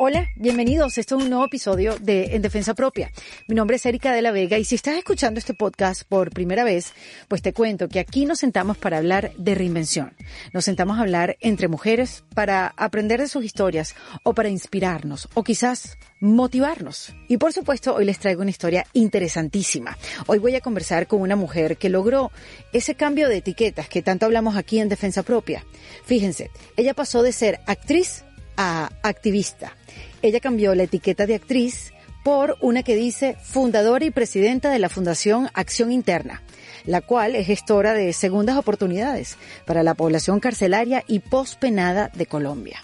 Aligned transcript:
Hola, 0.00 0.30
bienvenidos. 0.36 0.96
Esto 0.96 1.16
es 1.16 1.24
un 1.24 1.30
nuevo 1.30 1.46
episodio 1.46 1.98
de 1.98 2.36
En 2.36 2.40
Defensa 2.40 2.72
Propia. 2.72 3.10
Mi 3.48 3.56
nombre 3.56 3.78
es 3.78 3.84
Erika 3.84 4.12
de 4.12 4.22
la 4.22 4.30
Vega 4.30 4.56
y 4.56 4.64
si 4.64 4.76
estás 4.76 4.96
escuchando 4.96 5.40
este 5.40 5.54
podcast 5.54 6.04
por 6.04 6.30
primera 6.30 6.62
vez, 6.62 6.92
pues 7.26 7.42
te 7.42 7.52
cuento 7.52 7.88
que 7.88 7.98
aquí 7.98 8.24
nos 8.24 8.38
sentamos 8.38 8.78
para 8.78 8.98
hablar 8.98 9.32
de 9.36 9.56
reinvención. 9.56 10.14
Nos 10.52 10.66
sentamos 10.66 10.98
a 10.98 11.00
hablar 11.00 11.36
entre 11.40 11.66
mujeres 11.66 12.22
para 12.32 12.72
aprender 12.76 13.20
de 13.20 13.26
sus 13.26 13.44
historias 13.44 13.96
o 14.22 14.34
para 14.34 14.48
inspirarnos 14.48 15.28
o 15.34 15.42
quizás 15.42 15.98
motivarnos. 16.20 17.12
Y 17.26 17.38
por 17.38 17.52
supuesto, 17.52 17.92
hoy 17.92 18.04
les 18.04 18.20
traigo 18.20 18.42
una 18.42 18.50
historia 18.50 18.86
interesantísima. 18.92 19.98
Hoy 20.28 20.38
voy 20.38 20.54
a 20.54 20.60
conversar 20.60 21.08
con 21.08 21.22
una 21.22 21.34
mujer 21.34 21.76
que 21.76 21.88
logró 21.88 22.30
ese 22.72 22.94
cambio 22.94 23.28
de 23.28 23.38
etiquetas 23.38 23.88
que 23.88 24.02
tanto 24.02 24.26
hablamos 24.26 24.56
aquí 24.56 24.78
en 24.78 24.88
Defensa 24.88 25.24
Propia. 25.24 25.66
Fíjense, 26.04 26.52
ella 26.76 26.94
pasó 26.94 27.24
de 27.24 27.32
ser 27.32 27.58
actriz 27.66 28.22
a 28.58 28.90
activista. 29.02 29.72
Ella 30.20 30.40
cambió 30.40 30.74
la 30.74 30.82
etiqueta 30.82 31.24
de 31.24 31.36
actriz 31.36 31.94
por 32.24 32.58
una 32.60 32.82
que 32.82 32.96
dice 32.96 33.36
fundadora 33.42 34.04
y 34.04 34.10
presidenta 34.10 34.70
de 34.70 34.78
la 34.78 34.90
Fundación 34.90 35.48
Acción 35.54 35.92
Interna, 35.92 36.42
la 36.84 37.00
cual 37.00 37.34
es 37.36 37.46
gestora 37.46 37.94
de 37.94 38.12
segundas 38.12 38.58
oportunidades 38.58 39.38
para 39.64 39.82
la 39.82 39.94
población 39.94 40.40
carcelaria 40.40 41.04
y 41.06 41.20
pospenada 41.20 42.10
de 42.12 42.26
Colombia. 42.26 42.82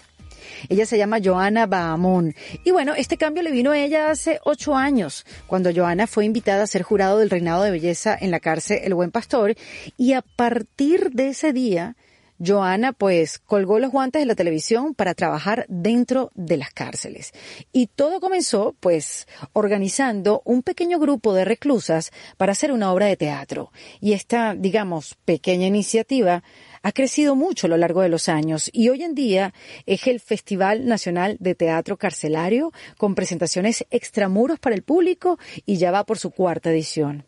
Ella 0.69 0.85
se 0.85 0.97
llama 0.97 1.19
Joana 1.23 1.65
Bahamón. 1.67 2.33
Y 2.63 2.71
bueno, 2.71 2.95
este 2.95 3.17
cambio 3.17 3.43
le 3.43 3.51
vino 3.51 3.71
a 3.71 3.77
ella 3.77 4.09
hace 4.09 4.39
ocho 4.45 4.75
años, 4.75 5.25
cuando 5.47 5.71
Joana 5.73 6.07
fue 6.07 6.25
invitada 6.25 6.63
a 6.63 6.67
ser 6.67 6.81
jurado 6.81 7.19
del 7.19 7.29
reinado 7.29 7.63
de 7.63 7.71
belleza 7.71 8.17
en 8.19 8.31
la 8.31 8.39
cárcel 8.39 8.79
El 8.83 8.93
Buen 8.93 9.11
Pastor. 9.11 9.55
Y 9.97 10.13
a 10.13 10.21
partir 10.21 11.11
de 11.11 11.29
ese 11.29 11.53
día, 11.53 11.95
Joana 12.43 12.93
pues 12.93 13.39
colgó 13.39 13.79
los 13.79 13.91
guantes 13.91 14.21
de 14.21 14.25
la 14.25 14.35
televisión 14.35 14.93
para 14.93 15.13
trabajar 15.13 15.65
dentro 15.69 16.31
de 16.35 16.57
las 16.57 16.71
cárceles. 16.71 17.33
Y 17.71 17.87
todo 17.87 18.19
comenzó 18.19 18.75
pues 18.79 19.27
organizando 19.53 20.41
un 20.45 20.63
pequeño 20.63 20.99
grupo 20.99 21.33
de 21.33 21.45
reclusas 21.45 22.11
para 22.37 22.51
hacer 22.51 22.71
una 22.71 22.91
obra 22.91 23.05
de 23.07 23.17
teatro. 23.17 23.71
Y 24.01 24.13
esta, 24.13 24.55
digamos, 24.55 25.15
pequeña 25.25 25.67
iniciativa 25.67 26.43
ha 26.83 26.91
crecido 26.91 27.35
mucho 27.35 27.65
a 27.65 27.69
lo 27.69 27.77
largo 27.77 28.01
de 28.01 28.09
los 28.09 28.29
años 28.29 28.69
y 28.71 28.89
hoy 28.89 29.01
en 29.01 29.15
día 29.15 29.53
es 29.87 30.05
el 30.05 30.19
Festival 30.19 30.85
Nacional 30.85 31.37
de 31.39 31.55
Teatro 31.55 31.97
Carcelario 31.97 32.71
con 32.97 33.15
presentaciones 33.15 33.85
extramuros 33.89 34.59
para 34.59 34.75
el 34.75 34.83
público 34.83 35.39
y 35.65 35.77
ya 35.77 35.89
va 35.91 36.05
por 36.05 36.19
su 36.19 36.29
cuarta 36.29 36.69
edición. 36.69 37.25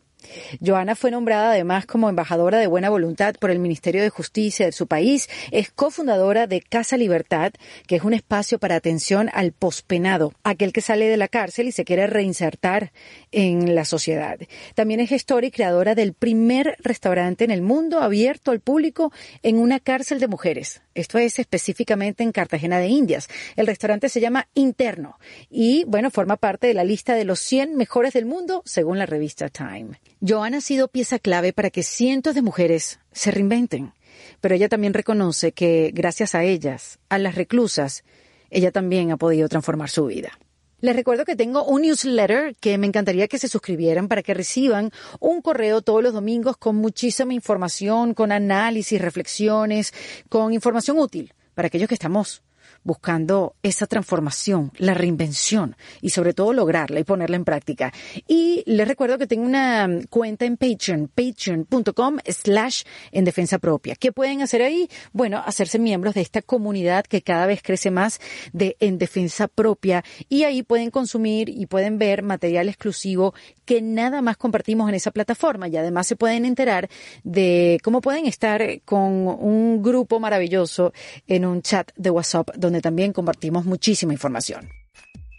Joana 0.64 0.96
fue 0.96 1.10
nombrada 1.10 1.50
además 1.52 1.86
como 1.86 2.08
embajadora 2.08 2.58
de 2.58 2.66
buena 2.66 2.90
voluntad 2.90 3.34
por 3.38 3.50
el 3.50 3.58
Ministerio 3.58 4.02
de 4.02 4.10
Justicia 4.10 4.66
de 4.66 4.72
su 4.72 4.86
país. 4.86 5.28
Es 5.50 5.70
cofundadora 5.70 6.46
de 6.46 6.60
Casa 6.60 6.96
Libertad, 6.96 7.52
que 7.86 7.96
es 7.96 8.02
un 8.02 8.14
espacio 8.14 8.58
para 8.58 8.76
atención 8.76 9.30
al 9.32 9.52
pospenado, 9.52 10.32
aquel 10.42 10.72
que 10.72 10.80
sale 10.80 11.06
de 11.06 11.16
la 11.16 11.28
cárcel 11.28 11.68
y 11.68 11.72
se 11.72 11.84
quiere 11.84 12.06
reinsertar 12.06 12.92
en 13.32 13.74
la 13.74 13.84
sociedad. 13.84 14.38
También 14.74 15.00
es 15.00 15.08
gestora 15.08 15.46
y 15.46 15.50
creadora 15.50 15.94
del 15.94 16.12
primer 16.12 16.76
restaurante 16.80 17.44
en 17.44 17.50
el 17.50 17.62
mundo 17.62 18.00
abierto 18.00 18.50
al 18.50 18.60
público 18.60 19.12
en 19.42 19.58
una 19.58 19.80
cárcel 19.80 20.20
de 20.20 20.28
mujeres. 20.28 20.82
Esto 20.94 21.18
es 21.18 21.38
específicamente 21.38 22.24
en 22.24 22.32
Cartagena 22.32 22.78
de 22.78 22.88
Indias. 22.88 23.28
El 23.56 23.66
restaurante 23.66 24.08
se 24.08 24.20
llama 24.20 24.48
Interno 24.54 25.18
y, 25.50 25.84
bueno, 25.84 26.10
forma 26.10 26.36
parte 26.36 26.66
de 26.66 26.74
la 26.74 26.84
lista 26.84 27.14
de 27.14 27.24
los 27.24 27.38
100 27.40 27.76
mejores 27.76 28.14
del 28.14 28.26
mundo 28.26 28.62
según 28.64 28.98
la 28.98 29.06
revista 29.06 29.48
Time. 29.48 30.00
Joana 30.26 30.58
ha 30.58 30.60
sido 30.60 30.88
pieza 30.88 31.18
clave 31.18 31.52
para 31.52 31.70
que 31.70 31.84
cientos 31.84 32.34
de 32.34 32.42
mujeres 32.42 32.98
se 33.12 33.30
reinventen, 33.30 33.92
pero 34.40 34.54
ella 34.54 34.68
también 34.68 34.94
reconoce 34.94 35.52
que 35.52 35.92
gracias 35.94 36.34
a 36.34 36.42
ellas, 36.42 36.98
a 37.08 37.18
las 37.18 37.36
reclusas, 37.36 38.04
ella 38.50 38.72
también 38.72 39.12
ha 39.12 39.16
podido 39.16 39.48
transformar 39.48 39.90
su 39.90 40.06
vida. 40.06 40.38
Les 40.80 40.94
recuerdo 40.94 41.24
que 41.24 41.36
tengo 41.36 41.64
un 41.64 41.82
newsletter 41.82 42.56
que 42.56 42.78
me 42.78 42.86
encantaría 42.86 43.28
que 43.28 43.38
se 43.38 43.48
suscribieran 43.48 44.08
para 44.08 44.22
que 44.22 44.34
reciban 44.34 44.90
un 45.20 45.40
correo 45.40 45.82
todos 45.82 46.02
los 46.02 46.12
domingos 46.12 46.56
con 46.56 46.76
muchísima 46.76 47.34
información, 47.34 48.14
con 48.14 48.32
análisis, 48.32 49.00
reflexiones, 49.00 49.92
con 50.28 50.52
información 50.52 50.98
útil 50.98 51.32
para 51.54 51.66
aquellos 51.66 51.88
que 51.88 51.94
estamos 51.94 52.42
buscando 52.84 53.54
esa 53.62 53.86
transformación, 53.86 54.72
la 54.78 54.94
reinvención 54.94 55.76
y 56.00 56.10
sobre 56.10 56.32
todo 56.32 56.52
lograrla 56.52 57.00
y 57.00 57.04
ponerla 57.04 57.36
en 57.36 57.44
práctica. 57.44 57.92
Y 58.26 58.62
les 58.66 58.86
recuerdo 58.86 59.18
que 59.18 59.26
tengo 59.26 59.44
una 59.44 59.88
cuenta 60.10 60.44
en 60.44 60.56
Patreon, 60.56 61.10
patreon.com 61.14 62.18
slash 62.26 62.82
en 63.12 63.24
defensa 63.24 63.58
propia. 63.58 63.94
¿Qué 63.94 64.12
pueden 64.12 64.42
hacer 64.42 64.62
ahí? 64.62 64.88
Bueno, 65.12 65.42
hacerse 65.44 65.78
miembros 65.78 66.14
de 66.14 66.20
esta 66.20 66.42
comunidad 66.42 67.04
que 67.04 67.22
cada 67.22 67.46
vez 67.46 67.62
crece 67.62 67.90
más 67.90 68.20
de 68.52 68.76
en 68.80 68.98
defensa 68.98 69.48
propia 69.48 70.04
y 70.28 70.44
ahí 70.44 70.62
pueden 70.62 70.90
consumir 70.90 71.48
y 71.48 71.66
pueden 71.66 71.98
ver 71.98 72.22
material 72.22 72.68
exclusivo 72.68 73.34
que 73.64 73.82
nada 73.82 74.22
más 74.22 74.36
compartimos 74.36 74.88
en 74.88 74.94
esa 74.94 75.10
plataforma 75.10 75.68
y 75.68 75.76
además 75.76 76.06
se 76.06 76.16
pueden 76.16 76.44
enterar 76.44 76.88
de 77.22 77.78
cómo 77.82 78.00
pueden 78.00 78.26
estar 78.26 78.80
con 78.84 79.28
un 79.28 79.82
grupo 79.82 80.18
maravilloso 80.20 80.92
en 81.26 81.44
un 81.44 81.60
chat 81.60 81.90
de 81.96 82.10
WhatsApp 82.10 82.48
donde 82.56 82.77
también 82.80 83.12
compartimos 83.12 83.64
muchísima 83.64 84.12
información. 84.12 84.77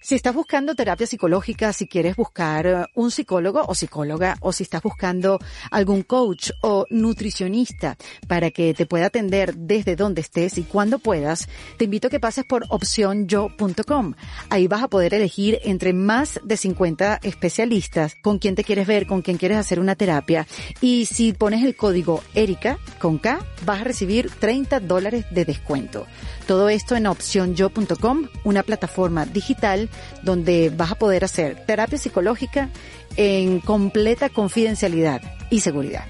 Si 0.10 0.16
estás 0.16 0.34
buscando 0.34 0.74
terapia 0.74 1.06
psicológica, 1.06 1.72
si 1.72 1.86
quieres 1.86 2.16
buscar 2.16 2.66
eh, 2.66 2.86
un 2.96 3.12
psicólogo 3.12 3.62
o 3.68 3.76
psicóloga, 3.76 4.38
o 4.42 4.52
si 4.52 4.64
estás 4.64 4.82
buscando 4.82 5.38
algún 5.70 6.02
coach 6.02 6.50
o 6.62 6.88
nutricionista 6.90 7.96
para 8.28 8.50
que 8.50 8.74
te 8.74 8.88
pueda 8.88 9.06
atender 9.06 9.54
desde 9.54 9.96
donde 9.96 10.22
estés 10.22 10.58
y 10.58 10.64
cuando 10.64 10.98
puedas, 10.98 11.48
te 11.78 11.86
invito 11.86 12.08
a 12.08 12.10
que 12.10 12.20
pases 12.20 12.44
por 12.44 12.66
opcionyo.com. 12.70 14.16
Ahí 14.50 14.68
vas 14.68 14.82
a 14.82 14.88
poder 14.88 15.14
elegir 15.14 15.60
entre 15.62 15.94
más 15.94 16.40
de 16.44 16.58
50 16.58 17.20
especialistas 17.22 18.16
con 18.20 18.40
quien 18.40 18.56
te 18.56 18.64
quieres 18.64 18.88
ver, 18.88 19.06
con 19.06 19.22
quien 19.22 19.38
quieres 19.38 19.60
hacer 19.60 19.80
una 19.80 19.94
terapia. 19.94 20.48
Y 20.82 21.06
si 21.06 21.34
pones 21.34 21.64
el 21.64 21.76
código 21.76 22.24
ERICA 22.34 22.80
con 22.98 23.20
K, 23.20 23.46
vas 23.64 23.82
a 23.82 23.84
recibir 23.84 24.32
30 24.32 24.80
dólares 24.80 25.26
de 25.30 25.46
descuento. 25.46 26.08
Todo 26.48 26.68
esto 26.68 26.96
en 26.96 27.06
opcionyo.com, 27.06 28.28
una 28.44 28.64
plataforma 28.64 29.28
digital 29.28 29.88
donde 30.24 30.72
vas 30.76 30.92
a 30.92 30.96
poder 30.96 31.24
hacer 31.24 31.66
terapia 31.66 31.98
psicológica 31.98 32.70
en 33.16 33.60
completa 33.60 34.30
confidencialidad 34.30 35.22
y 35.50 35.62
seguridad. 35.62 36.06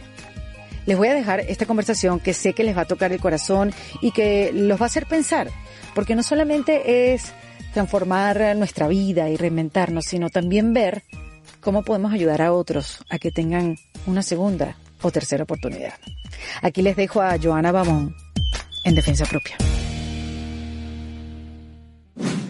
Les 0.85 0.97
voy 0.97 1.07
a 1.07 1.13
dejar 1.13 1.41
esta 1.41 1.65
conversación 1.65 2.19
que 2.19 2.33
sé 2.33 2.53
que 2.53 2.63
les 2.63 2.75
va 2.75 2.81
a 2.81 2.87
tocar 2.87 3.11
el 3.11 3.19
corazón 3.19 3.73
y 4.01 4.11
que 4.11 4.51
los 4.53 4.79
va 4.79 4.85
a 4.85 4.87
hacer 4.87 5.05
pensar, 5.05 5.49
porque 5.93 6.15
no 6.15 6.23
solamente 6.23 7.13
es 7.13 7.31
transformar 7.73 8.55
nuestra 8.55 8.87
vida 8.87 9.29
y 9.29 9.37
reinventarnos, 9.37 10.05
sino 10.05 10.29
también 10.29 10.73
ver 10.73 11.03
cómo 11.61 11.83
podemos 11.83 12.13
ayudar 12.13 12.41
a 12.41 12.53
otros 12.53 13.03
a 13.09 13.19
que 13.19 13.31
tengan 13.31 13.77
una 14.07 14.23
segunda 14.23 14.77
o 15.01 15.11
tercera 15.11 15.43
oportunidad. 15.43 15.93
Aquí 16.61 16.81
les 16.81 16.95
dejo 16.95 17.21
a 17.21 17.37
Joana 17.41 17.71
Bamón 17.71 18.15
en 18.83 18.95
Defensa 18.95 19.25
Propia. 19.25 19.57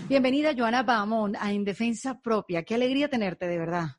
Bienvenida, 0.09 0.55
Joana 0.57 0.81
Bamón, 0.81 1.35
a 1.35 1.51
En 1.51 1.63
Defensa 1.63 2.19
Propia. 2.19 2.63
Qué 2.63 2.73
alegría 2.73 3.07
tenerte, 3.11 3.47
de 3.47 3.59
verdad. 3.59 3.89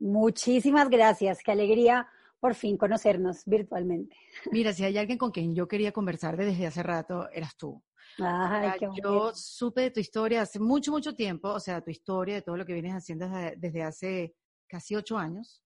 Muchísimas 0.00 0.90
gracias. 0.90 1.38
Qué 1.44 1.52
alegría 1.52 2.08
por 2.40 2.56
fin 2.56 2.76
conocernos 2.76 3.44
virtualmente. 3.46 4.16
Mira, 4.50 4.72
si 4.72 4.82
hay 4.82 4.98
alguien 4.98 5.16
con 5.16 5.30
quien 5.30 5.54
yo 5.54 5.68
quería 5.68 5.92
conversar 5.92 6.36
desde 6.36 6.66
hace 6.66 6.82
rato, 6.82 7.30
eras 7.30 7.56
tú. 7.56 7.80
Ay, 8.18 8.72
qué 8.76 8.88
yo 9.00 9.32
supe 9.34 9.82
de 9.82 9.90
tu 9.92 10.00
historia 10.00 10.42
hace 10.42 10.58
mucho, 10.58 10.90
mucho 10.90 11.14
tiempo, 11.14 11.50
o 11.50 11.60
sea, 11.60 11.80
tu 11.80 11.92
historia, 11.92 12.34
de 12.34 12.42
todo 12.42 12.56
lo 12.56 12.66
que 12.66 12.72
vienes 12.72 12.94
haciendo 12.94 13.28
desde 13.56 13.84
hace 13.84 14.34
casi 14.66 14.96
ocho 14.96 15.16
años. 15.16 15.62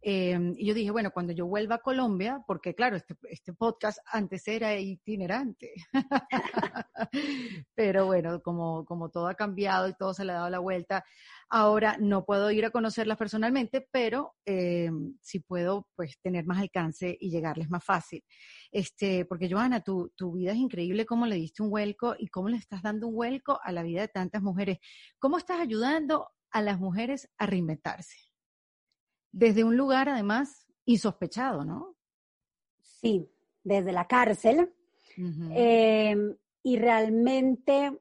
Em, 0.00 0.54
y 0.56 0.66
yo 0.66 0.74
dije, 0.74 0.90
bueno, 0.92 1.10
cuando 1.10 1.32
yo 1.32 1.46
vuelva 1.46 1.76
a 1.76 1.82
Colombia, 1.82 2.42
porque 2.46 2.74
claro, 2.74 2.96
este, 2.96 3.16
este 3.30 3.52
podcast 3.52 3.98
antes 4.12 4.46
era 4.46 4.78
itinerante, 4.78 5.72
pero 7.74 8.06
bueno, 8.06 8.40
como, 8.40 8.84
como 8.84 9.10
todo 9.10 9.26
ha 9.26 9.34
cambiado 9.34 9.88
y 9.88 9.94
todo 9.94 10.14
se 10.14 10.24
le 10.24 10.32
ha 10.32 10.36
dado 10.36 10.50
la 10.50 10.60
vuelta, 10.60 11.04
ahora 11.50 11.96
no 11.98 12.24
puedo 12.24 12.50
ir 12.52 12.64
a 12.64 12.70
conocerlas 12.70 13.18
personalmente, 13.18 13.88
pero 13.90 14.34
eh, 14.46 14.90
sí 15.20 15.40
puedo 15.40 15.88
pues 15.96 16.18
tener 16.22 16.46
más 16.46 16.58
alcance 16.58 17.16
y 17.18 17.30
llegarles 17.30 17.68
más 17.68 17.84
fácil. 17.84 18.22
Este, 18.70 19.24
porque 19.24 19.50
Joana, 19.50 19.80
tu, 19.80 20.12
tu 20.14 20.32
vida 20.34 20.52
es 20.52 20.58
increíble, 20.58 21.06
cómo 21.06 21.26
le 21.26 21.36
diste 21.36 21.62
un 21.62 21.70
vuelco 21.70 22.14
y 22.16 22.28
cómo 22.28 22.48
le 22.48 22.56
estás 22.56 22.82
dando 22.82 23.08
un 23.08 23.14
vuelco 23.14 23.58
a 23.64 23.72
la 23.72 23.82
vida 23.82 24.02
de 24.02 24.08
tantas 24.08 24.42
mujeres. 24.42 24.78
¿Cómo 25.18 25.38
estás 25.38 25.60
ayudando 25.60 26.28
a 26.50 26.62
las 26.62 26.78
mujeres 26.78 27.28
a 27.36 27.46
reinventarse? 27.46 28.27
Desde 29.32 29.64
un 29.64 29.76
lugar 29.76 30.08
además 30.08 30.66
insospechado, 30.84 31.64
¿no? 31.64 31.96
Sí, 32.80 33.30
desde 33.62 33.92
la 33.92 34.06
cárcel. 34.06 34.72
Em, 35.16 36.36
y 36.62 36.78
realmente, 36.78 37.98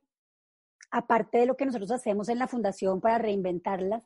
aparte 0.92 1.40
de 1.40 1.46
lo 1.48 1.58
que 1.58 1.66
nosotros 1.66 1.92
hacemos 1.92 2.30
en 2.30 2.38
la 2.38 2.48
fundación 2.48 3.02
para 3.02 3.18
reinventarlas, 3.18 4.04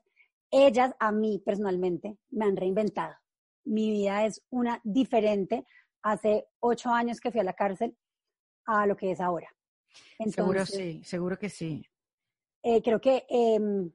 ellas 0.49 0.93
a 0.99 1.11
mí 1.11 1.41
personalmente 1.45 2.17
me 2.29 2.45
han 2.45 2.55
reinventado. 2.55 3.15
Mi 3.65 3.91
vida 3.91 4.25
es 4.25 4.43
una 4.49 4.79
diferente 4.83 5.65
hace 6.01 6.47
ocho 6.59 6.89
años 6.89 7.19
que 7.19 7.31
fui 7.31 7.39
a 7.39 7.43
la 7.45 7.53
cárcel 7.53 7.95
a 8.65 8.85
lo 8.85 8.95
que 8.95 9.11
es 9.11 9.21
ahora. 9.21 9.53
seguro 10.29 10.65
sí, 10.65 11.01
seguro 11.03 11.37
que 11.37 11.49
sí. 11.49 11.85
eh, 12.63 12.81
creo 12.81 12.99
que, 13.01 13.25
em, 13.29 13.91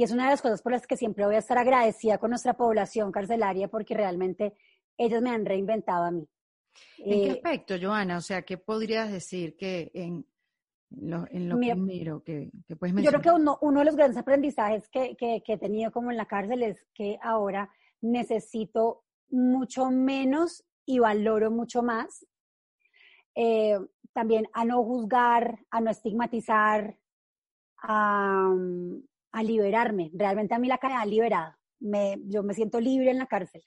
y 0.00 0.02
es 0.02 0.12
una 0.12 0.24
de 0.24 0.30
las 0.30 0.40
cosas 0.40 0.62
por 0.62 0.72
las 0.72 0.86
que 0.86 0.96
siempre 0.96 1.26
voy 1.26 1.34
a 1.34 1.40
estar 1.40 1.58
agradecida 1.58 2.16
con 2.16 2.30
nuestra 2.30 2.54
población 2.54 3.12
carcelaria, 3.12 3.68
porque 3.68 3.92
realmente 3.92 4.54
ellos 4.96 5.20
me 5.20 5.28
han 5.28 5.44
reinventado 5.44 6.04
a 6.04 6.10
mí. 6.10 6.26
¿En 6.96 7.20
qué 7.20 7.26
eh, 7.26 7.32
aspecto, 7.32 7.74
Joana? 7.78 8.16
O 8.16 8.22
sea, 8.22 8.40
¿qué 8.40 8.56
podrías 8.56 9.12
decir 9.12 9.58
que 9.58 9.90
en 9.92 10.26
lo, 10.88 11.26
en 11.30 11.50
lo 11.50 11.58
primero 11.58 12.22
que, 12.22 12.50
que, 12.66 12.76
puedes 12.76 12.94
mencionar? 12.94 13.20
Yo 13.20 13.20
creo 13.20 13.34
que 13.34 13.42
uno, 13.42 13.58
uno 13.60 13.80
de 13.80 13.84
los 13.84 13.94
grandes 13.94 14.16
aprendizajes 14.16 14.88
que, 14.88 15.16
que, 15.16 15.42
que 15.44 15.52
he 15.52 15.58
tenido 15.58 15.92
como 15.92 16.10
en 16.10 16.16
la 16.16 16.24
cárcel 16.24 16.62
es 16.62 16.82
que 16.94 17.18
ahora 17.22 17.68
necesito 18.00 19.04
mucho 19.28 19.90
menos 19.90 20.64
y 20.86 20.98
valoro 20.98 21.50
mucho 21.50 21.82
más. 21.82 22.24
Eh, 23.34 23.78
también 24.14 24.46
a 24.54 24.64
no 24.64 24.82
juzgar, 24.82 25.58
a 25.70 25.82
no 25.82 25.90
estigmatizar, 25.90 26.96
a, 27.82 28.50
a 29.32 29.42
liberarme. 29.42 30.10
Realmente 30.14 30.54
a 30.54 30.58
mí 30.58 30.68
la 30.68 30.78
cara 30.78 31.00
ha 31.00 31.06
liberado. 31.06 31.54
Me, 31.80 32.16
yo 32.24 32.42
me 32.42 32.54
siento 32.54 32.80
libre 32.80 33.10
en 33.10 33.18
la 33.18 33.26
cárcel. 33.26 33.62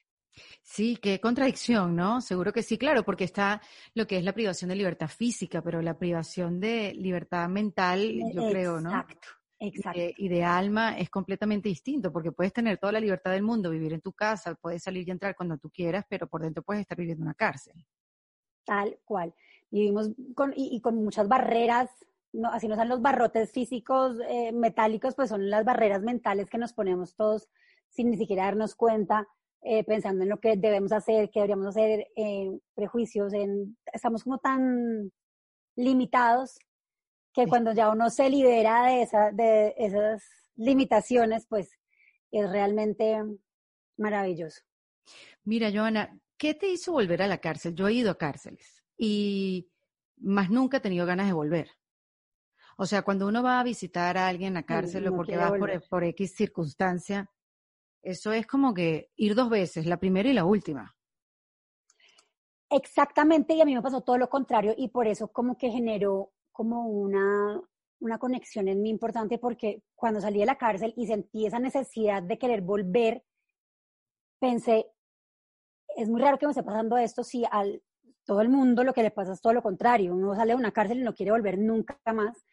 Sí, 0.62 0.98
qué 1.02 1.20
contradicción, 1.20 1.96
¿no? 1.96 2.22
Seguro 2.22 2.52
que 2.52 2.64
sí, 2.64 2.78
claro, 2.78 3.04
porque 3.04 3.24
está 3.24 3.62
lo 3.94 4.08
que 4.08 4.18
es 4.18 4.24
la 4.24 4.34
privación 4.34 4.70
de 4.70 4.76
libertad 4.76 5.08
física, 5.08 5.62
pero 5.62 5.82
la 5.82 5.98
privación 5.98 6.60
de 6.60 6.94
libertad 6.96 7.48
mental, 7.50 8.20
yo 8.34 8.50
creo, 8.50 8.82
¿no? 8.82 8.90
Exacto. 8.90 9.28
Exacto. 9.60 10.02
Y 10.18 10.28
de, 10.28 10.44
alma 10.44 10.98
es 10.98 11.10
completamente 11.10 11.70
distinto, 11.70 12.12
porque 12.12 12.34
puedes 12.34 12.52
tener 12.52 12.78
toda 12.78 12.92
la 12.92 13.00
libertad 13.00 13.32
del 13.32 13.44
mundo, 13.44 13.70
vivir 13.70 13.94
en 13.94 14.02
tu 14.02 14.12
casa, 14.12 14.56
puedes 14.56 14.84
salir 14.84 15.08
y 15.08 15.12
entrar 15.12 15.36
cuando 15.36 15.58
tú 15.58 15.70
quieras, 15.70 16.06
pero 16.10 16.28
por 16.28 16.42
dentro 16.42 16.64
puedes 16.64 16.82
estar 16.82 16.98
viviendo 16.98 17.22
en 17.22 17.28
una 17.28 17.34
cárcel. 17.34 17.74
Tal 18.66 19.00
cual. 19.06 19.34
Vivimos 19.72 20.12
con, 20.36 20.54
y, 20.56 20.82
con 20.82 20.96
muchas 20.96 21.30
barreras, 21.30 21.90
no, 22.34 22.50
así 22.50 22.68
no 22.68 22.76
son 22.76 22.90
los 22.90 23.02
barrotes 23.02 23.52
físicos 23.52 24.18
eh, 24.28 24.52
metálicos, 24.52 25.16
pues 25.16 25.30
son 25.30 25.50
las 25.50 25.64
barreras 25.64 26.02
mentales 26.02 26.50
que 26.50 26.58
nos 26.58 26.74
ponemos 26.74 27.16
todos 27.16 27.48
sin 27.90 28.10
ni 28.10 28.18
siquiera 28.18 28.46
darnos 28.46 28.76
cuenta, 28.76 29.28
eh, 29.62 29.84
pensando 29.84 30.24
en 30.24 30.30
lo 30.30 30.40
que 30.40 30.58
debemos 30.58 30.92
hacer, 30.92 31.30
que 31.30 31.40
deberíamos 31.40 31.68
hacer, 31.68 32.08
eh, 32.16 32.60
prejuicios, 32.74 33.34
en, 33.34 33.78
estamos 33.94 34.24
como 34.24 34.40
tan 34.40 35.12
limitados 35.76 36.58
que 37.34 37.48
cuando 37.48 37.72
ya 37.74 37.90
uno 37.90 38.10
se 38.10 38.30
libera 38.30 38.88
de, 38.88 39.04
esa, 39.04 39.32
de 39.32 39.74
esas 39.78 40.24
limitaciones, 40.56 41.46
pues 41.48 41.72
es 42.32 42.52
realmente 42.52 43.22
maravilloso. 43.98 44.62
Mira, 45.44 45.72
Joana, 45.72 46.20
¿qué 46.38 46.54
te 46.54 46.70
hizo 46.70 46.92
volver 46.92 47.22
a 47.22 47.28
la 47.28 47.38
cárcel? 47.38 47.76
Yo 47.76 47.88
he 47.88 47.94
ido 47.94 48.12
a 48.12 48.18
cárceles 48.18 48.84
y 48.98 49.70
más 50.18 50.50
nunca 50.50 50.78
he 50.78 50.82
tenido 50.82 51.06
ganas 51.06 51.28
de 51.28 51.34
volver. 51.34 51.70
O 52.78 52.86
sea, 52.86 53.04
cuando 53.04 53.28
uno 53.28 53.44
va 53.44 53.60
a 53.60 53.64
visitar 53.64 54.18
a 54.18 54.28
alguien 54.28 54.50
en 54.50 54.54
la 54.56 54.64
cárcel 54.64 55.08
o 55.08 55.16
porque 55.16 55.38
va 55.38 55.50
por, 55.50 55.70
por 55.88 56.04
X 56.04 56.36
circunstancia, 56.36 57.30
eso 58.02 58.34
es 58.34 58.46
como 58.46 58.74
que 58.74 59.12
ir 59.16 59.36
dos 59.36 59.50
veces, 59.50 59.86
la 59.86 59.98
primera 59.98 60.30
y 60.30 60.34
la 60.34 60.46
última. 60.46 60.96
Exactamente, 62.70 63.54
y 63.54 63.62
a 63.62 63.66
mí 63.66 63.76
me 63.76 63.82
pasó 63.82 64.02
todo 64.02 64.18
lo 64.18 64.30
contrario 64.30 64.74
y 64.76 64.90
por 64.90 65.08
eso 65.08 65.28
como 65.28 65.58
que 65.58 65.70
generó 65.70 66.32
como 66.52 66.88
una, 66.88 67.62
una 68.00 68.18
conexión 68.18 68.68
en 68.68 68.82
mí 68.82 68.90
importante 68.90 69.38
porque 69.38 69.84
cuando 69.96 70.20
salí 70.20 70.40
de 70.40 70.48
la 70.48 70.58
cárcel 70.58 70.94
y 70.98 71.06
sentí 71.06 71.46
esa 71.46 71.60
necesidad 71.60 72.24
de 72.24 72.40
querer 72.40 72.62
volver, 72.62 73.24
pensé, 74.40 74.88
es 75.96 76.10
muy 76.10 76.20
raro 76.20 76.40
que 76.40 76.48
me 76.48 76.52
esté 76.52 76.64
pasando 76.64 76.98
esto 76.98 77.24
si 77.24 77.46
al 77.52 77.84
todo 78.26 78.42
el 78.42 78.50
mundo 78.50 78.84
lo 78.84 78.94
que 78.94 79.04
le 79.04 79.12
pasa 79.12 79.34
es 79.34 79.42
todo 79.42 79.54
lo 79.54 79.62
contrario, 79.62 80.16
uno 80.16 80.34
sale 80.34 80.54
de 80.54 80.58
una 80.58 80.72
cárcel 80.72 81.00
y 81.00 81.04
no 81.04 81.14
quiere 81.14 81.32
volver 81.32 81.60
nunca 81.60 82.00
más 82.14 82.44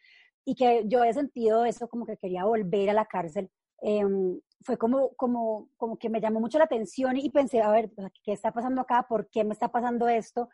y 0.45 0.55
que 0.55 0.83
yo 0.87 1.03
he 1.03 1.13
sentido 1.13 1.65
eso 1.65 1.87
como 1.87 2.05
que 2.05 2.17
quería 2.17 2.45
volver 2.45 2.89
a 2.89 2.93
la 2.93 3.05
cárcel. 3.05 3.49
Em, 3.81 4.39
fue 4.63 4.77
como, 4.77 5.13
como, 5.15 5.69
como 5.77 5.97
que 5.97 6.09
me 6.09 6.21
llamó 6.21 6.39
mucho 6.39 6.57
la 6.57 6.65
atención 6.65 7.17
y 7.17 7.29
pensé, 7.29 7.61
a 7.61 7.71
ver, 7.71 7.91
¿qué 8.23 8.33
está 8.33 8.51
pasando 8.51 8.81
acá? 8.81 9.05
¿Por 9.07 9.29
qué 9.29 9.43
me 9.43 9.53
está 9.53 9.69
pasando 9.69 10.07
esto? 10.07 10.49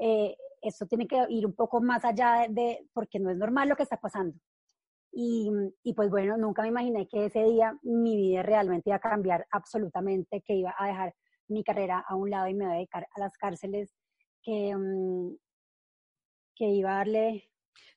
Eh, 0.00 0.36
esto 0.62 0.86
tiene 0.86 1.06
que 1.06 1.24
ir 1.30 1.46
un 1.46 1.54
poco 1.54 1.80
más 1.80 2.04
allá 2.04 2.46
de, 2.48 2.86
porque 2.92 3.18
no 3.18 3.30
es 3.30 3.36
normal 3.36 3.68
lo 3.68 3.76
que 3.76 3.84
está 3.84 3.98
pasando. 3.98 4.38
Y, 5.12 5.50
y, 5.82 5.94
pues 5.94 6.10
bueno, 6.10 6.36
nunca 6.36 6.62
me 6.62 6.68
imaginé 6.68 7.08
que 7.08 7.26
ese 7.26 7.42
día 7.44 7.78
mi 7.82 8.16
vida 8.16 8.42
realmente 8.42 8.90
iba 8.90 8.96
a 8.96 9.00
cambiar 9.00 9.46
absolutamente, 9.50 10.42
que 10.42 10.54
iba 10.54 10.74
a 10.76 10.86
dejar 10.86 11.14
mi 11.48 11.64
carrera 11.64 12.04
a 12.06 12.14
un 12.14 12.30
lado 12.30 12.48
y 12.48 12.54
me 12.54 12.64
iba 12.64 12.72
a 12.72 12.76
dedicar 12.76 13.06
a 13.14 13.20
las 13.20 13.36
cárceles, 13.38 13.94
que, 14.42 14.74
mm, 14.76 15.36
que 16.54 16.66
iba 16.66 16.92
a 16.92 16.96
darle... 16.98 17.47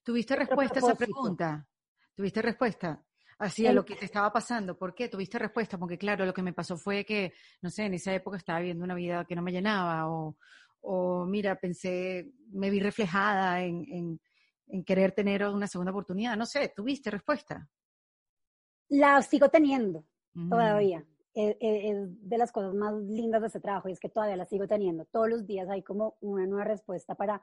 ¿Tuviste 0.04 0.36
respuesta 0.36 0.80
a 0.80 0.84
esa 0.84 0.96
pregunta? 0.96 1.68
¿Tuviste 2.16 2.42
respuesta? 2.42 3.04
Así 3.38 3.66
a 3.66 3.74
lo 3.74 3.84
que 3.84 3.96
te 3.96 4.06
estaba 4.06 4.32
pasando. 4.32 4.78
¿Por 4.78 4.94
qué? 4.94 5.10
¿Tuviste 5.10 5.40
respuesta? 5.40 5.78
Porque 5.78 5.98
claro, 5.98 6.26
lo 6.26 6.34
que 6.34 6.44
me 6.44 6.54
pasó 6.54 6.78
fue 6.78 7.04
que, 7.04 7.34
no 7.62 7.72
sé, 7.72 7.86
en 7.86 7.96
esa 7.96 8.14
época 8.14 8.38
estaba 8.38 8.60
viviendo 8.60 8.84
una 8.84 8.94
vida 8.94 9.26
que 9.26 9.36
no 9.36 9.42
me 9.42 9.52
llenaba 9.52 10.08
o, 10.08 10.38
o 10.82 11.26
mira, 11.26 11.56
pensé, 11.56 12.32
me 12.52 12.70
vi 12.70 12.80
reflejada 12.80 13.64
en, 13.64 14.20
en, 14.68 14.84
querer 14.84 15.12
tener 15.14 15.44
una 15.48 15.68
segunda 15.68 15.92
oportunidad. 15.92 16.38
No 16.38 16.46
sé, 16.46 16.72
¿tuviste 16.76 17.10
respuesta? 17.10 17.68
La 18.90 19.22
sigo 19.24 19.50
teniendo 19.50 20.06
mm. 20.34 20.50
todavía. 20.50 21.04
Es, 21.34 21.56
de 21.60 22.38
las 22.38 22.52
cosas 22.52 22.74
más 22.74 22.94
lindas 22.94 23.42
de 23.42 23.48
este 23.48 23.62
trabajo 23.62 23.88
y 23.88 23.94
es 23.94 24.00
que 24.00 24.10
todavía 24.10 24.36
la 24.36 24.46
sigo 24.46 24.68
teniendo. 24.68 25.06
Todos 25.06 25.30
los 25.30 25.48
días 25.48 25.68
hay 25.70 25.82
como 25.82 26.18
una 26.20 26.46
nueva 26.46 26.66
respuesta 26.66 27.16
para, 27.16 27.42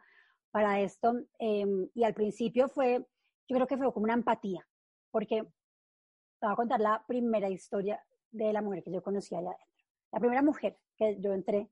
para 0.50 0.80
esto. 0.80 1.14
Em, 1.38 1.88
y 1.94 2.04
al 2.04 2.14
principio 2.14 2.68
fue, 2.68 3.06
yo 3.48 3.56
creo 3.56 3.66
que 3.66 3.76
fue 3.76 3.92
como 3.92 4.04
una 4.04 4.14
empatía, 4.14 4.66
porque 5.10 5.42
te 5.42 6.46
voy 6.46 6.52
a 6.52 6.56
contar 6.56 6.80
la 6.80 7.04
primera 7.06 7.48
historia 7.48 8.04
de 8.30 8.52
la 8.52 8.62
mujer 8.62 8.82
que 8.82 8.92
yo 8.92 9.02
conocí 9.02 9.34
allá 9.34 9.50
adentro. 9.50 9.84
La 10.12 10.20
primera 10.20 10.42
mujer 10.42 10.78
que 10.96 11.18
yo 11.20 11.32
entré 11.32 11.70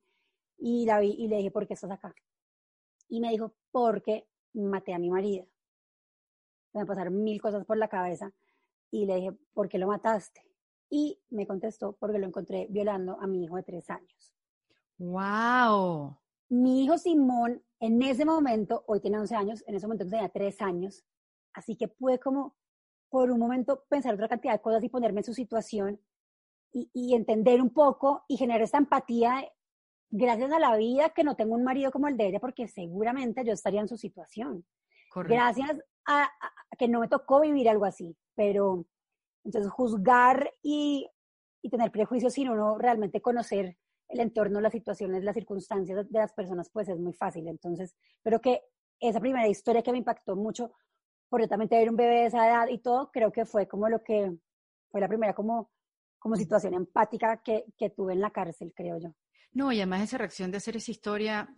y 0.58 0.86
la 0.86 1.00
vi 1.00 1.10
y 1.18 1.28
le 1.28 1.36
dije, 1.36 1.50
¿por 1.50 1.66
qué 1.66 1.74
estás 1.74 1.90
acá? 1.90 2.14
Y 3.08 3.20
me 3.20 3.30
dijo, 3.30 3.54
porque 3.70 4.26
maté 4.52 4.94
a 4.94 4.98
mi 4.98 5.10
marido. 5.10 5.46
Me 6.72 6.84
pasaron 6.84 7.22
mil 7.22 7.40
cosas 7.40 7.64
por 7.64 7.76
la 7.76 7.88
cabeza 7.88 8.32
y 8.90 9.06
le 9.06 9.16
dije, 9.16 9.32
¿por 9.52 9.68
qué 9.68 9.78
lo 9.78 9.86
mataste? 9.86 10.42
Y 10.88 11.18
me 11.30 11.46
contestó, 11.46 11.94
porque 11.94 12.18
lo 12.18 12.26
encontré 12.26 12.66
violando 12.70 13.18
a 13.20 13.26
mi 13.26 13.44
hijo 13.44 13.56
de 13.56 13.62
tres 13.62 13.90
años. 13.90 14.34
¡Wow! 14.98 16.16
Mi 16.48 16.84
hijo 16.84 16.96
Simón, 16.96 17.62
en 17.80 18.02
ese 18.02 18.24
momento, 18.24 18.84
hoy 18.86 19.00
tiene 19.00 19.18
11 19.18 19.34
años, 19.34 19.64
en 19.66 19.74
ese 19.74 19.86
momento 19.86 20.08
tenía 20.08 20.28
tres 20.28 20.60
años, 20.60 21.04
así 21.52 21.76
que 21.76 21.88
pude 21.88 22.18
como 22.18 22.56
por 23.10 23.30
un 23.30 23.38
momento 23.38 23.84
pensar 23.88 24.14
otra 24.14 24.28
cantidad 24.28 24.54
de 24.54 24.60
cosas 24.60 24.82
y 24.82 24.88
ponerme 24.88 25.20
en 25.20 25.24
su 25.24 25.34
situación 25.34 26.00
y, 26.72 26.90
y 26.92 27.14
entender 27.14 27.62
un 27.62 27.70
poco 27.70 28.24
y 28.28 28.36
generar 28.36 28.62
esta 28.62 28.78
empatía 28.78 29.44
gracias 30.10 30.52
a 30.52 30.58
la 30.58 30.76
vida 30.76 31.10
que 31.10 31.24
no 31.24 31.36
tengo 31.36 31.54
un 31.54 31.64
marido 31.64 31.90
como 31.90 32.08
el 32.08 32.16
de 32.16 32.28
ella, 32.28 32.40
porque 32.40 32.68
seguramente 32.68 33.44
yo 33.44 33.52
estaría 33.52 33.80
en 33.80 33.88
su 33.88 33.96
situación. 33.96 34.64
Gracias 35.14 35.80
a, 36.06 36.30
que 36.78 36.88
no 36.88 37.00
me 37.00 37.08
tocó 37.08 37.40
vivir 37.40 37.68
algo 37.68 37.86
así, 37.86 38.16
pero 38.34 38.84
entonces 39.44 39.70
juzgar 39.70 40.52
y, 40.62 41.08
y 41.62 41.70
tener 41.70 41.90
prejuicios 41.90 42.34
sin 42.34 42.50
uno 42.50 42.76
realmente 42.76 43.22
conocer 43.22 43.78
el 44.08 44.20
entorno, 44.20 44.60
las 44.60 44.72
situaciones, 44.72 45.24
las 45.24 45.34
circunstancias 45.34 46.08
de 46.08 46.18
las 46.18 46.32
personas, 46.32 46.70
pues 46.70 46.88
es 46.88 46.98
muy 46.98 47.12
fácil. 47.12 47.48
Entonces, 47.48 47.96
creo 48.22 48.40
que 48.40 48.62
esa 49.00 49.20
primera 49.20 49.48
historia 49.48 49.82
que 49.82 49.92
me 49.92 49.98
impactó 49.98 50.36
mucho, 50.36 50.72
por 51.28 51.40
yo 51.40 51.48
también 51.48 51.68
tener 51.68 51.90
un 51.90 51.96
bebé 51.96 52.20
de 52.20 52.26
esa 52.26 52.46
edad 52.46 52.68
y 52.68 52.78
todo, 52.78 53.10
creo 53.12 53.32
que 53.32 53.44
fue 53.44 53.66
como 53.66 53.88
lo 53.88 54.02
que 54.02 54.32
fue 54.90 55.00
la 55.00 55.08
primera 55.08 55.34
como, 55.34 55.70
como 56.18 56.36
situación 56.36 56.74
empática 56.74 57.42
que, 57.42 57.64
que 57.76 57.90
tuve 57.90 58.12
en 58.12 58.20
la 58.20 58.30
cárcel, 58.30 58.72
creo 58.74 58.98
yo. 58.98 59.10
No, 59.52 59.72
y 59.72 59.78
además 59.78 60.02
esa 60.02 60.18
reacción 60.18 60.50
de 60.50 60.58
hacer 60.58 60.76
esa 60.76 60.90
historia, 60.90 61.54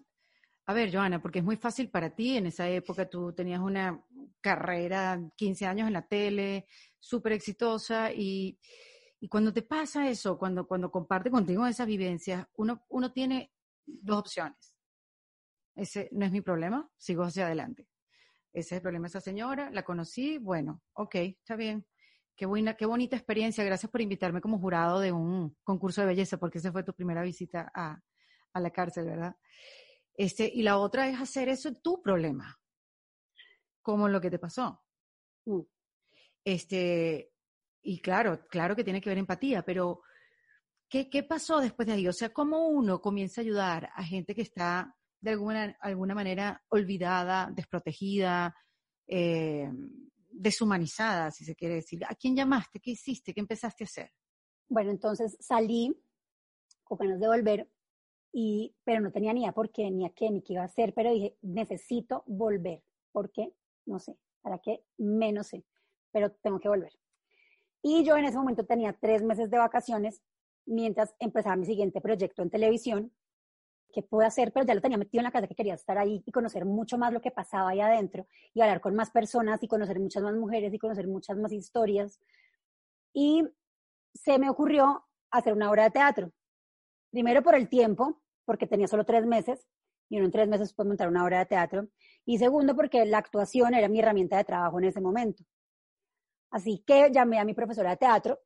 a 0.66 0.72
ver, 0.72 0.92
Joana, 0.92 1.20
porque 1.20 1.40
es 1.40 1.44
muy 1.44 1.56
fácil 1.56 1.90
para 1.90 2.14
ti, 2.14 2.36
en 2.36 2.46
esa 2.46 2.68
época 2.68 3.08
tú 3.08 3.32
tenías 3.32 3.60
una 3.60 4.02
carrera, 4.40 5.20
15 5.36 5.66
años 5.66 5.86
en 5.86 5.92
la 5.92 6.06
tele, 6.06 6.66
súper 6.98 7.32
exitosa, 7.32 8.12
y, 8.12 8.58
cuando 9.26 9.52
te 9.52 9.62
pasa 9.62 10.08
eso, 10.08 10.38
cuando, 10.38 10.68
cuando 10.68 10.92
comparte 10.92 11.30
contigo 11.30 11.66
esas 11.66 11.88
vivencias, 11.88 12.46
uno, 12.54 12.84
uno 12.88 13.12
tiene 13.12 13.52
dos 13.84 14.18
opciones. 14.18 14.76
Ese 15.74 16.08
no 16.12 16.24
es 16.24 16.30
mi 16.30 16.40
problema, 16.40 16.88
sigo 16.96 17.24
hacia 17.24 17.46
adelante. 17.46 17.88
Ese 18.52 18.74
es 18.74 18.78
el 18.78 18.82
problema 18.82 19.04
de 19.04 19.08
esa 19.08 19.20
señora, 19.20 19.70
la 19.70 19.82
conocí, 19.82 20.38
bueno, 20.38 20.82
ok, 20.92 21.14
está 21.16 21.56
bien. 21.56 21.86
Qué, 22.36 22.46
buena, 22.46 22.74
qué 22.74 22.86
bonita 22.86 23.16
experiencia. 23.16 23.64
Gracias 23.64 23.90
por 23.90 24.00
invitarme 24.00 24.40
como 24.40 24.60
jurado 24.60 25.00
de 25.00 25.10
un 25.10 25.56
concurso 25.64 26.00
de 26.00 26.06
belleza, 26.06 26.38
porque 26.38 26.58
esa 26.58 26.70
fue 26.70 26.84
tu 26.84 26.94
primera 26.94 27.22
visita 27.22 27.70
a, 27.74 28.00
a 28.52 28.60
la 28.60 28.70
cárcel, 28.70 29.06
¿verdad? 29.06 29.36
Este, 30.14 30.50
y 30.52 30.62
la 30.62 30.78
otra 30.78 31.08
es 31.08 31.20
hacer 31.20 31.48
eso 31.48 31.72
tu 31.74 32.00
problema, 32.02 32.60
como 33.82 34.08
lo 34.08 34.20
que 34.20 34.30
te 34.30 34.38
pasó. 34.38 34.82
Mm. 35.46 35.60
Este, 36.44 37.32
y 37.88 38.00
claro, 38.00 38.46
claro 38.48 38.76
que 38.76 38.84
tiene 38.84 39.00
que 39.00 39.08
ver 39.08 39.16
empatía, 39.16 39.62
pero 39.62 40.02
¿qué, 40.90 41.08
¿qué, 41.08 41.22
pasó 41.22 41.58
después 41.58 41.88
de 41.88 41.94
ahí? 41.94 42.06
O 42.06 42.12
sea, 42.12 42.34
¿cómo 42.34 42.68
uno 42.68 43.00
comienza 43.00 43.40
a 43.40 43.44
ayudar 43.44 43.88
a 43.94 44.04
gente 44.04 44.34
que 44.34 44.42
está 44.42 44.94
de 45.20 45.30
alguna, 45.30 45.74
alguna 45.80 46.14
manera 46.14 46.62
olvidada, 46.68 47.50
desprotegida, 47.50 48.54
eh, 49.06 49.70
deshumanizada, 50.30 51.30
si 51.30 51.46
se 51.46 51.54
quiere 51.54 51.76
decir. 51.76 52.04
¿A 52.04 52.14
quién 52.14 52.36
llamaste? 52.36 52.78
¿Qué 52.78 52.90
hiciste? 52.90 53.32
¿Qué 53.32 53.40
empezaste 53.40 53.84
a 53.84 53.86
hacer? 53.86 54.12
Bueno, 54.68 54.90
entonces 54.90 55.38
salí 55.40 55.98
con 56.84 56.98
ganas 56.98 57.20
de 57.20 57.26
volver, 57.26 57.70
y, 58.34 58.76
pero 58.84 59.00
no 59.00 59.10
tenía 59.10 59.32
ni 59.32 59.40
idea 59.40 59.52
por 59.52 59.72
qué, 59.72 59.90
ni 59.90 60.04
a 60.04 60.10
qué, 60.10 60.30
ni 60.30 60.42
qué 60.42 60.52
iba 60.52 60.62
a 60.62 60.66
hacer, 60.66 60.92
pero 60.92 61.10
dije, 61.10 61.38
necesito 61.40 62.22
volver. 62.26 62.82
¿Por 63.12 63.32
qué? 63.32 63.54
No 63.86 63.98
sé. 63.98 64.18
¿Para 64.42 64.58
qué? 64.58 64.84
Menos 64.98 65.46
sé, 65.48 65.64
pero 66.12 66.32
tengo 66.32 66.60
que 66.60 66.68
volver. 66.68 66.92
Y 67.82 68.04
yo 68.04 68.16
en 68.16 68.24
ese 68.24 68.36
momento 68.36 68.64
tenía 68.64 68.92
tres 68.92 69.22
meses 69.22 69.50
de 69.50 69.58
vacaciones 69.58 70.22
mientras 70.66 71.14
empezaba 71.18 71.56
mi 71.56 71.66
siguiente 71.66 72.00
proyecto 72.00 72.42
en 72.42 72.50
televisión, 72.50 73.12
que 73.92 74.02
pude 74.02 74.26
hacer, 74.26 74.52
pero 74.52 74.66
ya 74.66 74.74
lo 74.74 74.82
tenía 74.82 74.98
metido 74.98 75.20
en 75.20 75.24
la 75.24 75.30
casa, 75.30 75.46
que 75.46 75.54
quería 75.54 75.74
estar 75.74 75.96
ahí 75.96 76.22
y 76.26 76.30
conocer 76.30 76.64
mucho 76.64 76.98
más 76.98 77.12
lo 77.12 77.20
que 77.20 77.30
pasaba 77.30 77.70
ahí 77.70 77.80
adentro 77.80 78.26
y 78.52 78.60
hablar 78.60 78.80
con 78.80 78.94
más 78.94 79.10
personas 79.10 79.62
y 79.62 79.68
conocer 79.68 79.98
muchas 79.98 80.22
más 80.22 80.34
mujeres 80.34 80.74
y 80.74 80.78
conocer 80.78 81.06
muchas 81.08 81.38
más 81.38 81.52
historias. 81.52 82.20
Y 83.14 83.44
se 84.14 84.38
me 84.38 84.50
ocurrió 84.50 85.04
hacer 85.30 85.54
una 85.54 85.70
obra 85.70 85.84
de 85.84 85.90
teatro. 85.90 86.32
Primero 87.10 87.42
por 87.42 87.54
el 87.54 87.68
tiempo, 87.68 88.20
porque 88.44 88.66
tenía 88.66 88.88
solo 88.88 89.04
tres 89.04 89.24
meses, 89.26 89.66
y 90.10 90.16
en 90.16 90.30
tres 90.30 90.48
meses 90.48 90.72
puede 90.74 90.88
montar 90.88 91.08
una 91.08 91.24
obra 91.24 91.38
de 91.40 91.46
teatro. 91.46 91.88
Y 92.24 92.38
segundo, 92.38 92.74
porque 92.74 93.04
la 93.04 93.18
actuación 93.18 93.74
era 93.74 93.88
mi 93.88 94.00
herramienta 94.00 94.36
de 94.36 94.44
trabajo 94.44 94.78
en 94.78 94.84
ese 94.84 95.00
momento. 95.00 95.44
Así 96.50 96.82
que 96.86 97.10
llamé 97.12 97.38
a 97.38 97.44
mi 97.44 97.54
profesora 97.54 97.90
de 97.90 97.96
teatro 97.96 98.38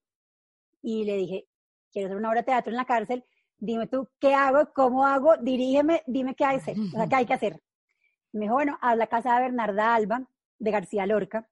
y 0.83 1.05
le 1.05 1.17
dije, 1.17 1.49
quiero 1.91 2.09
hacer 2.09 2.17
una 2.17 2.31
obra 2.31 2.41
de 2.41 2.47
teatro 2.47 2.71
en 2.71 2.77
la 2.77 2.85
cárcel, 2.85 3.25
dime 3.59 3.87
tú, 3.87 4.09
¿qué 4.19 4.35
hago? 4.35 4.73
¿Cómo 4.75 5.07
hago? 5.07 5.37
Dirígeme, 5.37 6.03
dime 6.07 6.35
qué 6.35 6.45
hay 6.45 6.57
que 6.57 6.63
hacer. 6.63 6.77
O 6.79 6.97
sea, 6.97 7.09
¿qué 7.09 7.15
hay 7.15 7.27
que 7.27 7.35
hacer? 7.35 7.61
Me 8.33 8.47
dijo, 8.47 8.55
bueno, 8.55 8.79
haz 8.81 8.97
la 8.97 9.07
casa 9.07 9.35
de 9.35 9.43
Bernarda 9.43 9.95
Alba, 9.95 10.27
de 10.59 10.71
García 10.71 11.07
Lorca, 11.07 11.49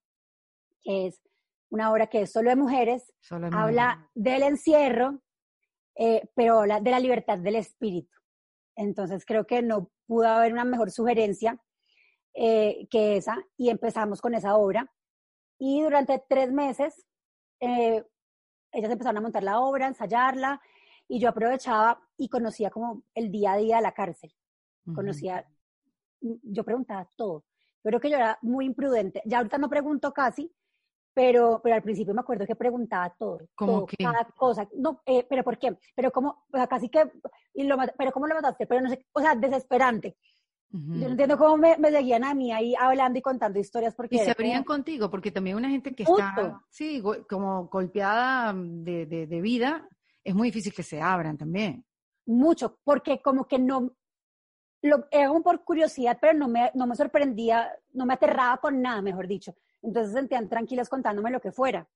que 0.83 1.07
es 1.07 1.21
una 1.69 1.93
obra 1.93 2.09
que 2.09 2.23
es 2.23 2.33
solo 2.33 2.51
de 2.51 2.57
mujeres, 2.57 3.13
habla 3.53 4.09
del 4.15 4.43
encierro, 4.43 5.21
eh, 5.95 6.29
pero 6.35 6.61
habla 6.61 6.81
de 6.81 6.91
la 6.91 6.99
libertad 6.99 7.39
del 7.39 7.57
espíritu. 7.57 8.19
Entonces 8.75 9.25
creo 9.25 9.47
que 9.47 9.63
no 9.63 9.91
pudo 10.07 10.27
haber 10.27 10.53
una 10.53 10.65
mejor 10.65 10.91
sugerencia 10.91 11.61
eh, 12.35 12.89
que 12.91 13.17
esa 13.17 13.37
y 13.57 13.71
empezamos 13.71 14.21
con 14.21 14.35
esa 14.35 14.57
obra. 14.57 14.91
Y 15.61 15.83
durante 15.83 16.21
tres 16.29 16.51
meses 16.51 17.07
eh, 17.61 18.03
ellas 18.73 18.91
empezaron 18.91 19.19
a 19.19 19.21
montar 19.21 19.43
la 19.43 19.61
obra, 19.61 19.87
ensayarla, 19.87 20.61
y 21.07 21.21
yo 21.21 21.29
aprovechaba 21.29 22.01
y 22.17 22.29
conocía 22.29 22.71
como 22.71 23.03
el 23.15 23.31
día 23.31 23.53
a 23.53 23.57
día 23.57 23.77
de 23.77 23.83
la 23.83 23.93
cárcel. 23.93 24.33
Conocía, 24.95 25.47
yo 26.21 26.65
preguntaba 26.65 27.09
todo. 27.17 27.45
Creo 27.83 28.01
que 28.01 28.11
yo 28.11 28.17
era 28.17 28.39
muy 28.43 28.65
imprudente. 28.67 29.23
Ya 29.25 29.39
ahorita 29.39 29.59
no 29.59 29.69
pregunto 29.69 30.13
casi, 30.13 30.53
pero, 31.13 31.61
pero 31.63 31.75
al 31.75 31.83
principio 31.83 32.15
me 32.15 32.21
acuerdo 32.21 32.47
que 32.47 32.57
preguntaba 32.57 33.15
todo. 33.19 33.41
¿Cómo 33.55 33.87
Cada 33.87 34.25
cosa. 34.37 34.69
No, 34.75 35.03
eh, 35.05 35.27
pero 35.29 35.45
¿por 35.45 35.59
qué? 35.59 35.77
Pero 35.95 36.11
cómo, 36.11 36.45
o 36.51 36.57
sea, 36.57 36.67
casi 36.67 36.89
que, 36.89 37.11
y 37.55 37.65
lo, 37.65 37.77
pero 37.99 38.13
¿cómo 38.13 38.27
lo 38.27 38.35
mataste? 38.35 38.67
Pero 38.67 38.81
no 38.81 38.89
sé, 38.89 39.05
o 39.13 39.21
sea, 39.21 39.35
desesperante. 39.35 40.17
Yo 40.73 40.79
no 40.79 41.09
entiendo 41.09 41.37
cómo 41.37 41.57
me, 41.57 41.77
me, 41.79 41.91
seguían 41.91 42.23
a 42.23 42.33
mí 42.33 42.53
ahí 42.53 42.75
hablando 42.79 43.19
y 43.19 43.23
contando 43.23 43.59
historias. 43.59 43.95
Porque 43.95 44.17
y 44.17 44.19
se 44.21 44.31
abrían 44.31 44.63
contigo, 44.63 45.11
porque 45.11 45.33
también 45.33 45.57
una 45.57 45.69
gente 45.69 45.95
que 45.95 46.05
está, 46.05 46.63
sí, 46.69 47.03
como 47.29 47.67
golpeada 47.67 48.55
de, 48.55 49.05
de, 49.07 49.27
de, 49.27 49.41
vida, 49.41 49.89
es 50.23 50.33
muy 50.33 50.49
difícil 50.49 50.73
que 50.73 50.85
se 50.85 51.01
abran 51.01 51.37
también. 51.37 51.85
Mucho, 52.27 52.79
porque 52.85 53.21
como 53.21 53.49
que 53.49 53.59
no, 53.59 53.93
lo, 54.83 55.09
era 55.11 55.29
como 55.29 55.43
por 55.43 55.65
curiosidad, 55.65 56.19
pero 56.21 56.39
no 56.39 56.47
me, 56.47 56.71
no 56.75 56.87
me 56.87 56.95
sorprendía, 56.95 57.69
no 57.93 58.07
me 58.07 58.15
aterraba 58.15 58.59
con 58.59 58.81
nada, 58.81 59.03
mejor 59.03 59.27
dicho. 59.27 59.55
Entonces 59.83 60.13
sentían 60.13 60.49
tranquilas 60.49 60.89
contándome 60.89 61.31
lo 61.31 61.41
que 61.41 61.53
fuera. 61.53 61.89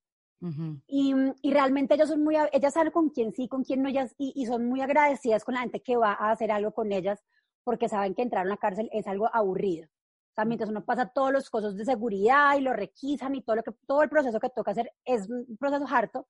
y, 0.89 1.15
y, 1.43 1.53
realmente 1.53 1.95
ellas 1.95 2.09
son 2.09 2.23
muy, 2.23 2.37
ellas 2.53 2.75
saben 2.75 2.93
con 2.93 3.09
quién 3.09 3.33
sí, 3.33 3.49
con 3.49 3.63
quién 3.63 3.83
no, 3.83 3.89
ellas, 3.89 4.15
y, 4.19 4.33
y, 4.35 4.47
son 4.47 4.69
muy 4.69 4.83
agradecidas 4.83 5.45
con 5.45 5.55
la 5.55 5.61
gente 5.61 5.81
que 5.81 5.97
va 5.97 6.13
a 6.13 6.33
hacer 6.33 6.51
algo 6.51 6.73
con 6.73 6.93
ellas, 6.93 7.25
porque 7.65 7.89
saben 7.89 8.15
que 8.15 8.23
entrar 8.23 8.47
a 8.47 8.49
la 8.49 8.57
cárcel 8.57 8.89
es 8.93 9.07
algo 9.07 9.29
aburrido. 9.33 9.87
O 9.87 10.35
sea, 10.35 10.45
mientras 10.45 10.71
uno 10.71 10.85
pasa 10.85 11.07
todos 11.07 11.33
los 11.33 11.49
cosas 11.49 11.77
de 11.77 11.85
seguridad 11.85 12.57
y 12.57 12.61
lo 12.61 12.73
requisan 12.73 13.35
y 13.35 13.43
todo, 13.43 13.57
lo 13.57 13.63
que, 13.63 13.73
todo 13.87 14.03
el 14.03 14.09
proceso 14.09 14.41
que 14.41 14.51
toca 14.51 14.73
hacer 14.73 14.93
es 15.05 15.29
un 15.29 15.57
proceso 15.59 15.87
harto. 15.89 16.27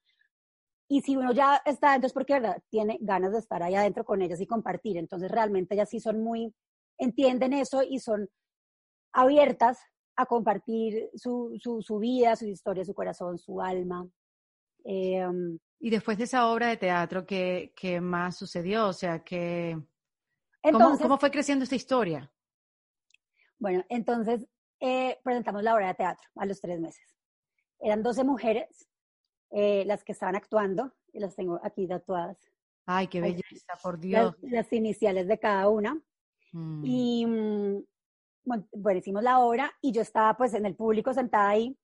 Y 0.88 1.00
si 1.00 1.17
uno 1.17 1.33
ya 1.33 1.62
está 1.64 1.91
adentro 1.91 2.09
es 2.09 2.12
porque 2.12 2.35
¿verdad? 2.35 2.62
tiene 2.69 2.99
ganas 3.00 3.33
de 3.33 3.38
estar 3.38 3.62
ahí 3.62 3.75
adentro 3.75 4.05
con 4.05 4.21
ellas 4.21 4.41
y 4.41 4.47
compartir. 4.47 4.99
Entonces 4.99 5.31
realmente 5.31 5.75
ellas 5.75 5.88
sí 5.88 6.00
son 6.00 6.23
muy, 6.23 6.55
entienden 6.99 7.55
eso 7.55 7.83
y 7.83 7.99
son 7.99 8.29
abiertas 9.12 9.79
a 10.17 10.26
compartir 10.26 11.09
su, 11.14 11.57
su, 11.59 11.81
su 11.81 11.99
vida, 11.99 12.37
su 12.37 12.47
historia, 12.47 12.85
su 12.85 12.95
corazón, 12.95 13.38
su 13.38 13.61
alma. 13.61 14.07
Eh, 14.85 15.26
y 15.81 15.91
después 15.91 16.19
de 16.19 16.25
esa 16.25 16.50
obra 16.50 16.69
de 16.69 16.76
teatro, 16.76 17.26
¿qué, 17.26 17.73
qué 17.75 18.00
más 18.00 18.37
sucedió? 18.37 18.88
O 18.88 18.93
sea, 18.93 19.25
que 20.73 20.73
¿Cómo, 20.73 21.18
fue 21.18 21.30
creciendo 21.30 21.64
esta 21.64 21.75
historia? 21.75 22.33
Bueno, 23.59 23.85
entonces 23.88 24.47
eh, 24.80 25.18
presentamos 25.23 25.62
la 25.62 25.75
obra 25.75 25.88
de 25.88 25.94
teatro 25.94 26.28
a 26.37 26.47
los 26.47 26.61
tres 26.61 26.80
meses. 26.80 27.16
Eran 27.80 28.02
12 28.02 28.25
mujeres 28.25 28.88
eh, 29.50 29.85
las 29.87 30.02
que 30.02 30.12
estaban 30.12 30.37
actuando, 30.37 30.92
y 31.12 31.21
las 31.21 31.37
tengo 31.37 31.61
aquí 31.62 31.87
tatuadas. 31.87 32.37
Ay, 32.87 33.06
qué 33.06 33.21
belleza, 33.21 33.73
por 33.83 33.99
Dios. 33.99 34.35
Las, 34.42 34.73
iniciales 34.73 35.26
de 35.28 35.38
cada 35.38 35.68
una. 35.68 36.00
Mm. 36.52 36.83
Y 36.85 37.26
mm, 37.26 37.85
bueno, 38.44 38.99
hicimos 38.99 39.23
la 39.23 39.40
obra 39.40 39.73
y 39.80 39.92
yo 39.92 40.02
estaba 40.02 40.37
pues 40.37 40.54
en 40.54 40.66
el 40.66 40.75
público 40.75 41.14
sentada 41.14 41.50
ahí. 41.50 41.78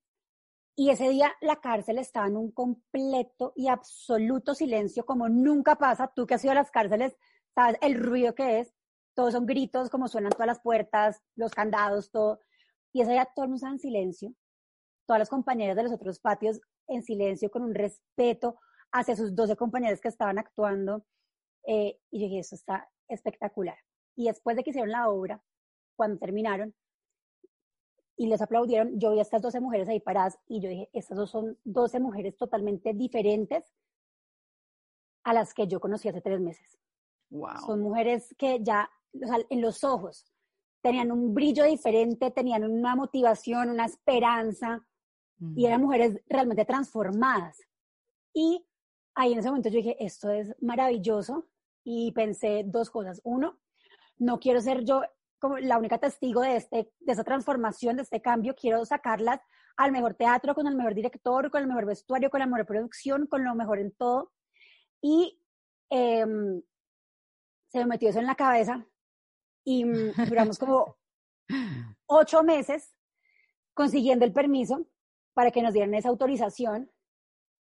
Y 0.77 0.91
ese 0.91 1.09
día 1.11 1.33
la 1.41 1.61
cárcel 1.61 1.99
estaba 1.99 2.27
en 2.27 2.37
un 2.37 2.51
completo 2.51 3.53
y 3.55 3.69
absoluto 3.69 4.55
silencio, 4.55 5.05
como 5.05 5.29
nunca 5.29 5.77
pasa. 5.77 6.13
Tú 6.15 6.27
que 6.27 6.35
has 6.35 6.45
ido 6.45 6.53
a 6.53 6.57
las 6.57 6.71
cárceles, 6.71 7.17
¿sabes? 7.55 7.77
El 7.81 7.95
ruido 8.03 8.35
que 8.35 8.61
es, 8.61 8.73
todos 9.15 9.33
son 9.33 9.47
gritos, 9.47 9.91
como 9.91 10.09
suenan 10.09 10.33
todas 10.33 10.47
las 10.47 10.61
puertas, 10.61 11.23
los 11.37 11.53
candados, 11.53 12.11
todo. 12.11 12.41
Y 12.93 13.03
ese 13.03 13.13
día 13.13 13.29
todo 13.35 13.45
el 13.45 13.51
mundo 13.51 13.67
en 13.67 13.79
silencio, 13.79 14.35
todas 15.07 15.19
las 15.19 15.29
compañeras 15.29 15.77
de 15.77 15.85
los 15.85 15.93
otros 15.93 16.21
patios 16.21 16.61
en 16.89 17.03
silencio, 17.03 17.51
con 17.51 17.63
un 17.63 17.75
respeto 17.75 18.59
hacia 18.93 19.17
sus 19.17 19.35
12 19.35 19.57
compañeras 19.57 20.01
que 20.01 20.09
estaban 20.09 20.39
actuando. 20.39 21.05
Eh, 21.67 21.99
y 22.11 22.21
yo 22.21 22.27
dije, 22.27 22.41
eso 22.41 22.55
está 22.55 22.89
espectacular. 23.09 23.79
Y 24.17 24.27
después 24.27 24.57
de 24.57 24.65
que 24.65 24.71
hicieron 24.71 24.91
la 24.91 25.09
obra, 25.09 25.43
cuando 25.97 26.19
terminaron, 26.19 26.75
y 28.21 28.27
les 28.27 28.43
aplaudieron, 28.43 29.01
yo 29.01 29.13
vi 29.13 29.19
a 29.19 29.23
estas 29.23 29.41
12 29.41 29.61
mujeres 29.61 29.89
ahí 29.89 29.99
paradas 29.99 30.39
y 30.47 30.61
yo 30.61 30.69
dije, 30.69 30.91
estas 30.93 31.17
dos 31.17 31.31
son 31.31 31.59
12 31.65 32.01
mujeres 32.01 32.37
totalmente 32.37 32.93
diferentes 32.93 33.65
a 35.25 35.33
las 35.33 35.55
que 35.55 35.67
yo 35.67 35.81
conocí 35.81 36.11
hace 36.11 36.21
tres 36.21 36.39
meses. 36.39 36.79
Son 37.65 37.81
mujeres 37.81 38.35
que 38.37 38.61
ya, 38.63 38.91
o 39.15 39.27
sea, 39.27 39.39
en 39.49 39.61
los 39.61 39.85
ojos, 39.85 40.27
tenían 40.83 41.13
un 41.13 41.35
brillo 41.35 41.65
diferente, 41.65 42.31
tenían 42.31 42.65
una 42.65 42.97
motivación, 42.97 43.71
una 43.71 43.87
esperanza, 43.87 44.85
y 45.57 45.65
eran 45.65 45.81
mujeres 45.81 46.21
realmente 46.27 46.67
transformadas. 46.67 47.59
Y 48.35 48.67
ahí 49.15 49.33
en 49.33 49.39
ese 49.39 49.49
momento 49.49 49.71
yo 49.71 49.77
dije, 49.77 49.97
esto 50.05 50.31
es 50.31 50.55
maravilloso, 50.61 51.49
y 51.85 52.13
pensé 52.13 52.63
dos 52.67 52.91
cosas. 52.91 53.21
Uno, 53.25 53.59
no 54.19 54.39
quiero 54.39 54.61
ser 54.61 54.85
yo 54.85 55.03
como 55.39 55.57
la 55.59 55.79
única 55.79 55.99
testigo 55.99 56.43
de, 56.43 56.57
este, 56.57 56.93
de 57.01 57.13
esa 57.13 57.25
transformación, 57.25 57.97
de 57.97 58.03
este 58.03 58.21
cambio, 58.21 58.55
quiero 58.55 58.85
sacarlas 58.85 59.41
al 59.77 59.91
mejor 59.93 60.13
teatro, 60.13 60.55
con 60.55 60.67
el 60.67 60.77
mejor 60.77 60.95
director, 60.95 61.51
con 61.51 61.63
el 61.63 61.69
mejor 61.69 61.87
vestuario, 61.87 62.29
con 62.29 62.41
la 62.41 62.47
mejor 62.47 62.67
producción, 62.67 63.27
con 63.27 63.45
lo 63.45 63.55
mejor 63.55 63.79
en 63.79 63.93
todo. 63.93 64.33
Y 65.01 65.41
eh, 65.89 66.27
se 67.71 67.79
me 67.79 67.87
metió 67.87 68.11
eso 68.11 68.19
en 68.19 68.27
la 68.27 68.35
cabeza 68.35 68.87
y 69.65 69.85
mm, 69.85 70.13
duramos 70.29 70.59
como 70.59 70.97
ocho 72.07 72.43
meses 72.43 72.95
consiguiendo 73.75 74.25
el 74.25 74.33
permiso 74.33 74.87
para 75.33 75.51
que 75.51 75.63
nos 75.63 75.73
dieran 75.73 75.95
esa 75.95 76.09
autorización 76.09 76.91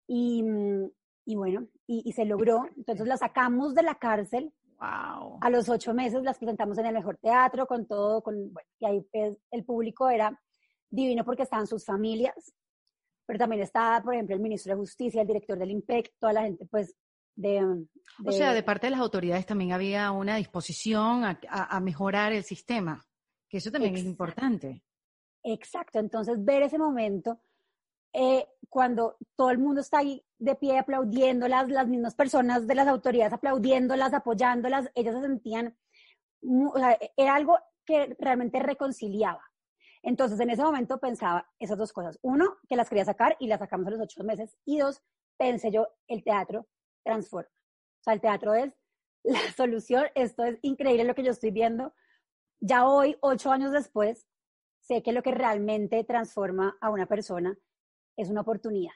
y, 0.07 0.43
mm, 0.43 0.90
y 1.26 1.37
bueno, 1.37 1.69
y, 1.87 2.12
se 2.12 2.25
logró. 2.25 2.69
Entonces 2.76 3.07
la 3.07 3.17
sacamos 3.17 3.75
de 3.75 3.83
la 3.83 3.95
cárcel. 3.95 4.52
Wow. 4.79 5.38
A 5.40 5.50
los 5.50 5.69
ocho 5.69 5.95
meses 5.95 6.23
las 6.23 6.38
presentamos 6.38 6.79
en 6.79 6.87
el 6.87 6.95
mejor 6.95 7.17
teatro 7.19 7.67
con 7.67 7.87
todo, 7.87 8.23
con, 8.23 8.52
bueno, 8.52 8.69
y 8.79 8.87
ahí 8.87 9.07
el 9.50 9.64
público 9.64 10.09
era 10.09 10.40
divino 10.88 11.25
porque 11.25 11.43
estaban 11.43 11.67
sus 11.67 11.85
familias, 11.85 12.52
pero 13.26 13.38
también 13.38 13.62
estaba, 13.62 14.02
por 14.02 14.14
ejemplo, 14.14 14.35
el 14.35 14.43
ministro 14.43 14.73
de 14.73 14.81
Justicia, 14.81 15.21
el 15.21 15.29
director 15.29 15.59
del 15.59 15.71
IMPEC, 15.71 16.14
toda 16.19 16.33
la 16.33 16.43
gente 16.43 16.67
pues 16.67 16.97
o 18.25 18.33
sea, 18.33 18.53
de 18.53 18.63
parte 18.63 18.87
de 18.87 18.93
las 18.93 19.01
autoridades 19.01 19.47
también 19.47 19.73
había 19.73 20.11
una 20.11 20.37
disposición 20.37 21.25
a, 21.25 21.81
mejorar 21.81 22.33
el 22.33 22.45
sistema, 22.45 23.07
que 23.49 23.59
eso 23.59 23.71
también 23.71 23.97
es 23.97 24.05
importante. 24.05 24.83
Exacto, 25.43 25.99
entonces 25.99 26.45
ver 26.45 26.63
ese 26.63 26.79
momento 26.79 27.41
eh, 28.13 28.47
cuando 28.69 29.17
todo 29.37 29.51
el 29.51 29.59
mundo 29.59 29.81
está 29.81 29.99
ahí 29.99 30.25
de 30.39 30.55
pie 30.55 30.79
aplaudiéndolas, 30.79 31.69
las 31.69 31.87
mismas 31.87 32.15
personas 32.15 32.67
de 32.67 32.75
las 32.75 32.89
autoridades 32.89 33.33
aplaudiéndolas, 33.33 34.13
apoyándolas, 34.13 34.91
ellas 34.95 35.15
se 35.15 35.23
sentían, 35.23 35.77
o 36.43 36.79
sea, 36.79 36.99
era 37.17 37.35
algo 37.35 37.59
que 37.85 38.17
realmente 38.19 38.59
reconciliaba. 38.59 39.43
Entonces, 40.03 40.41
en 40.41 40.51
ese 40.51 40.63
momento 40.63 40.99
pensaba 40.99 41.51
esas 41.59 41.77
dos 41.77 41.93
cosas. 41.93 42.19
Uno, 42.23 42.57
que 42.69 42.77
las 42.77 42.89
quería 42.89 43.05
sacar 43.05 43.37
y 43.39 43.49
las 43.49 43.59
sacamos 43.59 43.87
a 43.87 43.91
los 43.91 44.01
ocho 44.01 44.25
meses. 44.25 44.57
Y 44.65 44.79
dos, 44.79 45.03
pensé 45.37 45.71
yo, 45.71 45.89
el 46.09 46.25
teatro 46.25 46.67
transforma. 47.02 47.50
O 47.50 48.02
sea, 48.02 48.14
el 48.14 48.21
teatro 48.21 48.54
es 48.54 48.73
la 49.23 49.40
solución. 49.57 50.07
Esto 50.14 50.45
es 50.45 50.59
increíble 50.62 51.04
lo 51.04 51.14
que 51.14 51.23
yo 51.23 51.30
estoy 51.30 51.50
viendo. 51.50 51.95
Ya 52.61 52.87
hoy, 52.87 53.16
ocho 53.21 53.50
años 53.50 53.73
después, 53.73 54.26
sé 54.80 55.02
que 55.02 55.12
lo 55.12 55.23
que 55.23 55.33
realmente 55.33 56.04
transforma 56.04 56.76
a 56.80 56.90
una 56.90 57.07
persona 57.07 57.59
es 58.16 58.28
una 58.28 58.42
oportunidad, 58.42 58.92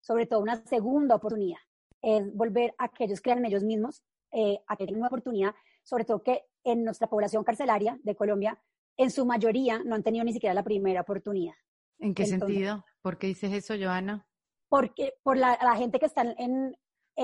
sobre 0.00 0.26
todo 0.26 0.40
una 0.40 0.64
segunda 0.66 1.16
oportunidad. 1.16 1.58
Es 2.00 2.32
volver 2.34 2.74
a 2.78 2.88
que 2.88 3.04
ellos 3.04 3.20
crean 3.20 3.38
en 3.38 3.46
ellos 3.46 3.64
mismos, 3.64 4.04
eh, 4.32 4.58
a 4.66 4.76
que 4.76 4.86
tengan 4.86 5.00
una 5.00 5.08
oportunidad, 5.08 5.54
sobre 5.82 6.04
todo 6.04 6.22
que 6.22 6.44
en 6.64 6.84
nuestra 6.84 7.08
población 7.08 7.44
carcelaria 7.44 7.98
de 8.02 8.14
Colombia, 8.14 8.60
en 8.96 9.10
su 9.10 9.24
mayoría 9.24 9.82
no 9.84 9.94
han 9.94 10.02
tenido 10.02 10.24
ni 10.24 10.32
siquiera 10.32 10.54
la 10.54 10.62
primera 10.62 11.00
oportunidad. 11.00 11.54
¿En 11.98 12.14
qué 12.14 12.26
sentido? 12.26 12.84
¿Por 13.00 13.18
qué 13.18 13.28
dices 13.28 13.52
eso, 13.52 13.74
Joana? 13.80 14.26
Porque 14.68 15.14
por 15.22 15.36
la, 15.36 15.56
gente 15.76 15.98
que 15.98 16.06
está 16.06 16.22
en, 16.22 16.76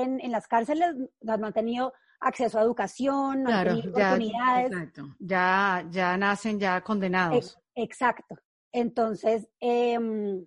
en, 0.03 0.31
las 0.31 0.47
cárceles 0.47 0.97
no 1.21 1.33
han 1.33 1.53
tenido 1.53 1.93
acceso 2.21 2.59
a 2.59 2.63
educación, 2.63 3.43
no 3.43 3.51
han 3.51 3.67
tenido 3.67 3.91
oportunidades. 3.91 4.73
Exacto. 4.73 5.17
Ya, 5.19 5.87
ya 5.91 6.17
nacen 6.17 6.59
ya 6.59 6.81
condenados. 6.83 7.59
exacto. 7.75 8.37
Entonces, 8.73 9.49
em, 9.61 10.47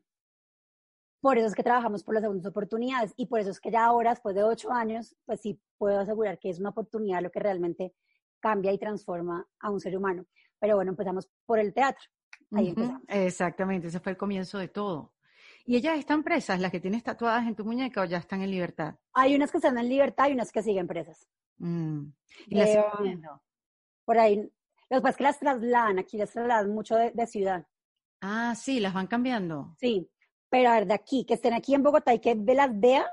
por 1.22 1.38
eso 1.38 1.48
es 1.48 1.56
que 1.56 1.64
trabajamos 1.64 2.04
por 2.04 2.16
las 2.16 2.24
segundas 2.24 2.46
oportunidades 2.48 3.14
y 3.16 3.28
por 3.28 3.40
eso 3.40 3.52
es 3.52 3.60
que 3.60 3.72
ya 3.72 3.86
ahora, 3.86 4.12
después 4.12 4.36
de 4.36 4.44
ocho 4.44 4.72
años, 4.72 5.16
pues 5.26 5.42
sí 5.42 5.60
puedo 5.78 6.00
asegurar 6.00 6.40
que 6.40 6.50
es 6.50 6.60
una 6.60 6.70
oportunidad 6.70 7.22
lo 7.22 7.32
que 7.32 7.40
realmente 7.40 7.94
cambia 8.40 8.72
y 8.72 8.78
transforma 8.78 9.48
a 9.60 9.70
un 9.70 9.80
ser 9.80 9.96
humano. 9.98 10.26
Pero 10.60 10.76
bueno, 10.76 10.92
empezamos 10.92 11.30
por 11.46 11.60
el 11.60 11.74
teatro. 11.74 12.04
Ahí 12.52 12.70
empezamos. 12.70 13.02
Exactamente, 13.08 13.88
ese 13.88 14.00
fue 14.00 14.14
el 14.14 14.18
comienzo 14.18 14.58
de 14.58 14.68
todo. 14.68 15.14
¿Y 15.66 15.76
ellas 15.76 15.98
están 15.98 16.24
presas, 16.24 16.60
las 16.60 16.72
que 16.72 16.80
tienes 16.80 17.04
tatuadas 17.04 17.48
en 17.48 17.56
tu 17.56 17.64
muñeca 17.66 18.02
o 18.02 18.06
ya 18.06 18.18
están 18.18 18.42
en 18.42 18.52
libertad? 18.52 18.96
Hay 19.14 19.36
unas 19.36 19.52
que 19.52 19.58
están 19.58 19.78
en 19.78 19.90
libertad 19.90 20.30
y 20.30 20.34
unas 20.34 20.52
que 20.52 20.64
siguen 20.64 20.88
presas. 20.88 21.28
Mm. 21.58 22.06
¿Y 22.48 22.56
las 22.56 22.70
eh, 22.70 22.84
Por 24.06 24.18
ahí. 24.18 24.52
Lo 24.90 25.02
que 25.02 25.10
es 25.10 25.16
que 25.16 25.24
las 25.24 25.40
trasladan, 25.40 26.00
aquí 26.00 26.18
las 26.18 26.32
trasladan 26.32 26.70
mucho 26.74 26.96
de, 26.96 27.28
ciudad. 27.28 27.66
Ah, 28.20 28.54
sí, 28.56 28.80
las 28.80 28.94
van 28.94 29.08
cambiando. 29.08 29.76
Sí, 29.80 30.10
pero 30.50 30.70
a 30.70 30.74
ver, 30.74 30.88
de 30.88 30.94
aquí, 30.94 31.26
que 31.26 31.36
estén 31.36 31.54
aquí 31.54 31.74
en 31.74 31.84
Bogotá 31.84 32.14
y 32.14 32.20
que 32.20 32.36
las 32.36 32.78
vea, 32.78 33.10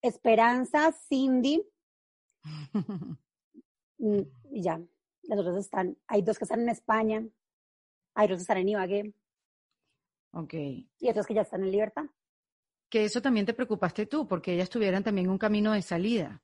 Esperanza, 0.00 0.92
Cindy, 0.92 1.60
mm, 3.98 4.20
y 4.52 4.62
ya, 4.62 4.80
las 5.22 5.38
otras 5.40 5.56
están, 5.56 5.98
hay 6.06 6.22
dos 6.22 6.38
que 6.38 6.44
están 6.44 6.60
en 6.60 6.68
España, 6.68 7.26
hay 8.14 8.24
otros 8.26 8.38
que 8.38 8.42
están 8.42 8.58
en 8.58 8.68
Ibagué. 8.68 9.12
Ok. 10.32 10.54
Y 10.54 11.08
otros 11.08 11.26
que 11.26 11.34
ya 11.34 11.42
están 11.42 11.62
en 11.62 11.70
libertad. 11.70 12.04
Que 12.88 13.04
eso 13.04 13.20
también 13.20 13.46
te 13.46 13.54
preocupaste 13.54 14.06
tú, 14.06 14.26
porque 14.26 14.54
ellas 14.54 14.70
tuvieran 14.70 15.04
también 15.04 15.28
un 15.28 15.38
camino 15.38 15.72
de 15.72 15.82
salida 15.82 16.42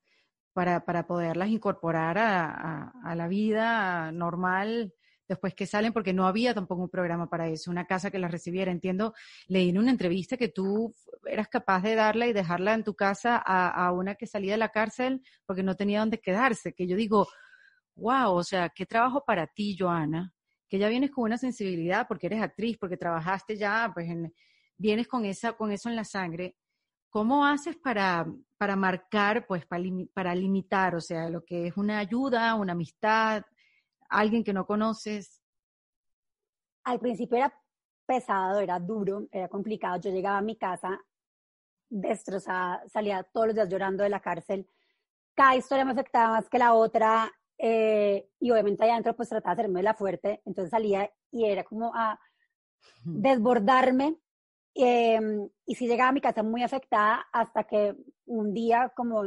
para, 0.53 0.85
para 0.85 1.07
poderlas 1.07 1.49
incorporar 1.49 2.19
a, 2.19 2.93
a, 3.03 3.15
la 3.15 3.29
vida 3.29 4.13
normal 4.13 4.95
después 5.27 5.55
que 5.55 5.67
salen, 5.67 5.93
porque 5.93 6.13
no 6.13 6.27
había 6.27 6.53
tampoco 6.53 6.83
un 6.83 6.91
programa 6.91 7.29
para 7.29 7.49
eso, 7.49 7.71
una 7.71 7.87
casa 7.87 8.11
que 8.11 8.19
las 8.19 8.31
recibiera. 8.31 8.71
Entiendo, 8.71 9.15
leí 9.47 9.71
en 9.71 9.79
una 9.79 9.91
entrevista 9.91 10.37
que 10.37 10.49
tú 10.49 10.95
eras 11.27 11.49
capaz 11.49 11.83
de 11.83 11.95
darla 11.95 12.27
y 12.27 12.35
dejarla 12.35 12.75
en 12.75 12.85
tu 12.85 12.95
casa 12.95 13.43
a, 13.45 13.87
a 13.87 13.93
una 13.93 14.17
que 14.17 14.27
salía 14.27 14.53
de 14.53 14.59
la 14.59 14.69
cárcel 14.69 15.23
porque 15.47 15.63
no 15.63 15.77
tenía 15.77 16.01
dónde 16.01 16.21
quedarse, 16.21 16.75
que 16.75 16.87
yo 16.87 16.95
digo, 16.95 17.27
wow, 17.97 18.33
o 18.35 18.45
sea, 18.45 18.69
qué 18.69 18.85
trabajo 18.85 19.25
para 19.25 19.47
ti, 19.47 19.77
Joana, 19.79 20.34
que 20.75 20.81
ya 20.81 20.89
vienes 20.89 21.13
con 21.13 21.23
una 21.23 21.39
sensibilidad 21.39 22.09
porque 22.09 22.27
eres 22.27 22.43
actriz, 22.43 22.77
porque 22.79 22.97
trabajaste 22.97 23.57
ya, 23.57 23.93
pues 23.95 24.09
vienes 24.77 25.07
con, 25.07 25.25
esa, 25.25 25.53
con 25.53 25.71
eso 25.71 25.89
en 25.89 25.95
la 25.95 26.03
sangre. 26.03 26.57
¿Cómo 27.11 27.47
haces 27.47 27.77
para, 27.77 28.27
para 28.59 28.75
marcar, 28.75 29.47
pues 29.47 29.65
para, 29.67 29.85
para 30.13 30.35
limitar, 30.35 30.97
o 30.97 31.01
sea, 31.01 31.31
lo 31.31 31.45
que 31.45 31.69
es 31.69 31.77
una 31.77 32.01
ayuda, 32.01 32.57
una 32.57 32.73
amistad, 32.73 33.45
alguien 34.09 34.43
que 34.43 34.53
no 34.53 34.67
conoces? 34.67 35.41
Al 36.83 36.99
principio 36.99 37.37
era 37.37 37.55
pesado, 38.05 38.59
era 38.59 38.81
duro, 38.81 39.29
era 39.31 39.47
complicado. 39.47 40.01
Yo 40.01 40.11
llegaba 40.11 40.39
a 40.39 40.43
mi 40.43 40.57
casa 40.57 41.01
destrozada, 41.89 42.83
salía 42.89 43.23
todos 43.23 43.47
los 43.47 43.55
días 43.55 43.69
llorando 43.69 44.03
de 44.03 44.09
la 44.09 44.19
cárcel. 44.19 44.69
Cada 45.37 45.55
historia 45.55 45.85
me 45.85 45.93
afectaba 45.93 46.33
más 46.33 46.49
que 46.49 46.59
la 46.59 46.75
otra. 46.75 47.33
Eh, 47.59 48.29
y 48.41 48.51
obviamente 48.51 48.83
allá 48.83 48.95
adentro 48.95 49.15
pues 49.15 49.29
trataba 49.29 49.55
de 49.55 49.63
hacerme 49.63 49.83
la 49.83 49.95
fuerte, 49.95 50.43
entonces 50.45 50.71
salía 50.71 51.11
y 51.31 51.45
era 51.45 51.65
como 51.65 51.93
a 51.95 52.19
desbordarme. 53.05 54.17
Em, 54.77 55.49
y 55.67 55.75
sí 55.77 55.87
llegaba 55.87 56.11
a 56.11 56.13
mi 56.13 56.21
casa 56.21 56.43
muy 56.43 56.63
afectada 56.63 57.27
hasta 57.33 57.65
que 57.65 57.97
un 58.27 58.53
día, 58.53 58.93
como, 58.97 59.23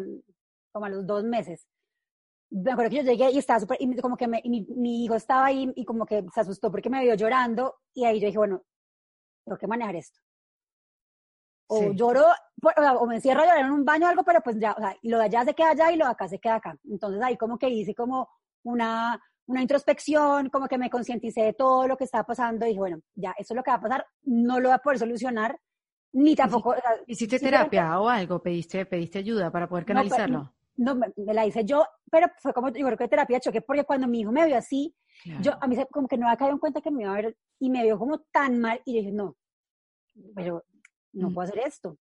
como 0.73 0.85
a 0.85 0.89
los 0.89 1.07
dos 1.07 1.23
meses, 1.23 1.65
me 2.49 2.71
acuerdo 2.71 2.89
que 2.89 2.97
yo 2.97 3.03
llegué 3.03 3.31
y 3.31 3.37
estaba 3.37 3.59
súper, 3.59 3.77
y 3.79 3.95
como 3.97 4.17
que 4.17 4.27
mi, 4.27 4.41
mi, 4.75 5.03
hijo 5.03 5.15
estaba 5.15 5.45
ahí 5.45 5.71
y 5.75 5.85
como 5.85 6.05
que 6.05 6.25
se 6.33 6.41
asustó 6.41 6.71
porque 6.71 6.89
me 6.89 7.01
vio 7.01 7.15
llorando 7.15 7.75
y 7.93 8.05
ahí 8.05 8.19
yo 8.19 8.27
dije, 8.27 8.37
bueno, 8.37 8.63
tengo 9.45 9.57
que 9.57 9.67
manejar 9.67 9.95
esto. 9.95 10.19
O 11.69 11.91
lloro, 11.91 12.25
o, 12.99 13.05
me 13.05 13.15
encierro 13.15 13.41
a 13.41 13.45
llorar 13.45 13.65
en 13.65 13.71
un 13.71 13.83
baño 13.83 14.05
o 14.05 14.09
algo, 14.09 14.23
pero 14.23 14.41
pues 14.41 14.57
ya, 14.57 14.71
o 14.71 14.79
sea, 14.79 14.95
lo 15.03 15.17
de 15.17 15.25
allá 15.25 15.43
se 15.43 15.53
queda 15.53 15.71
allá 15.71 15.91
y 15.91 15.97
lo 15.97 16.05
de 16.05 16.11
acá 16.11 16.27
se 16.27 16.39
queda 16.39 16.55
acá. 16.55 16.77
Entonces 16.89 17.21
ahí 17.21 17.35
como 17.35 17.57
que 17.57 17.69
hice 17.69 17.93
como 17.93 18.29
una, 18.63 19.21
una 19.47 19.61
introspección, 19.61 20.49
como 20.49 20.67
que 20.67 20.77
me 20.77 20.89
concienticé 20.89 21.41
de 21.41 21.53
todo 21.53 21.87
lo 21.87 21.97
que 21.97 22.03
estaba 22.03 22.23
pasando 22.25 22.65
y 22.65 22.69
dije, 22.69 22.79
bueno, 22.79 22.99
ya, 23.15 23.31
eso 23.37 23.53
es 23.53 23.55
lo 23.55 23.63
que 23.63 23.71
va 23.71 23.77
a 23.77 23.81
pasar, 23.81 24.05
no 24.23 24.59
lo 24.59 24.69
voy 24.69 24.75
a 24.75 24.79
poder 24.79 24.99
solucionar, 24.99 25.59
ni 26.13 26.35
tampoco... 26.35 26.75
¿Hiciste 27.05 27.39
terapia 27.39 27.99
o 27.99 28.09
algo? 28.09 28.41
¿Pediste, 28.41 28.85
¿Pediste 28.85 29.19
ayuda 29.19 29.51
para 29.51 29.67
poder 29.67 29.85
canalizarlo? 29.85 30.53
No, 30.75 30.95
me, 30.95 31.11
la 31.15 31.45
hice 31.45 31.65
yo, 31.65 31.85
pero 32.11 32.27
fue 32.37 32.53
como, 32.53 32.69
yo 32.69 32.85
creo 32.85 32.97
que 32.97 33.07
terapia 33.07 33.39
choque, 33.39 33.61
porque 33.61 33.83
cuando 33.83 34.07
mi 34.07 34.21
hijo 34.21 34.31
me 34.31 34.45
vio 34.45 34.57
así, 34.57 34.95
yo, 35.41 35.53
a 35.59 35.67
mí 35.67 35.75
como 35.91 36.07
que 36.07 36.17
no 36.17 36.27
había 36.27 36.37
caído 36.37 36.53
en 36.53 36.59
cuenta 36.59 36.81
que 36.81 36.91
me 36.91 37.03
iba 37.03 37.11
a 37.11 37.15
ver, 37.15 37.37
y 37.59 37.69
me 37.69 37.83
vio 37.83 37.97
como 37.97 38.19
tan 38.31 38.59
mal, 38.59 38.79
y 38.85 38.93
yo 38.93 38.99
dije, 38.99 39.11
no, 39.11 39.35
pero 40.35 40.63
no 41.17 41.33
puedo 41.33 41.47
hacer 41.47 41.59
esto. 41.59 41.97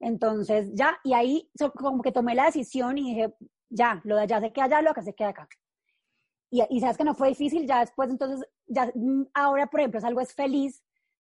Entonces, 0.00 0.70
ya, 0.74 0.98
y 1.02 1.12
ahí 1.12 1.50
como 1.74 2.02
que 2.02 2.12
tomé 2.12 2.34
la 2.34 2.46
decisión 2.46 2.98
y 2.98 3.14
dije, 3.14 3.34
ya, 3.68 4.00
lo 4.04 4.16
de 4.16 4.22
allá 4.22 4.40
se 4.40 4.52
queda 4.52 4.66
allá, 4.66 4.80
lo 4.80 4.84
de 4.86 4.90
acá 4.90 5.02
se 5.02 5.14
queda 5.14 5.28
acá. 5.30 5.48
Y, 6.50 6.62
y, 6.70 6.80
sabes 6.80 6.96
que 6.96 7.04
no 7.04 7.14
fue 7.14 7.28
difícil, 7.28 7.66
ya 7.66 7.80
después, 7.80 8.08
entonces, 8.08 8.48
ya 8.66 8.90
mm, 8.94 9.26
ahora, 9.34 9.66
por 9.66 9.80
ejemplo, 9.80 9.98
es 9.98 10.04
algo 10.04 10.20
es 10.20 10.32
feliz, 10.32 10.82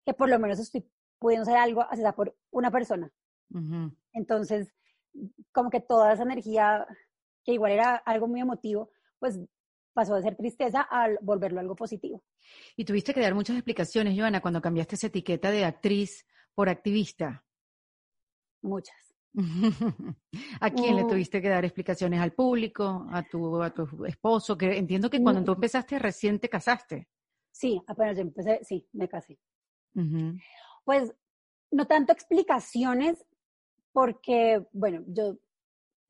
que 0.05 0.13
por 0.13 0.29
lo 0.29 0.39
menos 0.39 0.59
estoy 0.59 0.89
pudiendo 1.19 1.43
hacer 1.43 1.57
algo, 1.57 1.81
así 1.81 2.01
sea 2.01 2.15
por 2.15 2.35
una 2.49 2.71
persona. 2.71 3.11
Entonces, 4.13 4.73
como 5.51 5.69
que 5.69 5.81
toda 5.81 6.13
esa 6.13 6.23
energía, 6.23 6.87
que 7.43 7.51
igual 7.51 7.73
era 7.73 7.97
algo 7.97 8.27
muy 8.27 8.39
emotivo, 8.39 8.89
pues 9.19 9.39
pasó 9.93 10.15
de 10.15 10.21
ser 10.21 10.35
tristeza 10.35 10.87
a 10.89 11.09
volverlo 11.21 11.59
algo 11.59 11.75
positivo. 11.75 12.23
Y 12.75 12.85
tuviste 12.85 13.13
que 13.13 13.19
dar 13.19 13.35
muchas 13.35 13.57
explicaciones, 13.57 14.17
Joana, 14.17 14.41
cuando 14.41 14.61
cambiaste 14.61 14.95
esa 14.95 15.07
etiqueta 15.07 15.51
de 15.51 15.65
actriz 15.65 16.25
por 16.55 16.69
activista? 16.69 17.43
Muchas. 18.61 18.95
¿A 20.59 20.69
quién 20.71 20.95
le 20.95 21.03
uh. 21.03 21.07
tuviste 21.07 21.41
que 21.41 21.49
dar 21.49 21.63
explicaciones? 21.63 22.19
¿Al 22.19 22.33
público? 22.33 23.07
¿A 23.11 23.23
tu, 23.23 23.61
a 23.61 23.73
tu 23.73 24.05
esposo? 24.05 24.57
Que 24.57 24.77
entiendo 24.77 25.09
que 25.09 25.21
cuando 25.21 25.41
mm. 25.41 25.45
tú 25.45 25.51
empezaste 25.53 25.99
recién 25.99 26.39
te 26.39 26.49
casaste. 26.49 27.07
Sí, 27.51 27.81
apenas 27.87 28.17
yo 28.17 28.23
empecé, 28.23 28.59
sí, 28.63 28.87
me 28.93 29.07
casé. 29.07 29.39
Pues 30.83 31.13
no 31.71 31.85
tanto 31.85 32.13
explicaciones, 32.13 33.25
porque, 33.91 34.65
bueno, 34.71 35.03
yo 35.07 35.37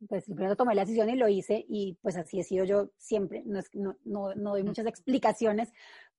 pues 0.08 0.26
primero 0.26 0.56
tomé 0.56 0.74
la 0.74 0.82
decisión 0.82 1.10
y 1.10 1.16
lo 1.16 1.28
hice 1.28 1.64
y 1.68 1.98
pues 2.02 2.18
así 2.18 2.40
he 2.40 2.44
sido 2.44 2.66
yo 2.66 2.90
siempre, 2.98 3.44
no, 3.46 3.60
no, 3.74 3.98
no, 4.04 4.36
no 4.36 4.50
doy 4.52 4.64
muchas 4.64 4.88
explicaciones, 4.88 5.72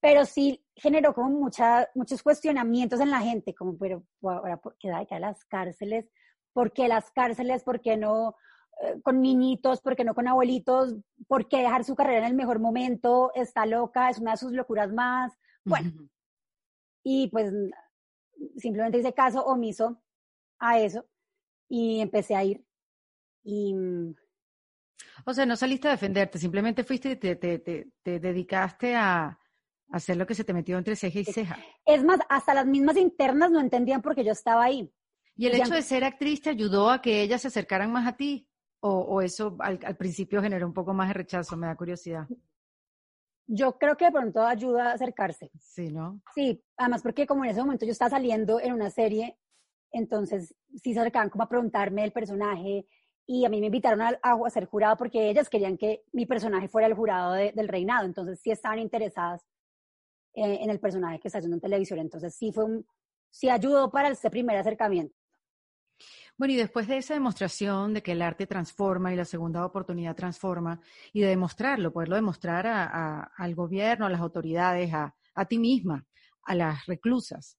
pero 0.02 0.26
sí 0.26 0.60
generó 0.74 1.14
como 1.14 1.30
mucha, 1.30 1.88
muchos 1.94 2.24
cuestionamientos 2.24 2.98
en 2.98 3.12
la 3.12 3.20
gente, 3.20 3.54
como, 3.54 3.78
pero 3.78 4.04
ahora, 4.20 4.56
¿por 4.56 4.76
qué 4.76 4.88
da 4.88 5.06
las 5.20 5.44
cárceles? 5.44 6.10
¿Por 6.52 6.72
qué 6.72 6.88
las 6.88 7.12
cárceles? 7.12 7.62
¿Por 7.62 7.80
qué 7.80 7.96
no 7.96 8.34
eh, 8.82 9.00
con 9.02 9.22
niñitos? 9.22 9.80
¿Por 9.80 9.94
qué 9.94 10.02
no 10.02 10.16
con 10.16 10.26
abuelitos? 10.26 10.96
¿Por 11.28 11.48
qué 11.48 11.58
dejar 11.58 11.84
su 11.84 11.94
carrera 11.94 12.18
en 12.18 12.24
el 12.24 12.34
mejor 12.34 12.58
momento? 12.58 13.30
¿Está 13.36 13.64
loca? 13.64 14.10
¿Es 14.10 14.18
una 14.18 14.32
de 14.32 14.38
sus 14.38 14.50
locuras 14.50 14.92
más? 14.92 15.32
Bueno, 15.64 15.92
y 17.04 17.28
pues 17.28 17.52
simplemente 18.56 18.98
hice 18.98 19.14
caso 19.14 19.44
omiso 19.44 20.02
a 20.58 20.80
eso 20.80 21.06
y 21.68 22.00
empecé 22.00 22.34
a 22.34 22.42
ir. 22.42 22.66
Y 23.44 23.72
o 25.24 25.32
sea, 25.32 25.46
no 25.46 25.54
saliste 25.54 25.86
a 25.86 25.92
defenderte, 25.92 26.40
simplemente 26.40 26.82
fuiste 26.82 27.12
y 27.12 27.16
te, 27.16 27.36
te, 27.36 27.60
te 27.60 28.18
dedicaste 28.18 28.96
a, 28.96 29.38
hacer 29.92 30.16
lo 30.16 30.26
que 30.26 30.34
se 30.34 30.42
te 30.42 30.54
metió 30.54 30.78
entre 30.78 30.96
ceja 30.96 31.20
y 31.20 31.24
ceja. 31.24 31.58
Es 31.84 32.02
más, 32.02 32.18
hasta 32.28 32.54
las 32.54 32.66
mismas 32.66 32.96
internas 32.96 33.50
no 33.50 33.60
entendían 33.60 34.02
por 34.02 34.14
qué 34.14 34.24
yo 34.24 34.32
estaba 34.32 34.64
ahí. 34.64 34.92
¿Y 35.36 35.46
el 35.46 35.54
hecho 35.54 35.74
de 35.74 35.82
ser 35.82 36.02
actriz 36.04 36.42
te 36.42 36.50
ayudó 36.50 36.90
a 36.90 37.00
que 37.00 37.22
ellas 37.22 37.42
se 37.42 37.48
acercaran 37.48 37.92
más 37.92 38.06
a 38.06 38.16
ti? 38.16 38.48
¿O, 38.80 39.22
eso 39.22 39.56
al, 39.60 39.78
principio 39.96 40.42
generó 40.42 40.66
un 40.66 40.72
poco 40.72 40.92
más 40.92 41.06
de 41.08 41.14
rechazo? 41.14 41.56
Me 41.56 41.68
da 41.68 41.76
curiosidad. 41.76 42.26
Yo 43.46 43.78
creo 43.78 43.96
que 43.96 44.06
de 44.06 44.12
pronto 44.12 44.42
ayuda 44.42 44.90
a 44.90 44.94
acercarse. 44.94 45.52
Sí, 45.60 45.92
¿no? 45.92 46.20
Sí, 46.34 46.64
además 46.76 47.02
porque 47.02 47.26
como 47.26 47.44
en 47.44 47.50
ese 47.50 47.60
momento 47.60 47.86
yo 47.86 47.92
estaba 47.92 48.10
saliendo 48.10 48.60
en 48.60 48.72
una 48.72 48.90
serie, 48.90 49.38
entonces 49.92 50.54
sí 50.82 50.94
se 50.94 51.00
acercaban 51.00 51.30
como 51.30 51.44
a 51.44 51.48
preguntarme 51.48 52.02
el 52.02 52.12
personaje 52.12 52.86
y 53.24 53.44
a 53.44 53.48
mí 53.48 53.60
me 53.60 53.66
invitaron 53.66 54.02
a, 54.02 54.18
a, 54.20 54.50
ser 54.50 54.66
jurado 54.66 54.96
porque 54.96 55.30
ellas 55.30 55.48
querían 55.48 55.76
que 55.76 56.02
mi 56.12 56.26
personaje 56.26 56.68
fuera 56.68 56.88
el 56.88 56.94
jurado 56.94 57.34
del 57.34 57.68
reinado, 57.68 58.04
entonces 58.04 58.40
sí 58.42 58.50
estaban 58.50 58.80
interesadas 58.80 59.46
eh, 60.34 60.58
en 60.62 60.70
el 60.70 60.80
personaje 60.80 61.20
que 61.20 61.28
está 61.28 61.38
haciendo 61.38 61.56
en 61.56 61.60
televisión, 61.60 61.98
entonces 61.98 62.34
sí 62.34 62.52
fue 62.52 62.64
un, 62.64 62.86
sí 63.30 63.48
ayudó 63.48 63.90
para 63.90 64.08
este 64.08 64.30
primer 64.30 64.56
acercamiento. 64.56 65.14
Bueno, 66.36 66.54
y 66.54 66.56
después 66.56 66.88
de 66.88 66.96
esa 66.96 67.14
demostración 67.14 67.94
de 67.94 68.02
que 68.02 68.12
el 68.12 68.22
arte 68.22 68.46
transforma 68.46 69.12
y 69.12 69.16
la 69.16 69.24
segunda 69.24 69.64
oportunidad 69.64 70.16
transforma, 70.16 70.80
y 71.12 71.20
de 71.20 71.28
demostrarlo, 71.28 71.92
poderlo 71.92 72.16
demostrar 72.16 72.66
al 72.66 73.54
gobierno, 73.54 74.06
a 74.06 74.10
las 74.10 74.20
autoridades, 74.20 74.92
a, 74.92 75.14
ti 75.48 75.58
misma, 75.58 76.04
a 76.44 76.54
las 76.54 76.86
reclusas, 76.86 77.58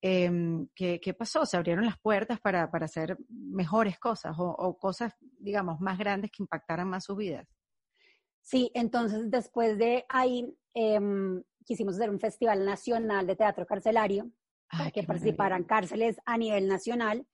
em, 0.00 0.68
¿qué, 0.74 1.14
pasó? 1.18 1.44
Se 1.46 1.56
abrieron 1.56 1.84
las 1.84 1.98
puertas 1.98 2.40
para, 2.40 2.64
hacer 2.64 3.18
mejores 3.28 3.98
cosas 3.98 4.36
o, 4.38 4.78
cosas, 4.78 5.14
digamos, 5.38 5.80
más 5.80 5.98
grandes 5.98 6.30
que 6.30 6.42
impactaran 6.42 6.88
más 6.88 7.04
sus 7.04 7.16
vidas. 7.16 7.48
Sí, 8.42 8.70
entonces 8.74 9.30
después 9.30 9.76
de 9.76 10.04
ahí 10.08 10.56
em, 10.74 11.42
quisimos 11.64 11.96
hacer 11.96 12.10
un 12.10 12.20
festival 12.20 12.64
nacional 12.64 13.26
de 13.26 13.36
teatro 13.36 13.66
carcelario 13.66 14.30
para 14.70 14.90
que 14.90 15.02
participaran 15.02 15.64
cárceles 15.64 16.16
a 16.24 16.38
nivel 16.38 16.68
nacional 16.68 17.26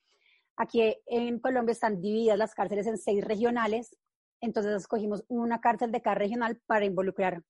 Aquí 0.57 0.97
en 1.05 1.39
Colombia 1.39 1.73
están 1.73 2.01
divididas 2.01 2.39
las 2.39 2.55
cárceles 2.55 2.87
en 2.87 2.97
seis 2.97 3.23
regionales, 3.23 3.95
entonces 4.41 4.75
escogimos 4.75 5.23
una 5.29 5.61
cárcel 5.61 5.93
de 5.93 6.01
cada 6.01 6.15
regional 6.15 6.61
para 6.67 6.87
involucrar 6.87 7.43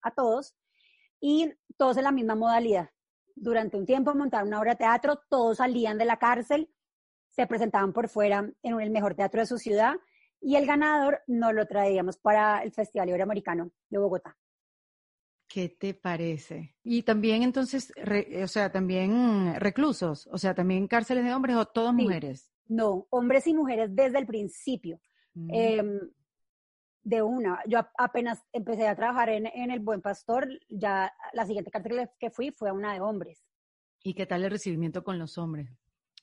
a 0.00 0.10
todos 0.12 0.54
y 1.20 1.52
todos 1.76 1.98
en 1.98 2.04
la 2.04 2.12
misma 2.12 2.34
modalidad. 2.34 2.88
Durante 3.34 3.76
un 3.76 3.84
tiempo 3.84 4.14
montaron 4.14 4.48
una 4.48 4.60
obra 4.60 4.72
de 4.72 4.78
teatro, 4.78 5.20
todos 5.28 5.58
salían 5.58 5.98
de 5.98 6.06
la 6.06 6.18
cárcel, 6.18 6.70
se 7.30 7.46
presentaban 7.46 7.92
por 7.92 8.08
fuera 8.08 8.50
en 8.62 8.80
el 8.80 8.90
mejor 8.90 9.14
teatro 9.14 9.40
de 9.40 9.46
su 9.46 9.58
ciudad 9.58 9.96
y 10.40 10.56
el 10.56 10.64
ganador 10.64 11.20
nos 11.26 11.52
lo 11.52 11.66
traíamos 11.66 12.16
para 12.16 12.62
el 12.62 12.72
Festival 12.72 13.08
Iberoamericano 13.10 13.72
de 13.90 13.98
Bogotá. 13.98 14.38
¿Qué 15.48 15.68
te 15.68 15.94
parece? 15.94 16.74
Y 16.82 17.02
también 17.02 17.42
entonces, 17.42 17.92
o 18.42 18.48
sea, 18.48 18.72
también 18.72 19.54
reclusos, 19.60 20.28
o 20.32 20.38
sea, 20.38 20.54
también 20.54 20.88
cárceles 20.88 21.24
de 21.24 21.34
hombres 21.34 21.56
o 21.56 21.66
todas 21.66 21.94
mujeres. 21.94 22.50
No, 22.66 23.06
hombres 23.10 23.46
y 23.46 23.54
mujeres 23.54 23.94
desde 23.94 24.18
el 24.18 24.26
principio. 24.26 25.00
Mm. 25.34 25.50
Em, 25.52 26.00
de 27.04 27.22
una. 27.22 27.60
Yo 27.66 27.80
apenas 27.98 28.42
empecé 28.52 28.88
a 28.88 28.96
trabajar 28.96 29.28
en, 29.28 29.70
El 29.70 29.80
Buen 29.80 30.00
Pastor, 30.00 30.48
ya 30.68 31.12
la 31.34 31.46
siguiente 31.46 31.70
cárcel 31.70 32.08
que 32.18 32.30
fui 32.30 32.50
fue 32.50 32.70
a 32.70 32.72
una 32.72 32.94
de 32.94 33.00
hombres. 33.00 33.44
¿Y 34.02 34.14
qué 34.14 34.26
tal 34.26 34.44
el 34.44 34.50
recibimiento 34.50 35.04
con 35.04 35.18
los 35.18 35.38
hombres? 35.38 35.70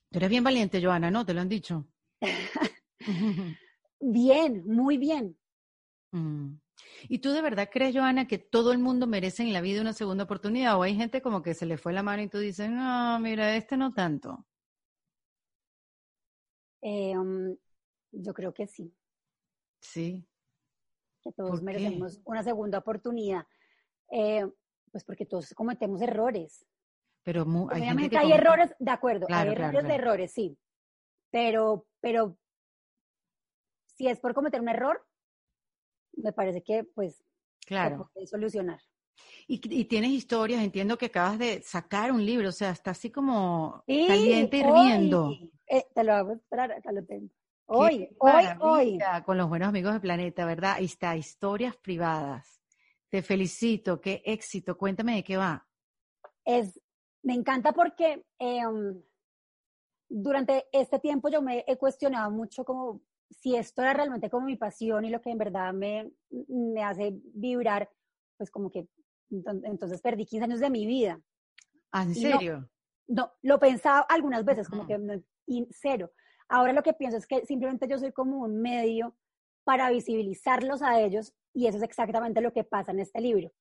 Tú 0.10 0.18
eres 0.18 0.30
bien 0.30 0.44
valiente, 0.44 0.84
Joana, 0.84 1.10
¿no? 1.12 1.26
¿Te 1.26 1.34
lo 1.34 1.42
han 1.42 1.50
dicho? 1.50 1.88
bien, 4.00 4.64
muy 4.66 4.98
bien. 4.98 5.38
Mm. 6.12 6.56
¿Y 7.10 7.20
tú 7.20 7.32
de 7.32 7.42
verdad 7.42 7.70
crees, 7.72 7.96
Joana, 7.96 8.28
que 8.28 8.38
todo 8.38 8.72
el 8.72 8.80
mundo 8.80 9.08
merece 9.08 9.44
en 9.44 9.54
la 9.54 9.62
vida 9.62 9.82
una 9.82 9.94
segunda 9.94 10.24
oportunidad? 10.26 10.78
¿O 10.78 10.84
hay 10.84 10.96
gente 10.96 11.22
como 11.22 11.42
que 11.42 11.54
se 11.54 11.66
le 11.66 11.78
fue 11.78 11.94
la 11.94 12.04
mano 12.04 12.24
y 12.24 12.28
tú 12.28 12.38
dices, 12.38 12.70
no, 12.70 13.20
mira, 13.20 13.56
este 13.56 13.78
no 13.78 13.94
tanto? 13.94 14.46
Eh, 16.82 17.18
um, 17.18 17.56
yo 18.12 18.34
creo 18.34 18.54
que 18.54 18.68
sí. 18.68 18.94
Sí. 19.80 20.26
Que 21.22 21.32
todos 21.32 21.62
merecemos 21.62 22.22
una 22.26 22.44
segunda 22.44 22.80
oportunidad. 22.80 23.46
Eh, 24.12 24.46
pues 24.92 25.04
porque 25.04 25.26
todos 25.26 25.54
cometemos 25.54 26.02
errores. 26.02 26.66
Pero 27.24 27.42
hay 27.72 27.82
obviamente 27.82 28.18
hay 28.18 28.32
errores, 28.32 28.74
de 28.80 28.92
acuerdo, 28.92 29.28
hay 29.30 29.50
errores 29.50 29.84
de 29.84 29.94
errores, 29.94 30.32
sí. 30.32 30.58
Pero, 31.30 31.88
pero 32.00 32.38
si 33.86 34.08
es 34.08 34.20
por 34.20 34.34
cometer 34.34 34.60
un 34.60 34.70
error, 34.70 35.06
me 36.14 36.34
parece 36.34 36.62
que 36.62 36.84
pues 36.84 37.24
claro. 37.66 37.98
se 37.98 38.14
puede 38.14 38.28
solucionar. 38.28 38.80
Y, 39.48 39.86
tienes 39.86 40.12
historias, 40.12 40.64
entiendo 40.64 40.98
que 40.98 41.08
acabas 41.08 41.38
de 41.38 41.62
sacar 41.62 42.12
un 42.12 42.26
libro, 42.26 42.50
o 42.50 42.54
sea, 42.54 42.72
está 42.72 42.92
así 42.92 43.10
como 43.10 43.84
caliente 43.86 44.58
hirviendo. 44.58 45.32
Eh, 45.68 45.86
te 45.94 46.04
lo 46.04 46.14
hago 46.14 46.34
esperar, 46.34 46.72
acá 46.72 46.92
lo 46.92 47.04
tengo. 47.06 47.30
Hoy, 47.66 48.10
hoy, 48.20 48.46
hoy. 48.60 49.00
Con 49.26 49.38
los 49.38 49.50
buenos 49.50 49.70
amigos 49.70 49.92
del 49.94 50.02
planeta, 50.02 50.46
¿verdad? 50.46 50.76
Ahí 50.78 50.86
está, 50.86 51.16
historias 51.16 51.76
privadas. 51.78 52.62
Te 53.10 53.22
felicito, 53.22 54.00
qué 54.00 54.22
éxito. 54.26 54.78
Cuéntame 54.78 55.16
de 55.16 55.24
qué 55.24 55.38
va. 55.38 55.68
Es, 56.46 56.80
me 57.24 57.34
encanta 57.34 57.74
porque 57.74 58.26
em, 58.40 59.02
durante 60.08 60.66
este 60.72 61.00
tiempo 61.00 61.30
yo 61.30 61.42
me 61.42 61.64
he 61.68 61.78
cuestionado 61.78 62.32
mucho 62.32 62.64
como 62.64 63.02
si 63.32 63.56
esto 63.56 63.82
era 63.82 63.94
realmente 63.94 64.30
como 64.30 64.46
mi 64.46 64.58
pasión 64.58 65.06
y 65.06 65.10
lo 65.10 65.22
que 65.22 65.32
en 65.32 65.38
verdad 65.38 65.74
me, 65.74 66.12
me 66.48 66.84
hace 66.84 67.14
vibrar, 67.34 67.90
pues 68.38 68.52
como 68.52 68.70
que 68.70 68.88
entonces 69.30 70.02
perdí 70.02 70.26
15 70.26 70.44
años 70.44 70.60
de 70.60 70.70
mi 70.70 70.86
vida. 70.86 71.22
¿Ah, 71.92 72.04
¿En 72.04 72.16
serio? 72.16 72.70
No, 73.08 73.32
lo 73.42 73.60
pensaba 73.60 74.02
algunas 74.02 74.44
veces, 74.46 74.68
como 74.70 74.86
que 74.86 75.24
y 75.48 75.68
cero. 75.72 76.12
Ahora 76.48 76.74
lo 76.74 76.84
que 76.84 76.94
pienso 76.94 77.18
es 77.18 77.26
que 77.26 77.46
simplemente 77.46 77.88
yo 77.88 77.98
soy 77.98 78.12
como 78.12 78.40
un 78.40 78.62
medio 78.62 79.18
para 79.64 79.90
visibilizarlos 79.90 80.82
a 80.82 81.00
ellos 81.00 81.34
y 81.54 81.68
eso 81.68 81.78
es 81.78 81.84
exactamente 81.84 82.42
lo 82.42 82.54
que 82.54 82.64
pasa 82.64 82.92
en 82.92 83.00
este 83.00 83.22
libro. 83.22 83.52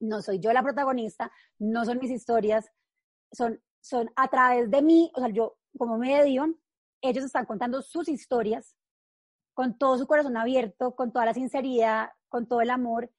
No 0.00 0.22
soy 0.22 0.38
yo 0.38 0.52
la 0.52 0.62
protagonista, 0.62 1.32
no 1.58 1.84
son 1.84 1.98
mis 1.98 2.10
historias, 2.10 2.70
son, 3.32 3.60
son 3.80 4.10
a 4.16 4.28
través 4.28 4.70
de 4.70 4.82
mí, 4.82 5.10
o 5.14 5.20
sea, 5.20 5.28
yo 5.30 5.58
como 5.76 5.98
medio, 5.98 6.54
ellos 7.02 7.24
están 7.24 7.46
contando 7.46 7.82
sus 7.82 8.08
historias 8.08 8.77
con 9.58 9.76
todo 9.76 9.98
su 9.98 10.06
corazón 10.06 10.36
abierto, 10.36 10.94
con 10.94 11.10
toda 11.10 11.26
la 11.26 11.34
sinceridad, 11.34 12.10
con 12.28 12.46
todo 12.46 12.60
el 12.60 12.70
amor 12.70 13.10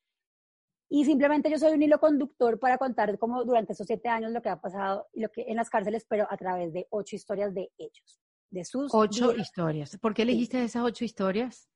y 0.87 1.03
simplemente 1.03 1.51
yo 1.51 1.59
soy 1.59 1.73
un 1.73 1.83
hilo 1.83 1.99
conductor 1.99 2.57
para 2.57 2.77
contar 2.77 3.19
cómo 3.19 3.43
durante 3.43 3.73
esos 3.73 3.85
siete 3.85 4.07
años 4.07 4.31
lo 4.31 4.41
que 4.41 4.47
ha 4.47 4.61
pasado 4.61 5.09
y 5.11 5.19
lo 5.19 5.29
que 5.29 5.41
en 5.49 5.57
las 5.57 5.69
cárceles, 5.69 6.05
pero 6.07 6.25
a 6.29 6.37
través 6.37 6.71
de 6.71 6.87
ocho 6.91 7.17
historias 7.17 7.53
de 7.53 7.69
ellos, 7.77 8.21
de 8.51 8.63
sus 8.63 8.89
ocho 8.93 9.35
historias. 9.35 9.97
¿Por 9.97 10.13
qué 10.13 10.21
elegiste 10.21 10.63
esas 10.63 10.81
ocho 10.83 11.03
historias? 11.03 11.67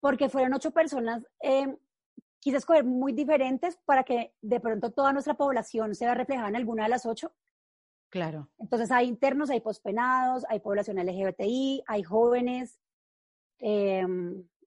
Porque 0.00 0.30
fueron 0.30 0.54
ocho 0.54 0.70
personas, 0.70 1.22
eh, 1.42 1.76
quise 2.40 2.56
escoger 2.56 2.84
muy 2.84 3.12
diferentes 3.12 3.78
para 3.84 4.04
que 4.04 4.32
de 4.40 4.58
pronto 4.58 4.90
toda 4.90 5.12
nuestra 5.12 5.34
población 5.34 5.94
se 5.94 6.06
vea 6.06 6.14
reflejada 6.14 6.48
en 6.48 6.56
alguna 6.56 6.84
de 6.84 6.88
las 6.88 7.04
ocho. 7.04 7.34
Claro. 8.08 8.48
Entonces 8.58 8.90
hay 8.90 9.06
internos, 9.06 9.50
hay 9.50 9.60
pospenados, 9.60 10.46
hay 10.48 10.60
población 10.60 10.96
LGBTI, 10.96 11.84
hay 11.86 12.02
jóvenes. 12.02 12.80
Eh, 13.62 14.04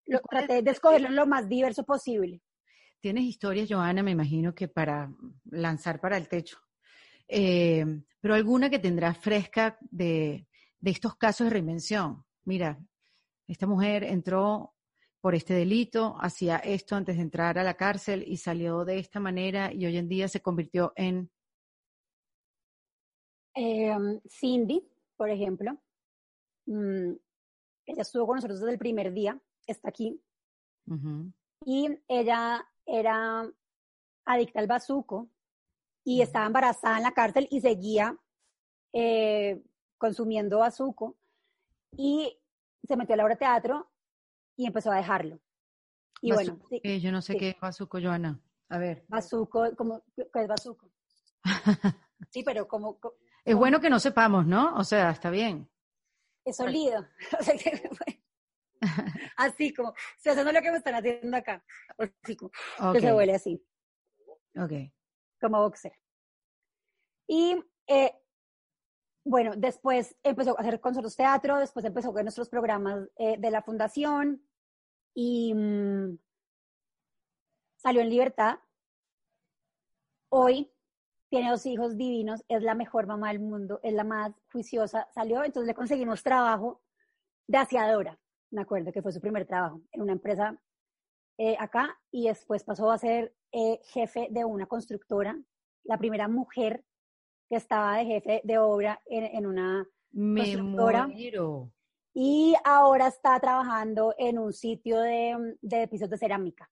lo, 0.06 0.20
traté 0.22 0.62
de 0.62 0.72
escogerlo 0.72 1.10
lo 1.10 1.28
más 1.28 1.48
diverso 1.50 1.84
posible. 1.84 2.42
Tienes 3.02 3.26
historias, 3.26 3.68
Joana, 3.70 4.02
me 4.02 4.12
imagino 4.12 4.56
que 4.56 4.68
para 4.68 5.14
lanzar 5.52 6.00
para 6.00 6.18
el 6.18 6.28
techo. 6.28 6.58
Eh, 7.28 7.86
pero 8.20 8.34
alguna 8.34 8.70
que 8.70 8.80
tendrás 8.80 9.18
fresca 9.18 9.78
de, 9.82 10.48
estos 10.82 11.16
casos 11.16 11.46
de 11.46 11.52
reinvención. 11.52 12.24
Mira, 12.46 12.80
esta 13.48 13.68
mujer 13.68 14.04
entró 14.04 14.74
por 15.22 15.36
este 15.36 15.54
delito, 15.54 16.16
hacía 16.20 16.58
esto 16.58 16.96
antes 16.96 17.18
de 17.18 17.24
entrar 17.24 17.58
a 17.58 17.64
la 17.64 17.76
cárcel 17.76 18.24
y 18.26 18.38
salió 18.38 18.86
de 18.86 19.00
esta 19.00 19.20
manera 19.20 19.74
y 19.74 19.86
hoy 19.86 19.98
en 19.98 20.08
día 20.08 20.28
se 20.28 20.42
convirtió 20.42 20.94
en... 20.96 21.30
Em, 23.56 24.20
Cindy, 24.28 24.88
por 25.16 25.30
ejemplo. 25.30 25.80
Mm, 26.68 27.14
ella 27.86 28.02
estuvo 28.02 28.28
con 28.28 28.36
nosotros 28.36 28.60
desde 28.60 28.74
el 28.74 28.80
primer 28.80 29.14
día, 29.14 29.40
está 29.68 29.90
aquí. 29.90 30.22
Y 31.66 31.90
ella 32.08 32.68
era 32.86 33.50
adicta 34.26 34.60
al 34.60 34.68
bazuco 34.68 35.30
y 36.04 36.22
estaba 36.22 36.46
embarazada 36.46 36.98
en 36.98 37.04
la 37.04 37.14
cárcel 37.14 37.48
y 37.50 37.62
seguía 37.62 38.18
eh, 38.94 39.64
consumiendo 39.98 40.60
bazuco 40.60 41.18
y 41.98 42.38
se 42.84 42.96
metió 42.96 43.14
a 43.14 43.18
la 43.18 43.24
obra 43.24 43.36
de 43.36 43.40
teatro 43.40 43.92
y 44.56 44.68
empezó 44.68 44.92
a 44.92 44.98
dejarlo. 44.98 45.40
Y 46.22 46.32
bueno, 46.32 46.60
yo 46.70 47.12
no 47.12 47.22
sé 47.22 47.38
qué 47.38 47.50
es 47.50 47.60
bazuco, 47.60 48.00
Joana. 48.02 48.40
A 48.70 48.78
ver. 48.78 49.06
Bazuco, 49.08 49.76
¿cómo, 49.76 50.04
¿qué 50.16 50.42
es 50.42 50.48
bazuco? 50.48 50.90
sí, 52.30 52.44
pero 52.44 52.68
como... 52.68 53.00
Es 53.44 53.56
bueno 53.56 53.80
que 53.80 53.90
no 53.90 54.00
sepamos, 54.00 54.46
¿no? 54.48 54.76
O 54.76 54.84
sea, 54.84 55.12
está 55.12 55.30
bien. 55.30 55.70
Es 56.46 56.58
sólido. 56.58 57.06
así 59.38 59.74
como, 59.74 59.90
o 59.90 59.96
sea, 60.18 60.34
eso 60.34 60.44
no 60.44 60.50
es 60.50 60.56
lo 60.56 60.62
que 60.62 60.72
me 60.72 60.78
están 60.78 60.96
haciendo 60.96 61.36
acá. 61.36 61.64
Así 61.98 62.36
como, 62.36 62.52
que 62.94 63.02
se 63.02 63.14
huele 63.14 63.34
así. 63.34 63.66
Ok. 64.56 64.72
Como 65.42 65.62
boxer. 65.62 65.94
Y 67.28 67.62
eh, 67.88 68.14
bueno, 69.26 69.54
después 69.58 70.16
empezó 70.22 70.58
a 70.58 70.62
hacer 70.62 70.80
conciertos 70.80 71.16
teatro, 71.16 71.58
después 71.58 71.84
empezó 71.86 72.14
con 72.14 72.24
nuestros 72.24 72.48
programas 72.50 73.10
eh, 73.18 73.38
de 73.40 73.52
la 73.52 73.64
fundación 73.64 74.48
y 75.16 75.54
mm, 75.54 76.20
salió 77.78 78.02
en 78.02 78.10
libertad 78.10 78.60
hoy 80.30 80.72
tiene 81.30 81.50
dos 81.50 81.66
hijos 81.66 81.98
divinos, 81.98 82.44
es 82.48 82.62
la 82.64 82.76
mejor 82.76 83.08
mamá 83.08 83.30
del 83.30 83.40
mundo, 83.40 83.80
es 83.84 83.94
la 83.94 84.04
más 84.04 84.32
juiciosa, 84.52 85.08
salió, 85.14 85.44
entonces 85.44 85.68
le 85.68 85.74
conseguimos 85.74 86.24
trabajo 86.24 86.82
de 87.48 87.58
aseadora, 87.58 88.20
me 88.52 88.62
acuerdo 88.62 88.92
que 88.92 89.02
fue 89.02 89.12
su 89.12 89.20
primer 89.20 89.46
trabajo 89.46 89.82
en 89.92 90.02
una 90.02 90.14
empresa 90.14 90.58
eh, 91.38 91.58
acá 91.60 92.00
y 92.12 92.28
después 92.28 92.64
pasó 92.64 92.90
a 92.92 92.98
ser 92.98 93.36
eh, 93.52 93.80
jefe 93.86 94.28
de 94.32 94.46
una 94.46 94.66
constructora, 94.66 95.38
la 95.84 95.98
primera 95.98 96.28
mujer 96.28 96.84
que 97.50 97.58
estaba 97.58 97.98
de 97.98 98.06
jefe 98.06 98.42
de 98.44 98.58
obra 98.58 99.02
en, 99.06 99.46
una 99.46 99.88
constructora. 100.14 101.10
Y 102.14 102.56
ahora 102.64 103.08
está 103.08 103.38
trabajando 103.40 104.16
en 104.18 104.40
un 104.40 104.54
sitio 104.54 105.00
de, 105.00 105.58
de 105.62 105.88
pisos 105.90 106.10
de 106.10 106.18
cerámica. 106.18 106.70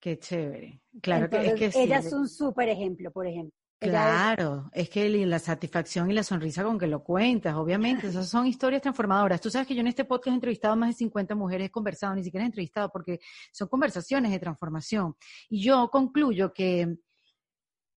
Qué 0.00 0.18
chévere. 0.18 0.80
Claro 1.02 1.28
que 1.28 1.46
es 1.46 1.54
que 1.54 1.70
sí. 1.70 1.80
Ella 1.80 1.98
es 1.98 2.12
un 2.12 2.28
súper 2.28 2.70
ejemplo, 2.70 3.12
por 3.12 3.26
ejemplo. 3.26 3.54
Claro, 3.78 4.68
es, 4.74 4.90
que 4.90 5.08
la 5.08 5.38
satisfacción 5.38 6.10
y 6.10 6.14
la 6.14 6.22
sonrisa 6.22 6.62
con 6.62 6.78
que 6.78 6.86
lo 6.86 7.02
cuentas, 7.02 7.54
obviamente, 7.54 8.08
esas 8.08 8.28
son 8.28 8.46
historias 8.46 8.82
transformadoras. 8.82 9.40
Tú 9.40 9.50
sabes 9.50 9.66
que 9.66 9.74
yo 9.74 9.80
en 9.80 9.86
este 9.86 10.04
podcast 10.04 10.32
he 10.32 10.34
entrevistado 10.34 10.74
a 10.74 10.76
más 10.76 10.90
de 10.90 10.94
50 10.96 11.34
mujeres, 11.34 11.68
he 11.68 11.70
conversado, 11.70 12.14
ni 12.14 12.22
siquiera 12.22 12.44
he 12.44 12.46
entrevistado, 12.46 12.90
porque 12.92 13.20
son 13.52 13.68
conversaciones 13.68 14.32
de 14.32 14.38
transformación. 14.38 15.16
Y 15.48 15.62
yo 15.62 15.88
concluyo 15.90 16.52
que, 16.52 16.98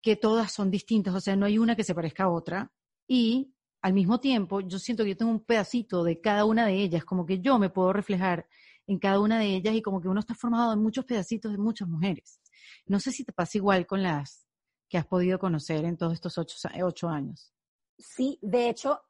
que 0.01 0.15
todas 0.15 0.53
son 0.53 0.71
distintas, 0.71 1.17
o 1.17 1.21
sea, 1.21 1.35
no 1.35 1.47
hay 1.47 1.59
una 1.59 1.75
que 1.75 1.83
se 1.83 1.97
parezca 1.97 2.25
a 2.25 2.31
otra. 2.31 2.71
Y 3.09 3.53
al 3.81 3.93
mismo 3.93 4.21
tiempo, 4.21 4.61
yo 4.61 4.79
siento 4.79 5.03
que 5.03 5.11
yo 5.11 5.17
tengo 5.17 5.33
un 5.33 5.45
pedacito 5.45 6.05
de 6.05 6.21
cada 6.21 6.45
una 6.45 6.65
de 6.65 6.75
ellas, 6.75 7.05
como 7.05 7.27
que 7.27 7.41
yo 7.41 7.59
me 7.59 7.71
puedo 7.71 7.93
reflejar 7.93 8.47
en 8.87 8.99
cada 8.99 9.21
una 9.21 9.39
de 9.39 9.57
ellas 9.57 9.75
y 9.75 9.83
como 9.83 10.01
que 10.01 10.09
uno 10.09 10.21
está 10.21 10.35
formado 10.35 10.73
en 10.73 10.83
muchos 10.83 11.05
pedacitos 11.05 11.53
de 11.53 11.59
muchas 11.59 11.89
mujeres. 11.89 12.41
No 12.87 13.01
sé 13.01 13.13
si 13.13 13.25
te 13.25 13.33
pasa 13.33 13.59
igual 13.59 13.87
con 13.87 14.03
las 14.03 14.47
que 14.89 14.99
has 14.99 15.07
podido 15.07 15.39
conocer 15.39 15.85
en 15.85 15.97
todos 15.97 16.13
estos 16.13 16.37
ocho, 16.37 17.09
años. 17.09 17.55
Sí, 17.99 18.39
de 18.43 18.69
hecho, 18.69 19.01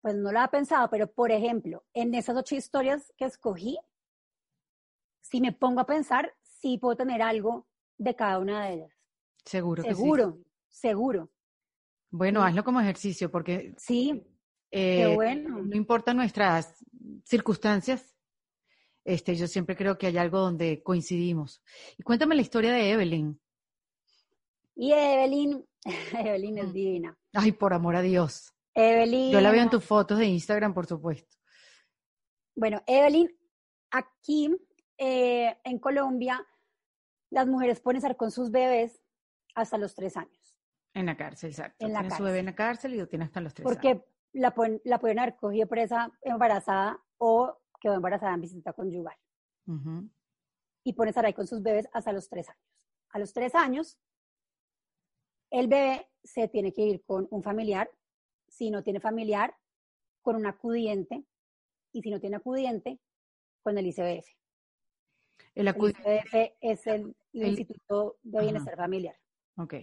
pues 0.00 0.14
no 0.14 0.30
lo 0.30 0.38
había 0.38 0.50
pensado, 0.50 0.88
pero 0.90 1.10
por 1.10 1.32
ejemplo, 1.32 1.84
en 1.94 2.14
esas 2.14 2.36
ocho 2.36 2.54
historias 2.54 3.12
que 3.16 3.24
escogí, 3.24 3.78
si 5.20 5.40
me 5.40 5.52
pongo 5.52 5.80
a 5.80 5.86
pensar, 5.86 6.32
sí 6.42 6.78
puedo 6.78 6.96
tener 6.96 7.22
algo 7.22 7.66
de 7.98 8.14
cada 8.14 8.38
una 8.38 8.66
de 8.66 8.74
ellas. 8.74 8.92
Seguro. 9.44 9.82
Seguro, 9.82 10.38
seguro. 10.68 11.30
Bueno, 12.10 12.44
hazlo 12.44 12.62
como 12.62 12.80
ejercicio 12.80 13.30
porque... 13.30 13.74
Sí, 13.76 14.24
qué 14.70 15.10
eh, 15.10 15.14
bueno. 15.14 15.62
No 15.62 15.76
importa 15.76 16.14
nuestras 16.14 16.84
circunstancias, 17.24 18.13
este, 19.04 19.34
yo 19.34 19.46
siempre 19.46 19.76
creo 19.76 19.98
que 19.98 20.06
hay 20.06 20.18
algo 20.18 20.40
donde 20.40 20.82
coincidimos. 20.82 21.62
Y 21.98 22.02
cuéntame 22.02 22.34
la 22.34 22.42
historia 22.42 22.72
de 22.72 22.90
Evelyn. 22.90 23.40
Y 24.76 24.92
Evelyn, 24.92 25.64
Evelyn 26.18 26.58
es 26.58 26.68
mm. 26.68 26.72
divina. 26.72 27.18
Ay, 27.34 27.52
por 27.52 27.74
amor 27.74 27.96
a 27.96 28.02
Dios. 28.02 28.54
Evelyn. 28.74 29.30
Yo 29.30 29.40
la 29.40 29.50
veo 29.50 29.62
en 29.62 29.70
tus 29.70 29.84
fotos 29.84 30.18
de 30.18 30.26
Instagram, 30.26 30.74
por 30.74 30.86
supuesto. 30.86 31.36
Bueno, 32.56 32.82
Evelyn, 32.86 33.28
aquí 33.90 34.56
eh, 34.98 35.56
en 35.64 35.78
Colombia, 35.78 36.44
las 37.30 37.46
mujeres 37.46 37.80
pueden 37.80 37.98
estar 37.98 38.16
con 38.16 38.30
sus 38.30 38.50
bebés 38.50 39.00
hasta 39.54 39.78
los 39.78 39.94
tres 39.94 40.16
años. 40.16 40.56
En 40.94 41.06
la 41.06 41.16
cárcel, 41.16 41.50
exacto. 41.50 41.84
En 41.84 41.92
la 41.92 42.00
tiene 42.00 42.16
su 42.16 42.22
bebé 42.22 42.38
en 42.38 42.46
la 42.46 42.54
cárcel 42.54 42.94
y 42.94 42.98
lo 42.98 43.08
tiene 43.08 43.24
hasta 43.24 43.40
los 43.40 43.52
tres 43.52 43.64
Porque 43.64 43.88
años. 43.88 44.02
Porque 44.02 44.14
la, 44.32 44.54
pueden, 44.54 44.80
la 44.84 44.98
pueden 44.98 45.18
haber 45.18 45.36
cogido 45.36 45.66
presa 45.66 46.10
embarazada 46.22 47.00
o 47.18 47.60
quedó 47.84 47.94
embarazada 47.94 48.32
en 48.32 48.40
visita 48.40 48.72
conyugal. 48.72 49.16
Y 50.84 50.94
pueden 50.94 51.10
estar 51.10 51.26
ahí 51.26 51.34
con 51.34 51.46
sus 51.46 51.62
bebés 51.62 51.86
hasta 51.92 52.12
los 52.12 52.30
tres 52.30 52.48
años. 52.48 52.62
A 53.10 53.18
los 53.18 53.34
tres 53.34 53.54
años, 53.54 53.98
el 55.50 55.68
bebé 55.68 56.08
se 56.22 56.48
tiene 56.48 56.72
que 56.72 56.80
ir 56.80 57.04
con 57.04 57.28
un 57.30 57.42
familiar, 57.42 57.90
si 58.48 58.70
no 58.70 58.82
tiene 58.82 59.00
familiar, 59.00 59.54
con 60.22 60.36
un 60.36 60.46
acudiente, 60.46 61.26
y 61.92 62.00
si 62.00 62.10
no 62.10 62.20
tiene 62.20 62.36
acudiente, 62.36 62.98
con 63.62 63.76
el 63.76 63.86
ICBF. 63.86 64.28
El, 65.54 65.68
ICBF 65.68 66.56
es 66.60 66.86
el, 66.86 67.14
Instituto 67.32 68.16
de 68.22 68.40
Bienestar 68.40 68.76
Familiar. 68.76 69.16
Ok. 69.58 69.74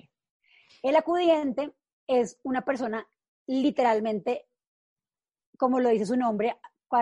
El 0.81 0.95
acudiente 0.95 1.71
es 2.07 2.39
una 2.41 2.65
persona 2.65 3.07
literalmente, 3.45 4.47
como 5.57 5.79
lo 5.79 5.89
dice 5.89 6.07
su 6.07 6.17
nombre, 6.17 6.57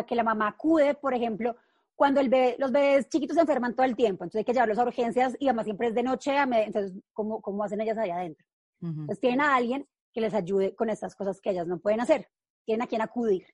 que 0.07 0.15
la 0.15 0.23
mamá 0.23 0.49
acude, 0.49 0.93
por 0.95 1.13
ejemplo, 1.13 1.55
cuando 1.95 2.21
el 2.21 2.29
bebé, 2.29 2.55
los 2.59 2.71
bebés 2.71 3.09
chiquitos 3.09 3.35
se 3.35 3.41
enferman 3.41 3.75
todo 3.75 3.85
el 3.85 3.95
tiempo, 3.95 4.23
entonces 4.23 4.39
hay 4.39 4.45
que 4.45 4.53
llevarlos 4.53 4.77
a 4.77 4.83
urgencias 4.83 5.35
y 5.39 5.47
además 5.47 5.65
siempre 5.65 5.87
es 5.87 5.95
de 5.95 6.03
noche, 6.03 6.33
entonces, 6.37 6.93
¿cómo, 7.11 7.41
cómo 7.41 7.63
hacen 7.63 7.81
ellas 7.81 7.97
allá 7.97 8.15
adentro? 8.15 8.45
Entonces 8.81 9.19
tienen 9.19 9.41
a 9.41 9.55
alguien 9.55 9.85
que 10.13 10.21
les 10.21 10.33
ayude 10.33 10.73
con 10.75 10.89
estas 10.89 11.13
cosas 11.13 11.41
que 11.41 11.49
ellas 11.49 11.67
no 11.67 11.79
pueden 11.79 11.99
hacer. 11.99 12.29
Tienen 12.63 12.83
a 12.83 12.87
quien 12.87 13.01
acudir 13.01 13.45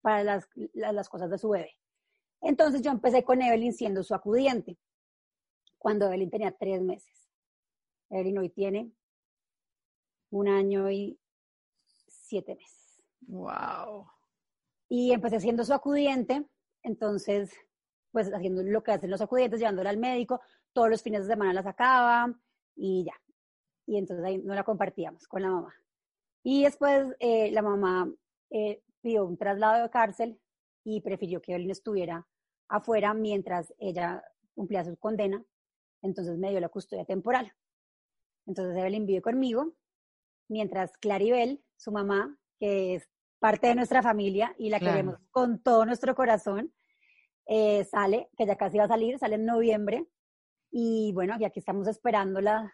para 0.00 0.24
las, 0.24 0.48
las, 0.74 1.08
cosas 1.08 1.30
de 1.30 1.38
su 1.38 1.50
bebé. 1.50 1.70
Entonces 2.40 2.82
yo 2.82 2.90
empecé 2.90 3.22
con 3.22 3.40
Evelyn 3.40 3.72
siendo 3.72 4.02
su 4.02 4.14
acudiente, 4.14 4.76
cuando 5.78 6.06
Evelyn 6.06 6.30
tenía 6.30 6.50
tres 6.50 6.82
meses. 6.82 7.28
Evelyn 8.10 8.38
hoy 8.38 8.48
tiene 8.48 8.92
un 10.30 10.48
año 10.48 10.90
y 10.90 11.18
siete 12.08 12.56
meses. 12.56 13.00
¡Wow! 13.20 14.08
Y 14.88 15.12
empecé 15.12 15.40
siendo 15.40 15.64
su 15.64 15.74
acudiente, 15.74 16.46
entonces, 16.82 17.52
pues 18.10 18.32
haciendo 18.32 18.62
lo 18.62 18.82
que 18.82 18.92
hacen 18.92 19.10
los 19.10 19.20
acudientes, 19.20 19.60
llevándola 19.60 19.90
al 19.90 19.98
médico, 19.98 20.40
todos 20.72 20.88
los 20.88 21.02
fines 21.02 21.22
de 21.22 21.34
semana 21.34 21.52
la 21.52 21.62
sacaba 21.62 22.34
y 22.74 23.04
ya 23.04 23.14
y 23.88 23.96
entonces 23.96 24.24
ahí 24.24 24.38
no 24.38 24.54
la 24.54 24.64
compartíamos 24.64 25.26
con 25.26 25.42
la 25.42 25.50
mamá. 25.50 25.74
Y 26.44 26.62
después 26.64 27.06
eh, 27.20 27.50
la 27.50 27.62
mamá 27.62 28.12
eh, 28.50 28.82
pidió 29.00 29.24
un 29.24 29.38
traslado 29.38 29.82
de 29.82 29.90
cárcel 29.90 30.38
y 30.84 31.00
prefirió 31.00 31.40
que 31.40 31.52
Evelyn 31.52 31.70
estuviera 31.70 32.28
afuera 32.68 33.14
mientras 33.14 33.74
ella 33.78 34.22
cumplía 34.54 34.84
su 34.84 34.94
condena. 34.98 35.42
Entonces 36.02 36.36
me 36.36 36.50
dio 36.50 36.60
la 36.60 36.68
custodia 36.68 37.06
temporal. 37.06 37.50
Entonces 38.46 38.76
Evelyn 38.76 39.06
vive 39.06 39.22
conmigo, 39.22 39.72
mientras 40.48 40.96
Claribel, 40.98 41.64
su 41.76 41.90
mamá, 41.90 42.38
que 42.58 42.94
es 42.94 43.08
parte 43.38 43.68
de 43.68 43.74
nuestra 43.74 44.02
familia 44.02 44.54
y 44.58 44.70
la 44.70 44.80
queremos 44.80 45.16
con 45.30 45.62
todo 45.62 45.84
nuestro 45.86 46.14
corazón, 46.14 46.72
eh, 47.46 47.84
sale, 47.84 48.28
que 48.36 48.46
ya 48.46 48.56
casi 48.56 48.78
va 48.78 48.84
a 48.84 48.88
salir, 48.88 49.18
sale 49.18 49.36
en 49.36 49.46
noviembre. 49.46 50.06
Y 50.70 51.12
bueno, 51.14 51.36
y 51.38 51.44
aquí 51.44 51.60
estamos 51.60 51.88
esperándola 51.88 52.72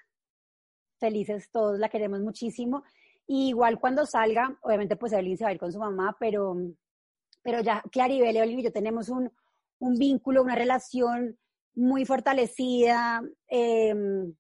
felices 0.99 1.51
todos, 1.51 1.79
la 1.79 1.89
queremos 1.89 2.21
muchísimo. 2.21 2.83
igual 3.27 3.79
cuando 3.79 4.05
salga, 4.05 4.59
obviamente 4.63 4.97
pues 4.97 5.13
Evelyn 5.13 5.39
se 5.39 5.45
va 5.45 5.51
a 5.51 5.53
ir 5.55 5.59
con 5.59 5.73
su 5.73 5.79
mamá, 5.79 6.17
pero, 6.21 6.57
pero 7.43 7.61
ya 7.63 7.83
Claribel, 7.91 8.37
Evelyn 8.37 8.61
y 8.61 8.65
yo 8.65 8.73
tenemos 8.73 9.09
un, 9.09 9.31
un 9.79 9.95
vínculo, 9.95 10.43
una 10.43 10.55
relación 10.55 11.39
muy 11.75 12.05
fortalecida, 12.05 13.23
em, 13.49 14.35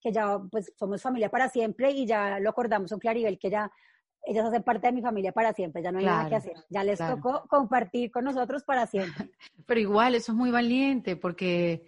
que 0.00 0.12
ya 0.12 0.38
pues 0.50 0.72
somos 0.76 1.02
familia 1.02 1.30
para 1.30 1.48
siempre 1.48 1.90
y 1.92 2.06
ya 2.06 2.40
lo 2.40 2.50
acordamos 2.50 2.90
con 2.90 2.98
Claribel, 2.98 3.38
que 3.38 3.50
ya 3.50 3.70
ellas 4.26 4.44
hacen 4.46 4.62
parte 4.62 4.88
de 4.88 4.92
mi 4.92 5.02
familia 5.02 5.32
para 5.32 5.52
siempre, 5.52 5.82
ya 5.82 5.92
no 5.92 5.98
hay 6.00 6.04
nada 6.04 6.28
que 6.28 6.34
hacer, 6.34 6.54
ya 6.68 6.82
les 6.82 6.98
tocó 6.98 7.46
compartir 7.48 8.10
con 8.10 8.24
nosotros 8.24 8.64
para 8.64 8.86
siempre. 8.86 9.30
Pero 9.66 9.80
igual, 9.80 10.16
eso 10.16 10.32
es 10.32 10.36
muy 10.36 10.50
valiente 10.50 11.16
porque 11.16 11.86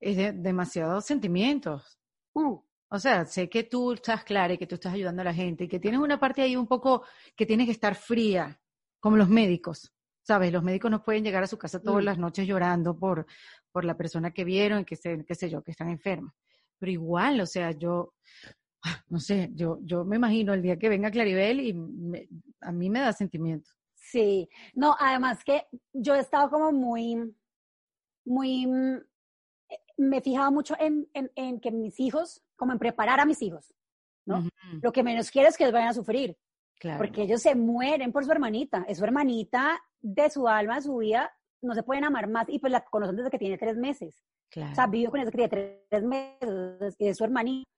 es 0.00 0.16
de 0.16 0.32
demasiados 0.32 1.04
sentimientos. 1.04 1.98
Uh, 2.32 2.58
o 2.88 2.98
sea, 2.98 3.26
sé 3.26 3.48
que 3.48 3.64
tú 3.64 3.92
estás 3.92 4.24
clara 4.24 4.54
y 4.54 4.58
que 4.58 4.66
tú 4.66 4.76
estás 4.76 4.94
ayudando 4.94 5.20
a 5.20 5.26
la 5.26 5.34
gente 5.34 5.64
y 5.64 5.68
que 5.68 5.78
tienes 5.78 6.00
una 6.00 6.18
parte 6.18 6.40
ahí 6.40 6.56
un 6.56 6.66
poco 6.66 7.04
que 7.36 7.44
tiene 7.44 7.66
que 7.66 7.72
estar 7.72 7.94
fría, 7.94 8.58
como 8.98 9.16
los 9.16 9.28
médicos. 9.28 9.92
¿Sabes? 10.22 10.52
Los 10.52 10.64
médicos 10.64 10.90
no 10.90 11.04
pueden 11.04 11.22
llegar 11.22 11.44
a 11.44 11.46
su 11.46 11.56
casa 11.56 11.80
todas 11.80 12.02
mm. 12.02 12.06
las 12.06 12.18
noches 12.18 12.48
llorando 12.48 12.98
por, 12.98 13.26
por 13.70 13.84
la 13.84 13.96
persona 13.96 14.32
que 14.32 14.44
vieron 14.44 14.80
y 14.80 14.84
que 14.84 14.96
sé, 14.96 15.24
qué 15.24 15.36
sé 15.36 15.48
yo, 15.48 15.62
que 15.62 15.70
están 15.70 15.88
enfermas. 15.88 16.34
Pero 16.78 16.90
igual, 16.90 17.40
o 17.40 17.46
sea, 17.46 17.70
yo, 17.70 18.14
no 19.08 19.18
sé, 19.18 19.50
yo, 19.54 19.78
yo 19.82 20.04
me 20.04 20.16
imagino 20.16 20.54
el 20.54 20.62
día 20.62 20.78
que 20.78 20.88
venga 20.88 21.10
Claribel 21.10 21.60
y 21.60 22.28
a 22.60 22.72
mí 22.72 22.90
me 22.90 23.00
da 23.00 23.12
sentimiento. 23.12 23.70
Sí, 23.94 24.48
no, 24.74 24.96
además 24.98 25.42
que 25.44 25.66
yo 25.92 26.14
he 26.14 26.20
estado 26.20 26.48
como 26.48 26.70
muy, 26.72 27.34
muy, 28.24 28.66
me 29.96 30.18
he 30.18 30.20
fijado 30.20 30.52
mucho 30.52 30.76
en, 30.78 31.08
en, 31.12 31.30
en 31.34 31.60
que 31.60 31.72
mis 31.72 31.98
hijos 31.98 32.42
como 32.54 32.72
en 32.72 32.78
preparar 32.78 33.20
a 33.20 33.26
mis 33.26 33.42
hijos, 33.42 33.74
¿no? 34.24 34.48
Lo 34.82 34.92
que 34.92 35.02
menos 35.02 35.30
quiero 35.30 35.48
es 35.48 35.56
que 35.56 35.64
ellos 35.64 35.72
vayan 35.72 35.88
a 35.88 35.94
sufrir, 35.94 36.36
porque 36.98 37.22
ellos 37.22 37.42
se 37.42 37.54
mueren 37.54 38.12
por 38.12 38.24
su 38.24 38.30
hermanita, 38.30 38.84
es 38.88 38.98
su 38.98 39.04
hermanita 39.04 39.80
de 40.00 40.30
su 40.30 40.46
alma, 40.46 40.76
de 40.76 40.82
su 40.82 40.96
vida, 40.96 41.32
no 41.62 41.74
se 41.74 41.82
pueden 41.82 42.04
amar 42.04 42.28
más 42.28 42.48
y 42.48 42.58
pues 42.58 42.72
la 42.72 42.84
conocen 42.84 43.16
desde 43.16 43.30
que 43.30 43.38
tiene 43.38 43.58
tres 43.58 43.76
meses. 43.76 44.22
O 44.56 44.74
sea, 44.74 44.86
vivo 44.86 45.10
con 45.10 45.20
ella 45.20 45.30
que 45.30 45.48
tiene 45.48 45.84
tres 45.88 46.04
meses, 46.04 46.96
es 46.98 47.16
su 47.16 47.24
hermanita. 47.24 47.68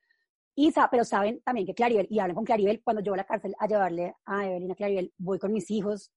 Y, 0.60 0.72
pero 0.90 1.04
saben 1.04 1.40
también 1.44 1.68
que 1.68 1.72
Claribel, 1.72 2.08
y 2.10 2.18
hablan 2.18 2.34
con 2.34 2.44
Claribel, 2.44 2.82
cuando 2.82 3.00
yo 3.00 3.12
voy 3.12 3.20
a 3.20 3.22
la 3.22 3.26
cárcel 3.28 3.54
a 3.60 3.68
llevarle 3.68 4.16
a 4.24 4.44
Evelina 4.44 4.74
Claribel, 4.74 5.12
voy 5.16 5.38
con 5.38 5.52
mis 5.52 5.70
hijos. 5.70 6.10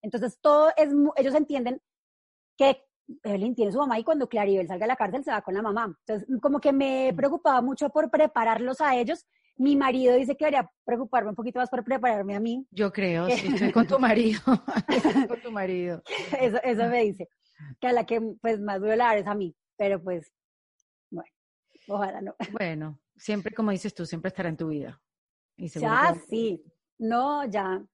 Entonces, 0.00 0.38
todo 0.40 0.70
es, 0.78 0.88
ellos 1.16 1.34
entienden 1.34 1.82
que 2.56 2.86
Evelyn 3.22 3.54
tiene 3.54 3.72
su 3.72 3.78
mamá 3.78 3.98
y 3.98 4.02
cuando 4.02 4.30
Claribel 4.30 4.66
salga 4.66 4.84
de 4.84 4.88
la 4.88 4.96
cárcel 4.96 5.24
se 5.24 5.30
va 5.30 5.42
con 5.42 5.52
la 5.52 5.60
mamá. 5.60 5.94
Entonces, 6.06 6.26
como 6.40 6.58
que 6.58 6.72
me 6.72 7.12
preocupaba 7.14 7.60
mucho 7.60 7.90
por 7.90 8.10
prepararlos 8.10 8.80
a 8.80 8.96
ellos. 8.96 9.26
Mi 9.58 9.76
marido 9.76 10.16
dice 10.16 10.38
que 10.38 10.46
debería 10.46 10.70
preocuparme 10.86 11.28
un 11.28 11.36
poquito 11.36 11.58
más 11.58 11.68
por 11.68 11.84
prepararme 11.84 12.34
a 12.34 12.40
mí. 12.40 12.66
Yo 12.70 12.90
creo, 12.90 13.28
sí, 13.28 13.48
estoy 13.52 13.72
con 13.72 13.86
tu 13.86 13.98
marido. 13.98 14.40
estoy 14.88 15.26
con 15.26 15.42
tu 15.42 15.52
marido. 15.52 16.02
Eso, 16.40 16.56
eso 16.62 16.88
me 16.88 17.02
dice. 17.02 17.28
Que 17.78 17.88
a 17.88 17.92
la 17.92 18.06
que 18.06 18.22
pues 18.40 18.58
más 18.58 18.80
duele 18.80 19.04
es 19.18 19.26
a 19.26 19.34
mí. 19.34 19.54
Pero 19.76 20.02
pues, 20.02 20.32
bueno, 21.10 21.30
ojalá 21.88 22.22
no. 22.22 22.34
Bueno, 22.52 22.98
siempre 23.16 23.54
como 23.54 23.70
dices 23.70 23.94
tú, 23.94 24.06
siempre 24.06 24.28
estará 24.28 24.48
en 24.48 24.56
tu 24.56 24.68
vida. 24.68 25.00
Y 25.56 25.68
ya, 25.68 26.14
sí. 26.28 26.62
No, 26.98 27.44
ya. 27.46 27.84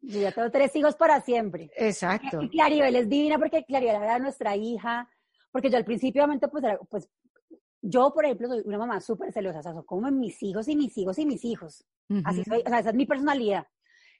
Yo 0.00 0.20
ya 0.20 0.32
tengo 0.32 0.50
tres 0.50 0.74
hijos 0.76 0.96
para 0.96 1.20
siempre. 1.20 1.70
Exacto. 1.76 2.42
Y 2.42 2.50
Claribel 2.50 2.96
es 2.96 3.08
divina 3.08 3.38
porque 3.38 3.64
Claribel 3.64 3.96
era 3.96 4.18
nuestra 4.18 4.56
hija. 4.56 5.08
Porque 5.50 5.70
yo 5.70 5.76
al 5.76 5.84
principio, 5.84 6.22
obviamente, 6.22 6.48
pues, 6.48 6.64
pues 6.90 7.08
yo, 7.80 8.12
por 8.12 8.24
ejemplo, 8.24 8.48
soy 8.48 8.62
una 8.64 8.78
mamá 8.78 9.00
súper 9.00 9.32
celosa. 9.32 9.60
O 9.60 9.62
sea, 9.62 9.72
soy 9.72 9.84
como 9.84 10.10
mis 10.10 10.42
hijos 10.42 10.68
y 10.68 10.76
mis 10.76 10.96
hijos 10.98 11.18
y 11.18 11.26
mis 11.26 11.44
hijos. 11.44 11.84
Así 12.24 12.44
soy. 12.44 12.62
O 12.66 12.68
sea, 12.68 12.80
esa 12.80 12.90
es 12.90 12.96
mi 12.96 13.06
personalidad. 13.06 13.66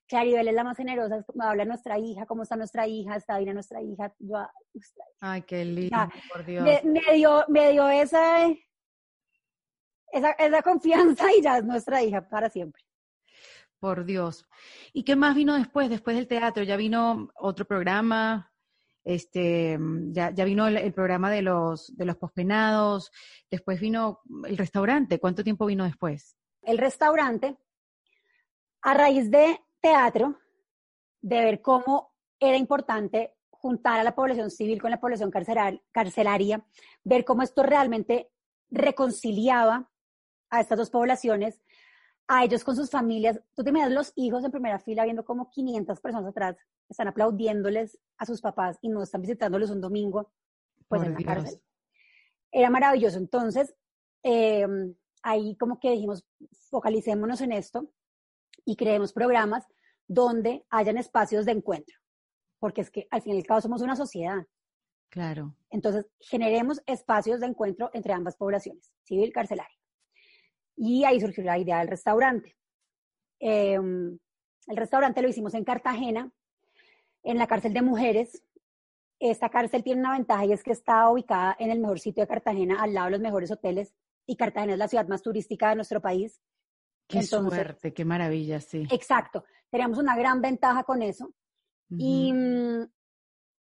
Claribel 0.07 0.49
es 0.49 0.55
la 0.55 0.65
más 0.65 0.77
generosa, 0.77 1.25
habla 1.41 1.65
nuestra 1.65 1.99
hija, 1.99 2.27
cómo 2.27 2.43
está 2.43 2.57
nuestra 2.57 2.87
hija, 2.87 3.17
está 3.17 3.39
bien 3.39 3.55
nuestra 3.55 3.81
hija. 3.81 4.15
Yo, 4.19 4.37
Ay, 5.21 5.43
qué 5.43 5.65
lindo, 5.65 5.97
por 6.31 6.45
Dios. 6.45 6.65
Me, 6.85 7.15
dio, 7.15 7.45
me 7.49 7.73
dio 7.73 7.89
esa, 7.89 8.49
esa, 10.13 10.33
esa 10.33 10.63
confianza 10.63 11.33
y 11.33 11.43
ya 11.43 11.59
es 11.59 11.65
nuestra 11.65 12.03
hija 12.03 12.29
para 12.29 12.49
siempre. 12.49 12.83
Por 13.79 14.05
Dios. 14.05 14.47
¿Y 14.93 15.05
qué 15.05 15.17
más 15.17 15.35
vino 15.35 15.55
después, 15.55 15.91
después 15.91 16.17
del 16.17 16.27
teatro? 16.27 16.63
¿Ya 16.63 16.77
vino 16.77 17.29
otro 17.35 17.67
programa? 17.67 18.51
Este, 19.05 19.79
ya, 20.13 20.31
ya 20.31 20.45
vino 20.47 20.67
el, 20.67 20.95
programa 20.95 21.31
de 21.31 21.43
los, 21.43 21.95
de 21.95 22.07
los 22.07 22.17
pospenados, 22.17 23.13
después 23.51 23.79
vino 23.79 24.21
el 24.47 24.57
restaurante. 24.57 25.19
¿Cuánto 25.19 25.45
tiempo 25.45 25.67
vino 25.67 25.85
después? 25.85 26.37
El 26.63 26.79
restaurante, 26.79 27.59
a 28.81 28.95
raíz 28.95 29.31
de 29.31 29.61
teatro, 29.83 30.39
de 31.21 31.45
ver 31.45 31.61
cómo 31.61 32.15
era 32.41 32.57
importante 32.57 33.35
juntar 33.51 34.01
a 34.01 34.05
la 34.05 34.15
población 34.15 34.51
civil 34.51 34.81
con 34.81 34.91
la 34.91 35.01
población 35.01 35.31
carcelaria, 35.93 36.65
ver 37.03 37.25
cómo 37.25 37.43
esto 37.43 37.63
realmente 37.63 38.31
reconciliaba 38.71 39.91
a 40.51 40.61
estas 40.61 40.79
dos 40.79 40.91
poblaciones, 40.91 41.61
a 42.27 42.45
ellos 42.45 42.65
con 42.65 42.77
sus 42.77 42.91
familias. 42.91 43.41
Tú 43.55 43.63
te 43.63 43.71
imaginas 43.71 43.93
los 43.93 44.13
hijos 44.17 44.45
en 44.45 44.51
primera 44.51 44.79
fila 44.79 45.05
viendo 45.05 45.25
como 45.25 45.51
500 45.51 46.01
personas 46.01 46.31
atrás 46.31 46.57
están 46.89 47.09
aplaudiéndoles 47.09 47.99
a 48.19 48.27
sus 48.27 48.41
papás 48.41 48.79
y 48.81 48.89
no 48.89 49.03
están 49.03 49.23
visitándoles 49.23 49.71
un 49.71 49.81
domingo, 49.81 50.33
pues 50.89 51.03
en 51.03 51.15
la 51.15 51.21
cárcel. 51.21 51.61
Era 52.51 52.71
maravilloso. 52.71 53.19
Entonces, 53.19 53.75
em, 54.23 54.95
ahí 55.23 55.57
como 55.57 55.81
que 55.81 55.91
dijimos, 55.91 56.25
focalicémonos 56.71 57.41
en 57.41 57.53
esto 57.53 57.91
y 58.65 58.77
creemos 58.77 59.13
programas 59.13 59.67
donde 60.07 60.65
hayan 60.71 60.99
espacios 60.99 61.47
de 61.47 61.53
encuentro, 61.53 61.97
porque 62.59 62.83
es 62.83 62.91
que 62.91 63.07
al 63.11 63.23
fin 63.23 63.35
y 63.35 63.39
al 63.39 63.47
cabo 63.47 63.61
somos 63.61 63.83
una 63.83 63.97
sociedad. 63.97 64.47
Claro. 65.09 65.57
Entonces, 65.71 66.07
generemos 66.21 66.83
espacios 66.87 67.41
de 67.41 67.47
encuentro 67.47 67.91
entre 67.95 68.13
ambas 68.13 68.37
poblaciones, 68.37 68.93
civil 69.05 69.29
y 69.29 69.33
carcelaria. 69.33 69.79
Y 70.77 71.05
ahí 71.05 71.21
surgió 71.21 71.45
la 71.45 71.59
idea 71.59 71.79
del 71.79 71.89
restaurante. 71.89 72.57
Em, 73.39 74.19
el 74.67 74.77
restaurante 74.77 75.23
lo 75.23 75.29
hicimos 75.29 75.55
en 75.55 75.65
Cartagena, 75.65 76.31
en 77.23 77.39
la 77.39 77.47
cárcel 77.47 77.73
de 77.73 77.83
mujeres. 77.83 78.43
Esta 79.19 79.49
cárcel 79.49 79.85
tiene 79.85 80.01
una 80.01 80.13
ventaja 80.13 80.45
y 80.47 80.53
es 80.53 80.63
que 80.63 80.73
está 80.73 81.09
ubicada 81.09 81.57
en 81.59 81.71
el 81.71 81.81
mejor 81.81 82.01
sitio 82.01 82.23
de 82.23 82.29
Cartagena, 82.29 82.83
al 82.83 82.95
lado 82.95 83.07
de 83.07 83.13
los 83.13 83.21
mejores 83.21 83.51
hoteles, 83.51 83.95
y 84.27 84.37
Cartagena 84.37 84.73
es 84.73 84.79
la 84.79 84.89
ciudad 84.89 85.07
más 85.07 85.23
turística 85.23 85.69
de 85.69 85.77
nuestro 85.77 86.01
país. 86.01 86.41
Qué 87.07 87.23
suerte, 87.23 87.93
qué 87.93 88.05
maravilla, 88.05 88.61
sí. 88.61 88.87
Exacto, 88.91 89.45
teníamos 89.71 89.99
una 89.99 90.17
gran 90.17 90.41
ventaja 90.41 90.85
con 90.85 91.03
eso. 91.03 91.33
Y 91.91 92.33
mm, 92.33 92.89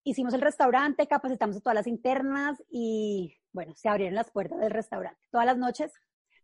hicimos 0.03 0.33
el 0.33 0.41
restaurante, 0.41 1.07
capacitamos 1.07 1.57
a 1.57 1.59
todas 1.61 1.75
las 1.75 1.87
internas 1.87 2.61
y 2.69 3.37
bueno, 3.53 3.73
se 3.75 3.89
abrieron 3.89 4.15
las 4.15 4.31
puertas 4.31 4.59
del 4.59 4.71
restaurante. 4.71 5.19
Todas 5.31 5.45
las 5.45 5.57
noches 5.57 5.93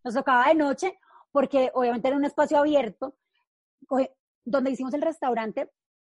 nos 0.04 0.14
tocaba 0.14 0.48
de 0.48 0.54
noche 0.54 0.98
porque 1.32 1.70
obviamente 1.74 2.06
era 2.06 2.16
un 2.16 2.24
espacio 2.24 2.58
abierto. 2.58 3.16
Donde 4.44 4.70
hicimos 4.70 4.94
el 4.94 5.02
restaurante 5.02 5.70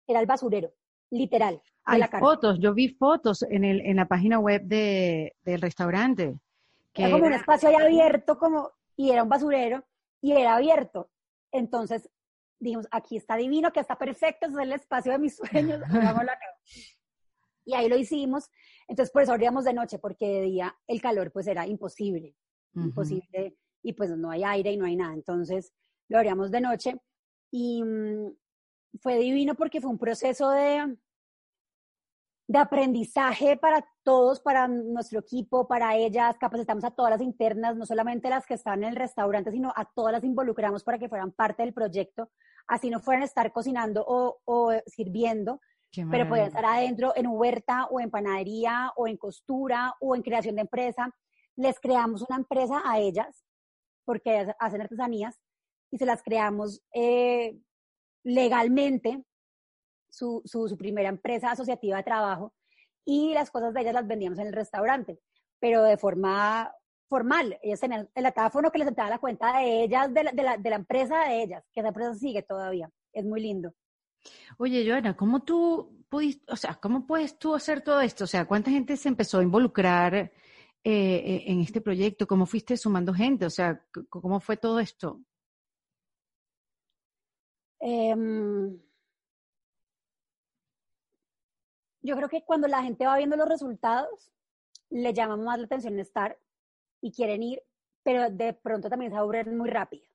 era 0.07 0.21
el 0.21 0.27
basurero, 0.27 0.73
literal. 1.11 1.63
Hay 1.85 2.03
fotos, 2.19 2.59
yo 2.59 2.73
vi 2.73 2.89
fotos 2.89 3.43
en, 3.43 3.65
el, 3.65 3.81
en 3.83 3.97
la 3.97 4.07
página 4.07 4.39
web 4.39 4.63
de, 4.63 5.37
del 5.43 5.61
restaurante. 5.61 6.41
Que 6.93 7.03
era 7.03 7.13
como 7.13 7.27
un 7.27 7.33
espacio 7.33 7.69
ahí 7.69 7.75
abierto 7.75 8.39
como, 8.39 8.73
y 8.97 9.11
era 9.11 9.23
un 9.23 9.29
basurero 9.29 9.85
y 10.21 10.33
era 10.33 10.57
abierto. 10.57 11.11
Entonces 11.53 12.09
dijimos, 12.59 12.89
aquí 12.91 13.17
está 13.17 13.37
divino, 13.37 13.73
que 13.73 13.81
está 13.81 13.97
perfecto, 13.97 14.47
es 14.47 14.57
el 14.57 14.73
espacio 14.73 15.13
de 15.13 15.19
mis 15.19 15.37
sueños, 15.37 15.81
Y 17.67 17.75
ahí 17.75 17.89
lo 17.89 17.97
hicimos. 17.97 18.51
Entonces, 18.89 19.11
por 19.11 19.23
eso 19.23 19.33
abríamos 19.33 19.65
de 19.65 19.73
noche, 19.73 19.99
porque 19.99 20.27
de 20.27 20.41
día 20.43 20.77
el 20.87 21.01
calor 21.01 21.33
pues 21.33 21.47
era 21.47 21.67
imposible, 21.67 22.35
imposible 22.75 23.57
y 23.85 23.93
pues 23.93 24.11
no 24.17 24.31
hay 24.31 24.43
aire 24.43 24.73
y 24.73 24.77
no 24.77 24.87
hay 24.87 24.97
nada. 24.97 25.15
Entonces 25.15 25.73
lo 26.09 26.19
haríamos 26.19 26.51
de 26.51 26.61
noche 26.61 27.01
y 27.53 27.85
mm, 27.85 28.35
fue 29.01 29.19
divino 29.19 29.55
porque 29.55 29.81
fue 29.81 29.91
un 29.91 29.99
proceso 29.99 30.51
de, 30.51 30.97
de 32.49 32.59
aprendizaje 32.59 33.57
para 33.57 33.87
todos, 34.03 34.41
para 34.41 34.67
nuestro 34.67 35.21
equipo, 35.21 35.69
para 35.69 35.97
ellas. 35.97 36.37
Capacitamos 36.39 36.83
a 36.85 36.91
todas 36.91 37.13
las 37.13 37.21
internas, 37.21 37.77
no 37.77 37.85
solamente 37.85 38.31
las 38.31 38.47
que 38.47 38.55
están 38.55 38.83
en 38.83 38.91
el 38.91 38.97
restaurante, 38.97 39.53
sino 39.53 39.73
a 39.77 39.85
todas 39.85 40.13
las 40.13 40.25
involucramos 40.25 40.83
para 40.83 40.99
que 40.99 41.09
fueran 41.09 41.33
parte 41.33 41.63
del 41.63 41.75
proyecto, 41.75 42.31
así 42.67 42.91
no 42.91 43.01
fueran 43.01 43.23
a 43.23 43.27
estar 43.27 43.53
cocinando 43.53 44.05
o, 44.07 44.39
o 44.47 44.73
sirviendo, 44.87 45.61
pero 46.11 46.29
podían 46.29 46.49
estar 46.49 46.65
adentro 46.65 47.13
en 47.15 47.29
huerta 47.29 47.87
o 47.87 48.01
en 48.01 48.11
panadería 48.11 48.93
o 48.97 49.07
en 49.07 49.17
costura 49.17 49.95
o 50.01 50.17
en 50.17 50.23
creación 50.23 50.57
de 50.57 50.63
empresa. 50.63 51.15
Les 51.55 51.79
creamos 51.79 52.23
una 52.29 52.39
empresa 52.39 52.83
a 52.85 52.99
ellas 52.99 53.45
porque 54.05 54.47
hacen 54.59 54.81
artesanías 54.81 55.41
y 55.91 55.99
se 55.99 56.07
las 56.07 56.23
creamos 56.23 56.83
eh, 56.93 57.57
legalmente, 58.25 59.25
su, 60.11 60.43
su, 60.45 60.77
primera 60.77 61.09
empresa 61.09 61.51
asociativa 61.51 61.97
de 61.97 62.03
trabajo, 62.05 62.55
y 63.05 63.35
las 63.35 63.51
cosas 63.51 63.75
de 63.75 63.81
ellas 63.81 63.95
las 63.95 64.07
vendíamos 64.07 64.39
en 64.39 64.47
el 64.47 64.53
restaurante, 64.53 65.19
pero 65.59 65.83
de 65.83 65.97
forma 65.97 66.73
formal. 67.09 67.59
Ellas 67.63 67.81
tenían 67.81 68.09
el 68.15 68.27
atáfono 68.27 68.71
que 68.71 68.79
les 68.79 68.89
entraba 68.89 69.11
la 69.11 69.19
cuenta 69.19 69.59
de 69.59 69.85
ellas, 69.85 70.13
de 70.13 70.25
la, 70.25 70.33
de 70.33 70.43
la, 70.43 70.57
de 70.57 70.71
la 70.71 70.77
empresa 70.77 71.29
de 71.29 71.43
ellas, 71.43 71.65
que 71.73 71.81
esa 71.81 71.89
empresa 71.89 72.15
sigue 72.15 72.43
todavía. 72.43 72.91
Es 73.13 73.25
muy 73.25 73.41
lindo. 73.41 73.73
Oye, 74.59 74.89
Joana, 74.89 75.17
¿cómo 75.17 75.43
tú 75.43 76.05
pudiste, 76.09 76.51
o 76.51 76.57
sea, 76.57 76.75
cómo 76.75 77.07
puedes 77.07 77.39
tú 77.39 77.55
hacer 77.55 77.83
todo 77.83 78.01
esto? 78.01 78.25
O 78.25 78.27
sea, 78.27 78.47
¿cuánta 78.47 78.71
gente 78.71 78.97
se 78.97 79.09
empezó 79.09 79.39
a 79.39 79.43
involucrar 79.43 80.33
eh, 80.87 81.45
en 81.47 81.61
este 81.61 81.81
proyecto? 81.81 82.27
¿Cómo 82.27 82.45
fuiste 82.45 82.77
sumando 82.77 83.15
gente? 83.15 83.47
O 83.47 83.51
sea, 83.51 83.83
¿cómo 84.11 84.39
fue 84.39 84.59
todo 84.59 84.79
esto? 84.79 85.19
Em, 87.81 88.79
yo 92.03 92.17
creo 92.17 92.29
que 92.29 92.45
cuando 92.45 92.69
la 92.69 92.83
gente 92.83 93.07
va 93.07 93.17
viendo 93.17 93.37
los 93.37 93.49
resultados, 93.49 94.31
le 94.91 95.15
llama 95.15 95.39
más 95.39 95.59
la 95.59 95.65
atención 95.65 95.99
estar 95.99 96.39
y 97.01 97.13
quieren 97.13 97.43
ir, 97.43 97.63
pero 98.03 98.29
de 98.29 98.53
pronto 98.53 98.91
también 98.91 99.11
se 99.11 99.17
aburren 99.17 99.57
muy 99.57 99.71
rápido, 99.71 100.07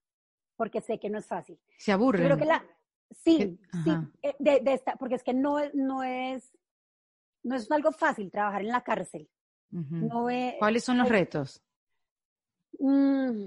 porque 0.56 0.82
sé 0.82 1.00
que 1.00 1.10
no 1.10 1.18
es 1.18 1.26
fácil. 1.26 1.60
¿Se 1.80 1.92
aburren? 1.92 2.26
creo 2.26 2.38
que 2.38 2.46
la, 2.46 2.64
sí, 3.10 3.60
sí, 3.84 3.92
eh, 4.22 4.36
de, 4.38 4.60
de 4.60 4.74
esta, 4.74 4.96
porque 4.98 5.16
es 5.16 5.24
que 5.24 5.34
no, 5.34 5.58
no 5.74 6.04
es, 6.04 6.56
no 7.42 7.56
es 7.56 7.72
algo 7.72 7.92
fácil 7.92 8.30
trabajar 8.30 8.62
en 8.62 8.68
la 8.68 8.84
cárcel. 8.84 9.28
¿Cuáles 10.60 10.84
son 10.84 10.98
los 10.98 11.10
retos? 11.10 11.62
Mm, 12.80 13.46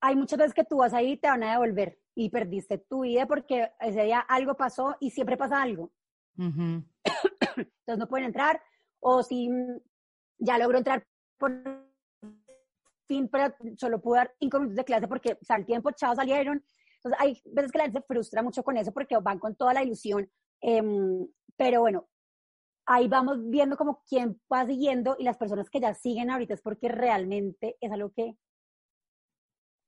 hay 0.00 0.16
muchas 0.16 0.38
veces 0.38 0.54
que 0.54 0.64
tú 0.64 0.78
vas 0.78 0.92
ahí 0.92 1.12
y 1.12 1.16
te 1.16 1.28
van 1.28 1.42
a 1.42 1.52
devolver 1.52 1.98
y 2.14 2.30
perdiste 2.30 2.78
tu 2.78 3.00
vida 3.00 3.26
porque 3.26 3.70
ese 3.80 4.04
día 4.04 4.20
algo 4.20 4.54
pasó 4.54 4.96
y 5.00 5.10
siempre 5.10 5.36
pasa 5.36 5.62
algo. 5.62 5.90
Entonces 6.36 7.98
no 7.98 8.08
pueden 8.08 8.26
entrar 8.26 8.62
o 9.00 9.22
si 9.22 9.50
ya 10.38 10.58
logro 10.58 10.78
entrar 10.78 11.06
por 11.38 11.52
fin, 13.06 13.28
pero 13.28 13.54
solo 13.76 14.00
pude 14.00 14.18
dar 14.18 14.34
cinco 14.38 14.58
minutos 14.58 14.76
de 14.76 14.84
clase 14.84 15.08
porque 15.08 15.32
o 15.32 15.54
el 15.54 15.66
tiempo, 15.66 15.90
chao, 15.92 16.14
salieron. 16.14 16.62
Entonces 16.96 17.20
hay 17.20 17.42
veces 17.46 17.72
que 17.72 17.78
la 17.78 17.84
gente 17.84 18.00
se 18.00 18.06
frustra 18.06 18.42
mucho 18.42 18.62
con 18.62 18.76
eso 18.76 18.92
porque 18.92 19.16
van 19.16 19.38
con 19.38 19.56
toda 19.56 19.74
la 19.74 19.82
ilusión. 19.82 20.30
Em, 20.60 21.26
pero 21.56 21.80
bueno, 21.80 22.08
ahí 22.90 23.06
vamos 23.06 23.38
viendo 23.48 23.76
como 23.76 24.02
quién 24.08 24.40
va 24.52 24.66
siguiendo 24.66 25.14
y 25.16 25.22
las 25.22 25.38
personas 25.38 25.70
que 25.70 25.78
ya 25.78 25.94
siguen 25.94 26.28
ahorita 26.28 26.54
es 26.54 26.60
porque 26.60 26.88
realmente 26.88 27.76
es 27.80 27.92
algo 27.92 28.10
que 28.10 28.36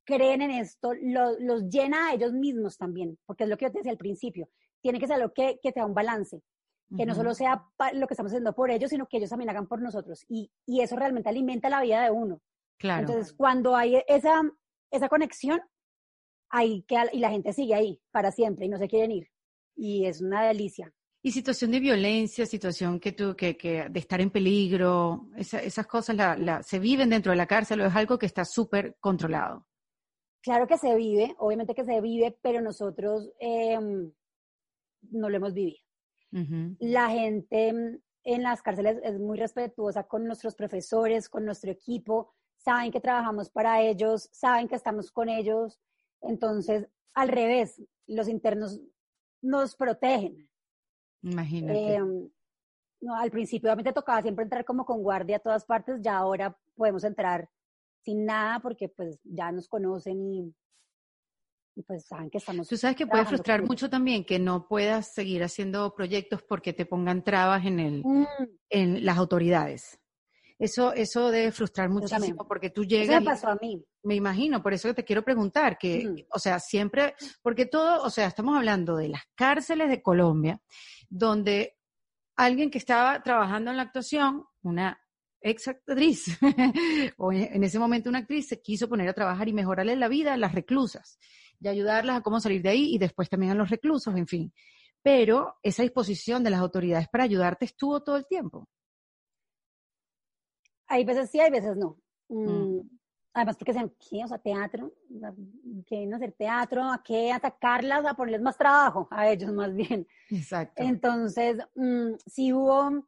creen 0.05 0.41
en 0.43 0.53
esto, 0.53 0.93
los 0.95 1.69
llena 1.69 2.09
a 2.09 2.15
ellos 2.15 2.33
mismos 2.33 2.79
también, 2.79 3.19
porque 3.27 3.45
es 3.45 3.51
lo 3.51 3.57
que 3.57 3.65
yo 3.65 3.73
te 3.73 3.79
decía 3.79 3.91
al 3.91 3.99
principio, 3.99 4.49
tiene 4.81 5.01
que 5.01 5.09
ser 5.09 5.17
algo 5.17 5.33
que, 5.33 5.59
que 5.61 5.73
sea 5.73 5.85
un 5.85 5.95
balance. 5.95 6.43
que 6.97 7.07
no 7.07 7.15
solo 7.15 7.35
sea 7.35 7.65
lo 7.95 8.07
que 8.07 8.15
estamos 8.15 8.31
haciendo 8.31 8.55
por 8.55 8.71
ellos, 8.71 8.91
sino 8.91 9.07
que 9.07 9.17
ellos 9.17 9.31
también 9.31 9.51
hagan 9.51 9.67
por 9.67 9.81
nosotros. 9.81 10.25
Y, 10.29 10.53
y 10.67 10.83
eso 10.83 10.95
realmente 10.95 11.29
alimenta 11.29 11.71
la 11.71 11.81
vida 11.81 12.05
de 12.05 12.11
uno. 12.11 12.41
Claro. 12.79 13.01
Entonces, 13.01 13.33
cuando 13.33 13.75
hay 13.75 14.03
esa, 14.07 14.43
esa 14.91 15.09
conexión, 15.09 15.61
ahí 16.51 16.83
queda, 16.83 17.07
y 17.13 17.21
la 17.21 17.31
gente 17.31 17.53
sigue 17.53 17.75
ahí 17.75 18.01
para 18.11 18.31
siempre 18.31 18.67
y 18.67 18.69
no 18.69 18.77
se 18.77 18.89
quieren 18.89 19.11
ir. 19.11 19.29
Y 19.75 20.05
es 20.05 20.21
una 20.21 20.45
delicia. 20.45 20.93
Y 21.23 21.31
situación 21.31 21.71
de 21.71 21.81
violencia, 21.81 22.47
situación 22.47 22.99
que 22.99 23.13
tú, 23.13 23.37
que, 23.37 23.57
que 23.57 23.89
de 23.89 24.01
estar 24.01 24.21
en 24.21 24.31
peligro, 24.31 25.29
esas 25.37 25.87
cosas 25.87 26.17
la, 26.17 26.37
la, 26.37 26.63
se 26.63 26.81
viven 26.81 27.11
dentro 27.11 27.31
de 27.31 27.37
la 27.37 27.47
cárcel 27.47 27.81
o 27.81 27.87
es 27.87 27.95
algo 27.95 28.19
que 28.19 28.27
está 28.27 28.45
súper 28.45 28.97
controlado. 28.99 29.67
Claro 30.43 30.67
que 30.67 30.77
se 30.77 30.97
vive, 30.97 31.35
obviamente 31.39 31.75
que 31.75 31.85
se 31.85 32.01
vive, 32.01 32.37
pero 32.43 32.61
nosotros 32.61 33.31
em, 33.39 34.13
no 35.11 35.29
lo 35.29 35.37
hemos 35.37 35.55
vivido. 35.55 35.79
La 36.81 37.11
gente 37.11 38.01
en 38.25 38.43
las 38.43 38.63
cárceles 38.63 38.99
es 39.05 39.19
muy 39.19 39.39
respetuosa 39.39 40.05
con 40.05 40.27
nuestros 40.27 40.55
profesores, 40.55 41.29
con 41.29 41.45
nuestro 41.45 41.71
equipo, 41.71 42.33
saben 42.57 42.91
que 42.91 43.01
trabajamos 43.01 43.51
para 43.51 43.83
ellos, 43.83 44.29
saben 44.33 44.69
que 44.69 44.77
estamos 44.77 45.11
con 45.11 45.29
ellos. 45.29 45.81
Entonces, 46.21 46.89
al 47.15 47.29
revés, 47.29 47.83
los 48.07 48.29
internos 48.29 48.81
nos 49.43 49.77
protegen. 49.77 50.49
Imagínate. 51.23 51.95
Em, 51.95 52.29
no, 53.01 53.17
al 53.17 53.31
principio 53.31 53.69
obviamente 53.69 53.93
tocaba 53.93 54.23
siempre 54.23 54.45
entrar 54.45 54.65
como 54.65 54.85
con 54.85 55.03
guardia 55.03 55.37
a 55.37 55.41
todas 55.41 55.65
partes, 55.65 56.01
ya 56.01 56.17
ahora 56.17 56.57
podemos 56.77 57.05
entrar 57.05 57.49
sin 58.05 58.25
nada 58.25 58.61
porque 58.61 58.89
pues 58.89 59.19
ya 59.25 59.51
nos 59.53 59.69
conocen 59.69 60.21
y, 60.31 60.55
pues 61.87 62.07
saben 62.07 62.31
que 62.31 62.39
estamos. 62.39 62.69
Tú 62.69 62.77
sabes 62.77 62.97
que 62.97 63.07
puede 63.07 63.25
frustrar 63.25 63.63
mucho 63.63 63.89
también 63.89 64.25
que 64.25 64.39
no 64.39 64.69
puedas 64.69 65.15
seguir 65.15 65.43
haciendo 65.43 65.95
proyectos 65.95 66.43
porque 66.43 66.73
te 66.73 66.87
pongan 66.87 67.25
trabas 67.25 67.65
en, 67.65 67.81
el, 67.81 68.03
mm. 68.05 68.27
en 68.71 69.05
las 69.05 69.19
autoridades. 69.19 69.99
Eso, 70.59 70.93
eso 70.93 71.33
debe 71.33 71.51
frustrar 71.51 71.89
muchísimo 71.89 72.47
porque 72.47 72.71
tú 72.71 72.85
llegas. 72.85 73.17
Eso 73.17 73.21
me 73.21 73.27
pasó 73.27 73.49
a 73.49 73.57
mí. 73.61 73.85
Me 74.05 74.15
imagino, 74.15 74.63
por 74.63 74.73
eso 74.73 74.87
que 74.89 74.95
te 74.95 75.05
quiero 75.05 75.25
preguntar, 75.25 75.77
que, 75.77 76.07
mm. 76.07 76.17
o 76.31 76.39
sea, 76.39 76.61
siempre, 76.61 77.15
porque 77.43 77.67
todo, 77.67 78.05
o 78.05 78.11
sea, 78.11 78.29
estamos 78.29 78.57
hablando 78.57 78.97
de 78.97 79.09
las 79.09 79.23
cárceles 79.35 79.89
de 79.89 80.03
Colombia, 80.03 80.61
donde 81.13 81.77
alguien 82.37 82.71
que 82.71 82.79
estaba 82.79 83.23
trabajando 83.23 83.71
en 83.71 83.77
la 83.77 83.83
actuación, 83.83 84.47
una 84.63 84.99
ex 85.43 85.69
actriz, 85.69 86.39
o 87.19 87.33
en 87.33 87.63
ese 87.63 87.79
momento 87.79 88.09
una 88.09 88.21
actriz, 88.21 88.49
se 88.49 88.63
quiso 88.63 88.89
poner 88.89 89.09
a 89.09 89.13
trabajar 89.13 89.47
y 89.49 89.53
mejorarle 89.53 89.95
la 89.97 90.09
vida 90.09 90.33
a 90.33 90.39
las 90.39 90.55
reclusas 90.55 91.19
y 91.61 91.69
ayudarlas 91.69 92.17
a 92.17 92.23
cómo 92.23 92.41
salir 92.41 92.63
de 92.63 92.71
ahí 92.71 92.95
y 92.95 92.99
después 92.99 93.29
también 93.29 93.53
a 93.53 93.55
los 93.55 93.69
reclusos, 93.69 94.17
en 94.17 94.27
fin. 94.27 94.55
Pero 95.03 95.57
esa 95.63 95.83
disposición 95.83 96.43
de 96.43 96.51
las 96.51 96.61
autoridades 96.61 97.09
para 97.09 97.25
ayudarte 97.25 97.67
estuvo 97.67 98.03
todo 98.03 98.17
el 98.17 98.27
tiempo. 98.27 98.69
Hay 100.87 101.05
veces 101.05 101.31
sí, 101.31 101.41
hay 101.41 101.51
veces 101.51 101.77
no. 101.77 101.99
Mm. 102.29 102.81
Además, 103.35 103.57
porque 103.57 103.73
sean, 103.73 103.91
¿qué? 104.11 104.23
O 104.25 104.29
sea, 104.29 104.39
teatro, 104.39 104.93
quieren 105.87 106.13
hacer 106.13 106.33
teatro, 106.33 106.83
a 106.85 107.03
qué 107.03 107.33
atacarlas, 107.33 108.05
a 108.05 108.15
ponerles 108.15 108.43
más 108.43 108.59
trabajo 108.59 109.09
a 109.11 109.29
ellos 109.29 109.53
más 109.55 109.75
bien. 109.75 110.07
Exacto. 110.29 110.83
Entonces, 110.83 111.59
mm, 111.75 112.15
sí 112.27 112.53
hubo 112.53 113.07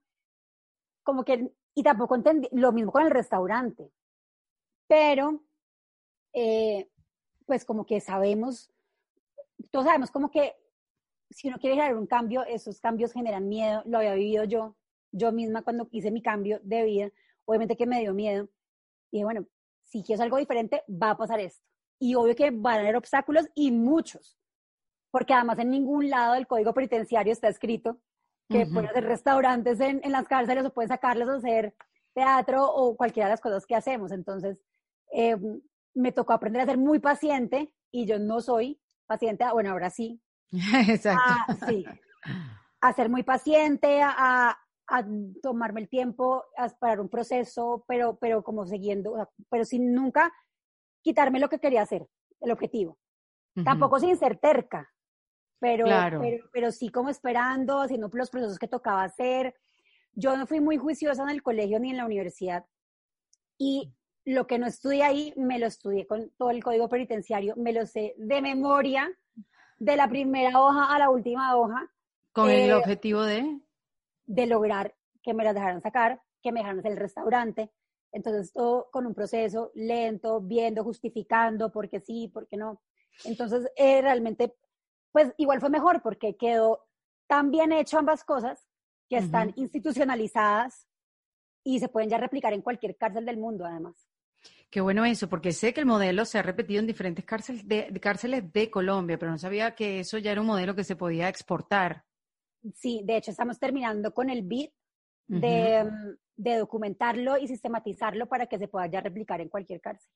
como 1.03 1.25
que 1.25 1.53
y 1.75 1.83
tampoco 1.83 2.15
entendí, 2.15 2.49
lo 2.53 2.73
mismo 2.73 2.93
con 2.93 3.03
el 3.05 3.11
restaurante. 3.11 3.91
Pero, 4.87 5.43
eh, 6.33 6.89
pues 7.47 7.65
como 7.65 7.85
que 7.85 8.01
sabemos, 8.01 8.73
todos 9.71 9.87
sabemos 9.87 10.11
como 10.11 10.31
que 10.31 10.55
si 11.31 11.49
uno 11.49 11.59
quiere 11.59 11.77
generar 11.77 11.97
un 11.97 12.07
cambio, 12.07 12.45
esos 12.45 12.81
cambios 12.81 13.13
generan 13.13 13.49
miedo. 13.49 13.83
Lo 13.87 13.99
había 13.99 14.15
vivido 14.15 14.45
yo, 14.45 14.77
yo 15.11 15.33
misma 15.33 15.63
cuando 15.63 15.89
hice 15.91 16.11
mi 16.13 16.23
cambio 16.23 16.61
de 16.63 16.85
vida. 16.85 17.11
Obviamente 17.45 17.77
que 17.77 17.87
me 17.87 18.01
dio 18.01 18.15
miedo. 18.15 18.49
Y 19.11 19.25
bueno, 19.25 19.47
si 19.95 20.03
quiero 20.03 20.25
algo 20.25 20.39
diferente, 20.39 20.83
va 20.91 21.11
a 21.11 21.17
pasar 21.17 21.39
esto. 21.39 21.63
Y 22.01 22.17
obvio 22.17 22.35
que 22.35 22.51
van 22.51 22.79
a 22.79 22.81
haber 22.81 22.97
obstáculos 22.97 23.47
y 23.55 23.71
muchos. 23.71 24.37
Porque 25.13 25.33
además 25.33 25.61
en 25.61 25.71
ningún 25.71 26.11
lado 26.11 26.35
del 26.35 26.49
código 26.49 26.75
penitenciario 26.75 27.33
está 27.33 27.47
escrito 27.47 28.01
que 28.49 28.67
pueden 28.67 28.91
hacer 28.91 29.05
restaurantes 29.05 29.79
en, 29.79 30.01
en, 30.03 30.11
las 30.11 30.27
cárceles 30.27 30.67
o 30.67 30.75
pueden 30.75 30.89
sacarlos 30.89 31.29
a 31.29 31.37
hacer 31.37 31.75
teatro 32.13 32.67
o 32.67 32.97
cualquiera 32.97 33.29
de 33.29 33.35
las 33.35 33.41
cosas 33.41 33.65
que 33.67 33.77
hacemos. 33.77 34.11
Entonces, 34.11 34.59
eh, 35.13 35.37
me 35.95 36.11
tocó 36.11 36.33
aprender 36.33 36.61
a 36.63 36.67
ser 36.67 36.77
muy 36.77 36.99
paciente 36.99 37.73
y 37.93 38.05
yo 38.05 38.19
no 38.19 38.41
soy 38.41 38.81
paciente, 39.07 39.45
bueno, 39.53 39.71
ahora 39.71 39.91
sí. 39.91 40.21
Exacto. 40.89 41.23
A, 41.25 41.67
sí, 41.67 41.85
a 42.81 42.93
ser 42.93 43.09
muy 43.09 43.23
paciente, 43.23 44.03
a, 44.03 44.59
a, 44.89 45.05
tomarme 45.43 45.81
el 45.81 45.89
tiempo, 45.89 46.45
a 46.57 46.67
esperar 46.67 47.01
un 47.01 47.09
proceso, 47.09 47.85
pero, 47.87 48.17
pero 48.21 48.43
como 48.43 48.67
siguiendo, 48.67 49.29
pero 49.51 49.65
sin 49.65 49.93
nunca 49.93 50.33
quitarme 51.03 51.41
lo 51.41 51.49
que 51.49 51.59
quería 51.59 51.83
hacer, 51.83 52.07
el 52.41 52.51
objetivo. 52.51 52.99
Tampoco 53.65 54.01
sin 54.01 54.17
ser 54.17 54.39
terca, 54.39 54.93
pero, 55.61 55.87
pero, 55.87 56.49
pero, 56.53 56.73
sí 56.73 56.89
como 56.89 57.09
esperando, 57.09 57.83
haciendo 57.83 58.11
los 58.13 58.29
procesos 58.29 58.59
que 58.59 58.67
tocaba 58.67 59.05
hacer. 59.05 59.55
Yo 60.13 60.37
no 60.37 60.47
fui 60.47 60.59
muy 60.59 60.77
juiciosa 60.77 61.23
en 61.23 61.31
el 61.31 61.43
colegio 61.43 61.79
ni 61.79 61.91
en 61.91 61.99
la 61.99 62.05
universidad 62.05 62.65
y 63.59 63.95
lo 64.25 64.47
que 64.47 64.59
no 64.59 64.67
estudié 64.67 65.05
ahí 65.05 65.35
me 65.37 65.59
lo 65.59 65.67
estudié 65.67 66.07
con 66.07 66.31
todo 66.37 66.51
el 66.51 66.63
código 66.65 66.89
penitenciario, 66.89 67.55
me 67.57 67.73
lo 67.73 67.87
sé 67.87 68.15
de 68.17 68.41
memoria, 68.41 69.11
de 69.79 69.97
la 69.97 70.09
primera 70.09 70.61
hoja 70.61 70.95
a 70.95 70.99
la 70.99 71.11
última 71.11 71.57
hoja. 71.57 71.91
¿Con 72.33 72.51
el 72.51 72.71
eh, 72.71 72.75
objetivo 72.75 73.23
de? 73.23 73.61
De 74.27 74.47
lograr 74.47 74.95
que 75.23 75.35
me 75.35 75.45
las 75.45 75.55
dejaran 75.55 75.83
sacar, 75.83 76.23
que 76.43 76.53
me 76.53 76.61
dejaran 76.61 76.81
hacer 76.81 76.93
el 76.93 76.99
restaurante. 76.99 77.71
Entonces, 78.13 78.53
todo 78.53 78.89
con 78.93 79.07
un 79.07 79.15
proceso 79.15 79.71
lento, 79.75 80.41
viendo, 80.41 80.85
justificando, 80.85 81.73
porque 81.73 82.01
sí, 82.01 82.31
porque 82.33 82.57
no. 82.57 82.83
Entonces, 83.25 83.71
eh, 83.77 84.01
realmente 84.03 84.55
pues 85.15 85.33
igual 85.37 85.61
fue 85.61 85.71
mejor 85.71 86.03
porque 86.03 86.37
quedó 86.37 86.89
tan 87.29 87.53
bien 87.53 87.71
hecho 87.71 88.01
ambas 88.01 88.25
cosas 88.25 88.67
que 89.09 89.17
están 89.17 89.53
institucionalizadas 89.55 90.89
y 91.63 91.79
se 91.79 91.89
pueden 91.89 92.11
ya 92.11 92.19
replicar 92.19 92.53
en 92.53 92.63
cualquier 92.63 92.97
cárcel 92.97 93.25
del 93.25 93.37
mundo 93.37 93.65
además. 93.65 94.09
Qué 94.71 94.81
bueno 94.81 95.05
eso, 95.05 95.29
porque 95.29 95.53
sé 95.53 95.73
que 95.73 95.79
el 95.79 95.87
modelo 95.87 96.25
se 96.25 96.39
ha 96.39 96.43
repetido 96.43 96.81
en 96.81 96.89
diferentes 96.89 97.25
cárceles 97.25 97.67
de, 97.69 97.93
cárceles 98.01 98.53
de 98.53 98.73
Colombia, 98.73 99.17
pero 99.17 99.31
no 99.31 99.39
sabía 99.39 99.77
que 99.77 100.01
eso 100.01 100.19
ya 100.19 100.33
era 100.33 100.41
un 100.41 100.49
modelo 100.49 100.75
que 100.75 100.83
se 100.83 100.97
podía 100.97 101.29
exportar. 101.29 102.05
Sí, 102.75 103.03
de 103.05 103.17
hecho 103.17 103.31
estamos 103.31 103.59
terminando 103.59 104.15
con 104.15 104.31
el 104.31 104.43
BID 104.43 104.71
de, 105.27 105.91
de, 106.37 106.57
documentarlo 106.57 107.39
y 107.39 107.49
sistematizarlo 107.49 108.27
para 108.27 108.47
que 108.47 108.59
se 108.59 108.69
pueda 108.69 108.87
ya 108.87 109.01
replicar 109.01 109.41
en 109.41 109.49
cualquier 109.49 109.81
cárcel. 109.81 110.11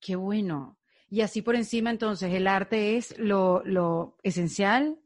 Qué 0.00 0.16
bueno. 0.16 0.78
Y 1.08 1.20
así 1.20 1.42
por 1.42 1.54
encima, 1.54 1.90
entonces, 1.90 2.32
el 2.32 2.46
arte 2.46 2.96
es 2.96 3.16
lo, 3.18 4.16
esencial. 4.22 4.98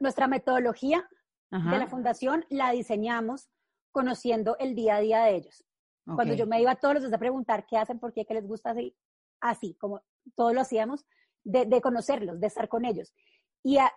Nuestra 0.00 0.26
metodología 0.26 1.08
de 1.50 1.78
la 1.78 1.88
fundación 1.88 2.44
la 2.48 2.70
diseñamos 2.70 3.48
conociendo 3.92 4.56
el 4.58 4.74
día 4.74 4.96
a 4.96 5.00
día 5.00 5.24
de 5.24 5.36
ellos. 5.36 5.64
Cuando 6.04 6.34
yo 6.34 6.46
me 6.46 6.60
iba 6.60 6.74
todos 6.74 6.94
los 6.94 7.02
días 7.04 7.12
a 7.12 7.18
preguntar 7.18 7.66
qué 7.68 7.76
hacen, 7.76 7.98
por 8.00 8.12
qué, 8.12 8.24
qué 8.24 8.34
les 8.34 8.46
gusta, 8.46 8.70
así, 8.70 8.96
así 9.40 9.74
como 9.74 10.02
todos 10.34 10.52
lo 10.52 10.60
hacíamos, 10.60 11.04
de, 11.44 11.80
conocerlos, 11.80 12.40
de 12.40 12.46
estar 12.46 12.68
con 12.68 12.84
ellos. 12.84 13.14
Y 13.62 13.78
a, 13.78 13.92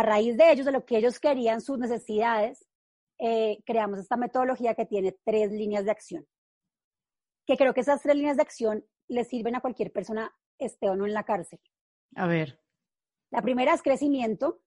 raíz 0.00 0.38
de 0.38 0.50
ellos, 0.50 0.64
de 0.64 0.72
lo 0.72 0.86
que 0.86 0.96
ellos 0.96 1.20
querían, 1.20 1.60
sus 1.60 1.78
necesidades, 1.78 2.66
eh, 3.18 3.58
creamos 3.66 3.98
esta 3.98 4.16
metodología 4.16 4.74
que 4.74 4.86
tiene 4.86 5.14
tres 5.24 5.52
líneas 5.52 5.84
de 5.84 5.90
acción. 5.90 6.26
Que 7.46 7.58
creo 7.58 7.74
que 7.74 7.80
esas 7.80 8.00
tres 8.00 8.16
líneas 8.16 8.36
de 8.36 8.42
acción 8.42 8.86
le 9.08 9.24
sirven 9.24 9.56
a 9.56 9.60
cualquier 9.60 9.92
persona 9.92 10.34
esté 10.58 10.88
o 10.88 10.96
no 10.96 11.06
en 11.06 11.12
la 11.12 11.24
cárcel. 11.24 11.60
A 12.16 12.26
ver. 12.26 12.60
La 13.30 13.42
primera 13.42 13.74
es 13.74 13.82
crecimiento 13.82 14.62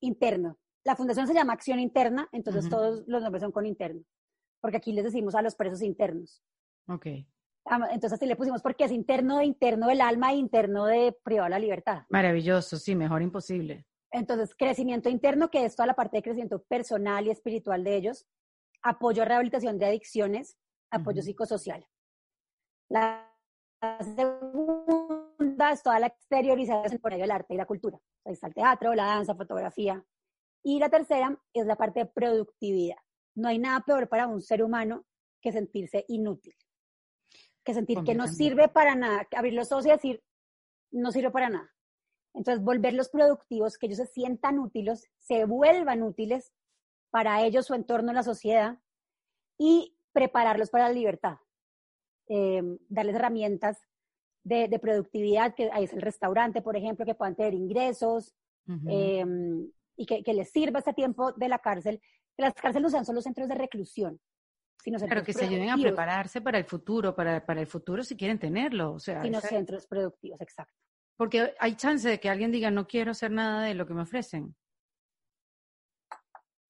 interno. 0.00 0.58
La 0.84 0.96
fundación 0.96 1.26
se 1.26 1.34
llama 1.34 1.52
Acción 1.52 1.78
Interna, 1.78 2.28
entonces 2.32 2.68
todos 2.70 3.04
los 3.06 3.22
nombres 3.22 3.42
son 3.42 3.52
con 3.52 3.66
interno, 3.66 4.02
porque 4.62 4.78
aquí 4.78 4.92
les 4.92 5.04
decimos 5.04 5.34
a 5.34 5.42
los 5.42 5.54
presos 5.54 5.82
internos. 5.82 6.42
Ok. 6.88 7.06
Entonces 7.66 8.14
así 8.14 8.26
le 8.26 8.36
pusimos 8.36 8.62
porque 8.62 8.84
es 8.84 8.92
interno 8.92 9.38
de 9.38 9.44
interno 9.44 9.88
del 9.88 10.00
alma 10.00 10.32
e 10.32 10.36
interno 10.36 10.86
de 10.86 11.14
privado 11.22 11.44
de 11.44 11.50
la 11.50 11.58
libertad. 11.58 12.02
Maravilloso, 12.08 12.78
sí, 12.78 12.96
mejor 12.96 13.20
imposible. 13.20 13.86
Entonces, 14.12 14.54
crecimiento 14.56 15.08
interno, 15.08 15.50
que 15.50 15.64
es 15.64 15.76
toda 15.76 15.86
la 15.86 15.94
parte 15.94 16.16
de 16.16 16.22
crecimiento 16.22 16.62
personal 16.62 17.26
y 17.26 17.30
espiritual 17.30 17.84
de 17.84 17.96
ellos, 17.96 18.26
apoyo 18.82 19.22
a 19.22 19.26
rehabilitación 19.26 19.78
de 19.78 19.86
adicciones, 19.86 20.56
apoyo 20.90 21.22
psicosocial. 21.22 21.86
La 22.88 23.32
segunda 24.00 25.72
es 25.72 25.82
toda 25.82 26.00
la 26.00 26.08
exteriorización 26.08 27.00
por 27.00 27.12
medio 27.12 27.22
del 27.24 27.30
arte 27.30 27.54
y 27.54 27.56
la 27.56 27.66
cultura. 27.66 27.98
Ahí 28.24 28.32
está 28.32 28.48
el 28.48 28.54
teatro, 28.54 28.94
la 28.94 29.06
danza, 29.06 29.34
fotografía. 29.34 30.04
Y 30.62 30.78
la 30.78 30.88
tercera 30.88 31.40
es 31.52 31.66
la 31.66 31.76
parte 31.76 32.00
de 32.00 32.06
productividad. 32.06 32.98
No 33.36 33.48
hay 33.48 33.58
nada 33.58 33.80
peor 33.80 34.08
para 34.08 34.26
un 34.26 34.42
ser 34.42 34.62
humano 34.62 35.06
que 35.40 35.52
sentirse 35.52 36.04
inútil, 36.08 36.54
que 37.64 37.74
sentir 37.74 38.02
que 38.04 38.14
no 38.14 38.26
sirve 38.26 38.68
para 38.68 38.94
nada, 38.94 39.26
abrir 39.34 39.54
los 39.54 39.72
ojos 39.72 39.86
y 39.86 39.90
decir, 39.90 40.22
no 40.90 41.12
sirve 41.12 41.30
para 41.30 41.48
nada. 41.48 41.70
Entonces, 42.34 42.62
volverlos 42.64 43.08
productivos, 43.08 43.76
que 43.76 43.86
ellos 43.86 43.98
se 43.98 44.06
sientan 44.06 44.58
útiles, 44.58 45.10
se 45.18 45.44
vuelvan 45.44 46.02
útiles 46.02 46.52
para 47.10 47.44
ellos, 47.44 47.66
su 47.66 47.74
entorno, 47.74 48.12
la 48.12 48.22
sociedad, 48.22 48.78
y 49.58 49.96
prepararlos 50.12 50.70
para 50.70 50.88
la 50.88 50.94
libertad. 50.94 51.38
Em, 52.28 52.78
darles 52.88 53.16
herramientas 53.16 53.78
de, 54.44 54.78
productividad, 54.78 55.54
que 55.54 55.68
ahí 55.72 55.84
es 55.84 55.92
el 55.92 56.00
restaurante, 56.00 56.62
por 56.62 56.76
ejemplo, 56.76 57.04
que 57.04 57.14
puedan 57.14 57.34
tener 57.34 57.54
ingresos 57.54 58.34
em, 58.86 59.68
y 59.96 60.06
que, 60.06 60.32
les 60.32 60.50
sirva 60.50 60.78
este 60.78 60.94
tiempo 60.94 61.32
de 61.32 61.48
la 61.48 61.58
cárcel. 61.58 62.00
Que 62.36 62.42
las 62.42 62.54
cárceles 62.54 62.82
no 62.82 62.90
sean 62.90 63.04
solo 63.04 63.20
centros 63.20 63.48
de 63.48 63.56
reclusión, 63.56 64.20
sino 64.82 64.98
Claro, 64.98 65.24
que 65.24 65.32
se 65.32 65.44
ayuden 65.44 65.70
a 65.70 65.76
prepararse 65.76 66.40
para 66.40 66.58
el 66.58 66.64
futuro, 66.64 67.14
para, 67.14 67.44
para 67.44 67.60
el 67.60 67.66
futuro 67.66 68.02
si 68.04 68.16
quieren 68.16 68.38
tenerlo. 68.38 68.92
O 68.92 69.00
sea, 69.00 69.20
sino 69.22 69.40
centros 69.40 69.86
productivos, 69.86 70.40
exacto. 70.40 70.78
Porque 71.20 71.54
hay 71.58 71.74
chance 71.74 72.08
de 72.08 72.18
que 72.18 72.30
alguien 72.30 72.50
diga, 72.50 72.70
no 72.70 72.86
quiero 72.86 73.10
hacer 73.10 73.30
nada 73.30 73.64
de 73.64 73.74
lo 73.74 73.86
que 73.86 73.92
me 73.92 74.00
ofrecen. 74.00 74.56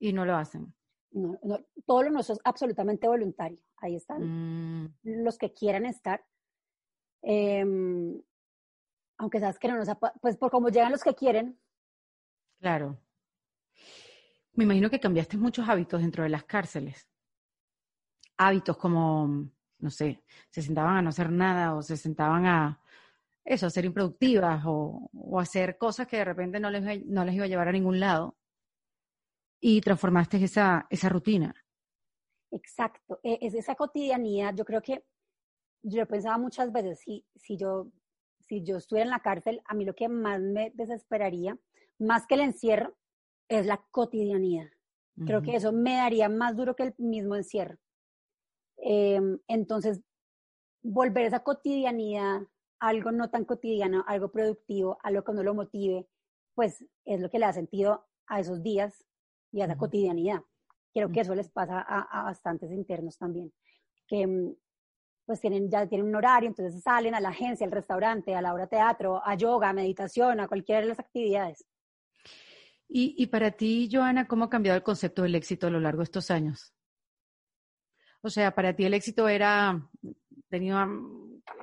Y 0.00 0.12
no 0.12 0.24
lo 0.24 0.34
hacen. 0.34 0.74
No, 1.12 1.38
todo 1.86 2.02
lo 2.02 2.10
nuestro 2.10 2.34
es 2.34 2.40
absolutamente 2.42 3.06
voluntario. 3.06 3.60
Ahí 3.76 3.94
están 3.94 4.82
mm. 4.82 4.94
los 5.04 5.38
que 5.38 5.52
quieran 5.52 5.86
estar. 5.86 6.26
Em, 7.22 8.20
aunque 9.18 9.38
sabes 9.38 9.56
que 9.60 9.68
no 9.68 9.76
nos... 9.76 9.88
Pues 10.20 10.36
por 10.36 10.50
cómo 10.50 10.68
llegan 10.68 10.90
los 10.90 11.04
que 11.04 11.14
quieren. 11.14 11.56
Claro. 12.58 12.98
Me 14.54 14.64
imagino 14.64 14.90
que 14.90 14.98
cambiaste 14.98 15.36
muchos 15.36 15.68
hábitos 15.68 16.00
dentro 16.00 16.24
de 16.24 16.30
las 16.30 16.42
cárceles. 16.42 17.08
Hábitos 18.36 18.76
como, 18.76 19.48
no 19.78 19.90
sé, 19.90 20.24
se 20.50 20.60
sentaban 20.60 20.96
a 20.96 21.02
no 21.02 21.10
hacer 21.10 21.30
nada 21.30 21.76
o 21.76 21.82
se 21.82 21.96
sentaban 21.96 22.46
a 22.46 22.79
eso, 23.50 23.66
a 23.66 23.70
ser 23.70 23.84
improductivas 23.84 24.62
o, 24.64 25.10
o 25.12 25.40
hacer 25.40 25.76
cosas 25.76 26.06
que 26.06 26.18
de 26.18 26.24
repente 26.24 26.60
no 26.60 26.70
les, 26.70 27.04
no 27.06 27.24
les 27.24 27.34
iba 27.34 27.44
a 27.44 27.48
llevar 27.48 27.68
a 27.68 27.72
ningún 27.72 27.98
lado 27.98 28.36
y 29.60 29.80
transformaste 29.80 30.42
esa, 30.42 30.86
esa 30.88 31.08
rutina. 31.08 31.52
Exacto, 32.52 33.18
e, 33.24 33.38
es 33.40 33.54
esa 33.54 33.74
cotidianidad. 33.74 34.54
Yo 34.54 34.64
creo 34.64 34.80
que 34.80 35.04
yo 35.82 36.06
pensaba 36.06 36.38
muchas 36.38 36.70
veces, 36.70 37.00
si, 37.00 37.26
si, 37.34 37.56
yo, 37.56 37.90
si 38.38 38.62
yo 38.62 38.76
estuviera 38.76 39.04
en 39.04 39.10
la 39.10 39.20
cárcel, 39.20 39.60
a 39.64 39.74
mí 39.74 39.84
lo 39.84 39.94
que 39.94 40.08
más 40.08 40.40
me 40.40 40.70
desesperaría, 40.74 41.58
más 41.98 42.26
que 42.28 42.36
el 42.36 42.42
encierro, 42.42 42.96
es 43.48 43.66
la 43.66 43.84
cotidianidad. 43.90 44.68
Creo 45.26 45.42
que 45.42 45.56
eso 45.56 45.70
me 45.70 45.96
daría 45.96 46.30
más 46.30 46.56
duro 46.56 46.74
que 46.74 46.84
el 46.84 46.94
mismo 46.96 47.36
encierro. 47.36 47.76
Em, 48.78 49.38
entonces, 49.48 50.00
volver 50.82 51.24
a 51.24 51.28
esa 51.28 51.40
cotidianidad, 51.40 52.40
algo 52.80 53.12
no 53.12 53.30
tan 53.30 53.44
cotidiano, 53.44 54.04
algo 54.06 54.32
productivo, 54.32 54.98
algo 55.02 55.22
que 55.22 55.32
no 55.32 55.42
lo 55.42 55.54
motive, 55.54 56.06
pues 56.54 56.84
es 57.04 57.20
lo 57.20 57.30
que 57.30 57.38
le 57.38 57.46
da 57.46 57.52
sentido 57.52 58.06
a 58.26 58.40
esos 58.40 58.62
días 58.62 59.04
y 59.52 59.60
a 59.60 59.66
la 59.66 59.76
cotidianidad. 59.76 60.40
Creo 60.92 61.12
que 61.12 61.20
eso 61.20 61.34
les 61.34 61.50
pasa 61.50 61.80
a, 61.80 62.24
bastantes 62.24 62.72
internos 62.72 63.16
también, 63.16 63.52
que 64.08 64.26
mm, 64.26 64.54
pues 65.26 65.40
tienen, 65.40 65.70
ya 65.70 65.86
tienen 65.86 66.08
un 66.08 66.16
horario, 66.16 66.48
entonces 66.48 66.82
salen 66.82 67.14
a 67.14 67.20
la 67.20 67.28
agencia, 67.28 67.64
al 67.64 67.72
restaurante, 67.72 68.34
a 68.34 68.42
la 68.42 68.52
hora 68.52 68.66
teatro, 68.66 69.22
a 69.24 69.34
yoga, 69.36 69.68
a 69.68 69.72
meditación, 69.72 70.40
a 70.40 70.48
cualquiera 70.48 70.80
de 70.80 70.88
las 70.88 70.98
actividades. 70.98 71.64
Y, 72.88 73.14
y 73.16 73.26
para 73.26 73.52
ti, 73.52 73.88
Joana, 73.92 74.26
¿cómo 74.26 74.46
ha 74.46 74.50
cambiado 74.50 74.76
el 74.76 74.82
concepto 74.82 75.22
del 75.22 75.36
éxito 75.36 75.68
a 75.68 75.70
lo 75.70 75.78
largo 75.78 75.98
de 75.98 76.04
estos 76.04 76.30
años? 76.30 76.74
O 78.22 78.30
sea, 78.30 78.54
para 78.54 78.74
ti 78.74 78.84
el 78.84 78.94
éxito 78.94 79.28
era, 79.28 79.88
tenía, 80.48 80.88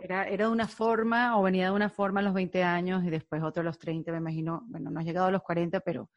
era, 0.02 0.28
era 0.28 0.46
de 0.46 0.52
una 0.52 0.68
forma 0.68 1.38
o 1.38 1.44
venía 1.44 1.66
de 1.66 1.72
una 1.72 1.90
forma 1.90 2.20
a 2.20 2.24
los 2.24 2.34
20 2.34 2.64
años 2.64 3.04
y 3.04 3.10
después 3.10 3.42
otro 3.44 3.62
a 3.62 3.66
los 3.66 3.78
30, 3.78 4.12
me 4.12 4.18
imagino, 4.18 4.64
bueno, 4.68 4.90
no 4.90 5.00
has 5.00 5.06
llegado 5.06 5.28
a 5.28 5.32
los 5.32 5.44
40, 5.44 5.80
pero 5.82 6.10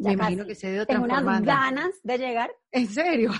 me 0.00 0.12
imagino 0.12 0.46
que 0.46 0.54
se 0.54 0.72
dio 0.72 0.86
Tengo 0.86 1.04
unas 1.04 1.42
ganas 1.42 1.90
de 2.02 2.18
llegar. 2.18 2.50
¿En 2.72 2.86
serio? 2.88 3.32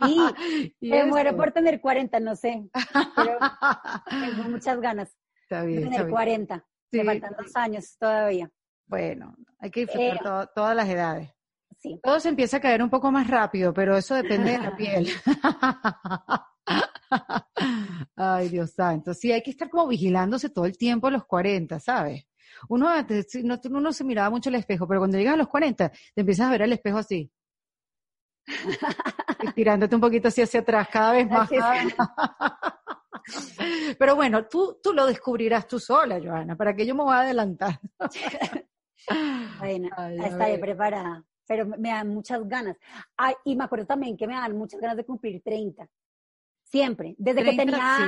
Sí, 0.00 0.74
me 0.80 1.04
muero 1.04 1.36
por 1.36 1.52
tener 1.52 1.80
40, 1.80 2.20
no 2.20 2.34
sé. 2.34 2.68
Pero 3.14 3.38
tengo 4.08 4.48
muchas 4.48 4.80
ganas. 4.80 5.16
Está 5.42 5.64
bien. 5.64 5.82
De 5.82 5.90
tener 5.90 6.08
40. 6.08 6.66
Me 6.92 7.04
faltan 7.04 7.34
dos 7.38 7.56
años 7.56 7.96
todavía. 7.98 8.50
Bueno, 8.86 9.34
hay 9.58 9.70
que 9.70 9.80
disfrutar 9.80 10.44
eh, 10.44 10.50
todas 10.54 10.76
las 10.76 10.88
edades. 10.88 11.30
Sí. 11.78 11.98
Todo 12.02 12.20
se 12.20 12.28
empieza 12.28 12.58
a 12.58 12.60
caer 12.60 12.82
un 12.82 12.90
poco 12.90 13.10
más 13.10 13.28
rápido, 13.28 13.72
pero 13.72 13.96
eso 13.96 14.14
depende 14.14 14.52
de 14.52 14.58
la 14.58 14.76
piel. 14.76 15.08
Ay, 18.16 18.48
Dios 18.48 18.72
santo. 18.72 19.14
Sí, 19.14 19.32
hay 19.32 19.42
que 19.42 19.50
estar 19.50 19.68
como 19.68 19.88
vigilándose 19.88 20.50
todo 20.50 20.64
el 20.64 20.76
tiempo 20.76 21.08
a 21.08 21.10
los 21.10 21.24
40, 21.24 21.80
¿sabes? 21.80 22.26
Uno 22.68 22.88
antes, 22.88 23.26
no, 23.42 23.60
uno 23.70 23.92
se 23.92 24.04
miraba 24.04 24.30
mucho 24.30 24.48
al 24.50 24.56
espejo, 24.56 24.86
pero 24.86 25.00
cuando 25.00 25.18
llegas 25.18 25.34
a 25.34 25.38
los 25.38 25.48
40, 25.48 25.90
te 25.90 26.20
empiezas 26.20 26.46
a 26.46 26.50
ver 26.50 26.62
al 26.62 26.72
espejo 26.72 26.98
así. 26.98 27.30
tirándote 29.54 29.94
un 29.94 30.00
poquito 30.00 30.28
así 30.28 30.42
hacia 30.42 30.60
atrás, 30.60 30.88
cada 30.90 31.12
vez 31.12 31.28
más. 31.28 31.48
Pero 33.98 34.16
bueno, 34.16 34.46
tú, 34.46 34.80
tú 34.82 34.92
lo 34.92 35.06
descubrirás 35.06 35.68
tú 35.68 35.78
sola, 35.78 36.20
Joana, 36.20 36.56
para 36.56 36.74
que 36.74 36.84
yo 36.84 36.94
me 36.94 37.04
voy 37.04 37.14
a 37.14 37.20
adelantar. 37.20 37.78
bueno, 39.60 39.88
estaré 40.24 40.58
preparada, 40.58 41.24
pero 41.46 41.66
me 41.66 41.90
dan 41.90 42.08
muchas 42.08 42.46
ganas. 42.48 42.76
y 43.44 43.54
me 43.54 43.64
acuerdo 43.64 43.86
también 43.86 44.16
que 44.16 44.26
me 44.26 44.34
dan 44.34 44.56
muchas 44.56 44.80
ganas 44.80 44.96
de 44.96 45.04
cumplir 45.04 45.40
30. 45.42 45.88
Siempre, 46.72 47.14
desde 47.18 47.44
que 47.44 47.52
tenía, 47.52 47.98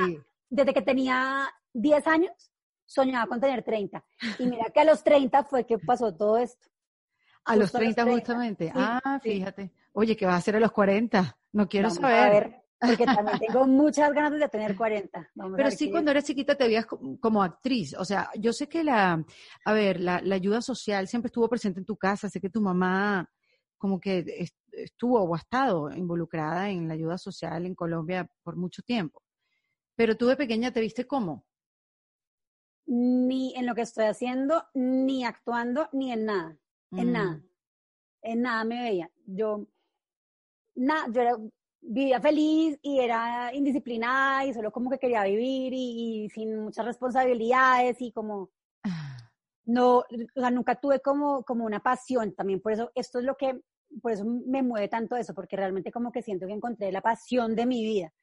desde 0.49 0.73
que 0.73 0.81
tenía 0.81 1.47
10 1.73 2.07
años, 2.07 2.51
soñaba 2.87 3.27
con 3.27 3.39
tener 3.39 3.61
30. 3.63 4.03
Y 4.39 4.47
mira 4.47 4.71
que 4.73 4.79
a 4.79 4.85
los 4.85 5.03
30 5.03 5.43
fue 5.43 5.67
que 5.67 5.77
pasó 5.77 6.15
todo 6.15 6.37
esto. 6.37 6.67
A 7.43 7.55
los 7.55 7.71
30, 7.71 8.03
justamente. 8.05 8.71
ah, 8.73 9.19
fíjate. 9.21 9.71
Oye, 9.93 10.17
¿qué 10.17 10.25
vas 10.25 10.33
a 10.33 10.37
hacer 10.37 10.55
a 10.55 10.59
los 10.59 10.71
40? 10.71 11.37
No 11.51 11.69
quiero 11.69 11.91
saber. 11.91 12.19
A 12.19 12.29
ver, 12.31 12.63
porque 12.79 13.05
también 13.05 13.37
tengo 13.47 13.67
muchas 13.67 14.11
ganas 14.11 14.39
de 14.39 14.49
tener 14.49 14.75
40. 14.75 15.31
Pero 15.55 15.69
sí, 15.69 15.91
cuando 15.91 16.09
eras 16.09 16.23
chiquita 16.23 16.55
te 16.55 16.65
veías 16.65 16.87
como 16.87 17.43
actriz. 17.43 17.95
O 17.99 18.03
sea, 18.03 18.31
yo 18.33 18.51
sé 18.51 18.67
que 18.67 18.83
la, 18.83 19.23
a 19.63 19.73
ver, 19.73 19.99
la, 19.99 20.21
la, 20.23 20.33
ayuda 20.33 20.59
social 20.61 21.07
siempre 21.07 21.27
estuvo 21.27 21.47
presente 21.47 21.81
en 21.81 21.85
tu 21.85 21.97
casa. 21.97 22.29
Sé 22.29 22.41
que 22.41 22.49
tu 22.49 22.61
mamá 22.61 23.29
como 23.77 23.99
que 23.99 24.47
estuvo 24.75 25.21
o 25.21 25.35
ha 25.35 25.37
estado 25.37 25.91
involucrada 25.91 26.69
en 26.69 26.87
la 26.87 26.93
ayuda 26.93 27.17
social 27.17 27.65
en 27.65 27.75
Colombia 27.75 28.29
por 28.43 28.55
mucho 28.55 28.81
tiempo. 28.81 29.21
Pero 29.95 30.17
tú 30.17 30.27
de 30.27 30.35
pequeña 30.35 30.71
te 30.71 30.81
viste 30.81 31.05
cómo? 31.05 31.45
ni 32.85 33.55
en 33.55 33.65
lo 33.65 33.75
que 33.75 33.81
estoy 33.81 34.05
haciendo, 34.05 34.63
ni 34.73 35.25
actuando, 35.25 35.89
ni 35.91 36.11
en 36.11 36.25
nada. 36.25 36.57
En 36.91 37.11
nada. 37.11 37.31
Mm. 37.31 37.49
En 38.21 38.41
nada 38.41 38.63
me 38.63 38.81
veía. 38.81 39.11
Yo, 39.25 39.67
nada, 40.75 41.07
yo 41.11 41.21
era, 41.21 41.37
vivía 41.81 42.21
feliz 42.21 42.77
y 42.81 42.99
era 42.99 43.53
indisciplinada 43.53 44.45
y 44.45 44.53
solo 44.53 44.71
como 44.71 44.89
que 44.89 44.99
quería 44.99 45.23
vivir 45.23 45.73
y, 45.73 46.29
sin 46.29 46.63
muchas 46.63 46.85
responsabilidades 46.85 48.01
y 48.01 48.11
como 48.11 48.49
ah. 48.83 49.17
no, 49.65 49.99
o 49.99 50.05
sea, 50.35 50.51
nunca 50.51 50.79
tuve 50.79 50.99
como, 50.99 51.43
como 51.43 51.65
una 51.65 51.81
pasión 51.81 52.33
también. 52.35 52.61
Por 52.61 52.71
eso, 52.71 52.91
esto 52.95 53.19
es 53.19 53.25
lo 53.25 53.35
que, 53.35 53.59
por 54.01 54.11
eso 54.11 54.25
me 54.25 54.61
mueve 54.61 54.87
tanto 54.87 55.15
eso, 55.15 55.33
porque 55.33 55.55
realmente 55.55 55.91
como 55.91 56.11
que 56.11 56.21
siento 56.21 56.47
que 56.47 56.53
encontré 56.53 56.91
la 56.91 57.01
pasión 57.01 57.55
de 57.55 57.65
mi 57.65 57.83
vida. 57.83 58.13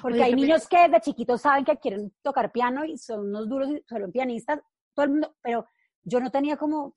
Porque 0.00 0.22
hay 0.22 0.34
niños 0.34 0.66
que 0.68 0.78
desde 0.78 1.00
chiquitos 1.00 1.42
saben 1.42 1.64
que 1.64 1.76
quieren 1.76 2.12
tocar 2.22 2.50
piano 2.50 2.84
y 2.84 2.98
son 2.98 3.28
unos 3.28 3.48
duros 3.48 3.70
y 3.70 3.82
son 3.88 4.10
pianistas, 4.10 4.60
todo 4.94 5.04
el 5.04 5.10
mundo, 5.12 5.36
pero 5.42 5.66
yo 6.02 6.20
no 6.20 6.30
tenía 6.30 6.56
como, 6.56 6.96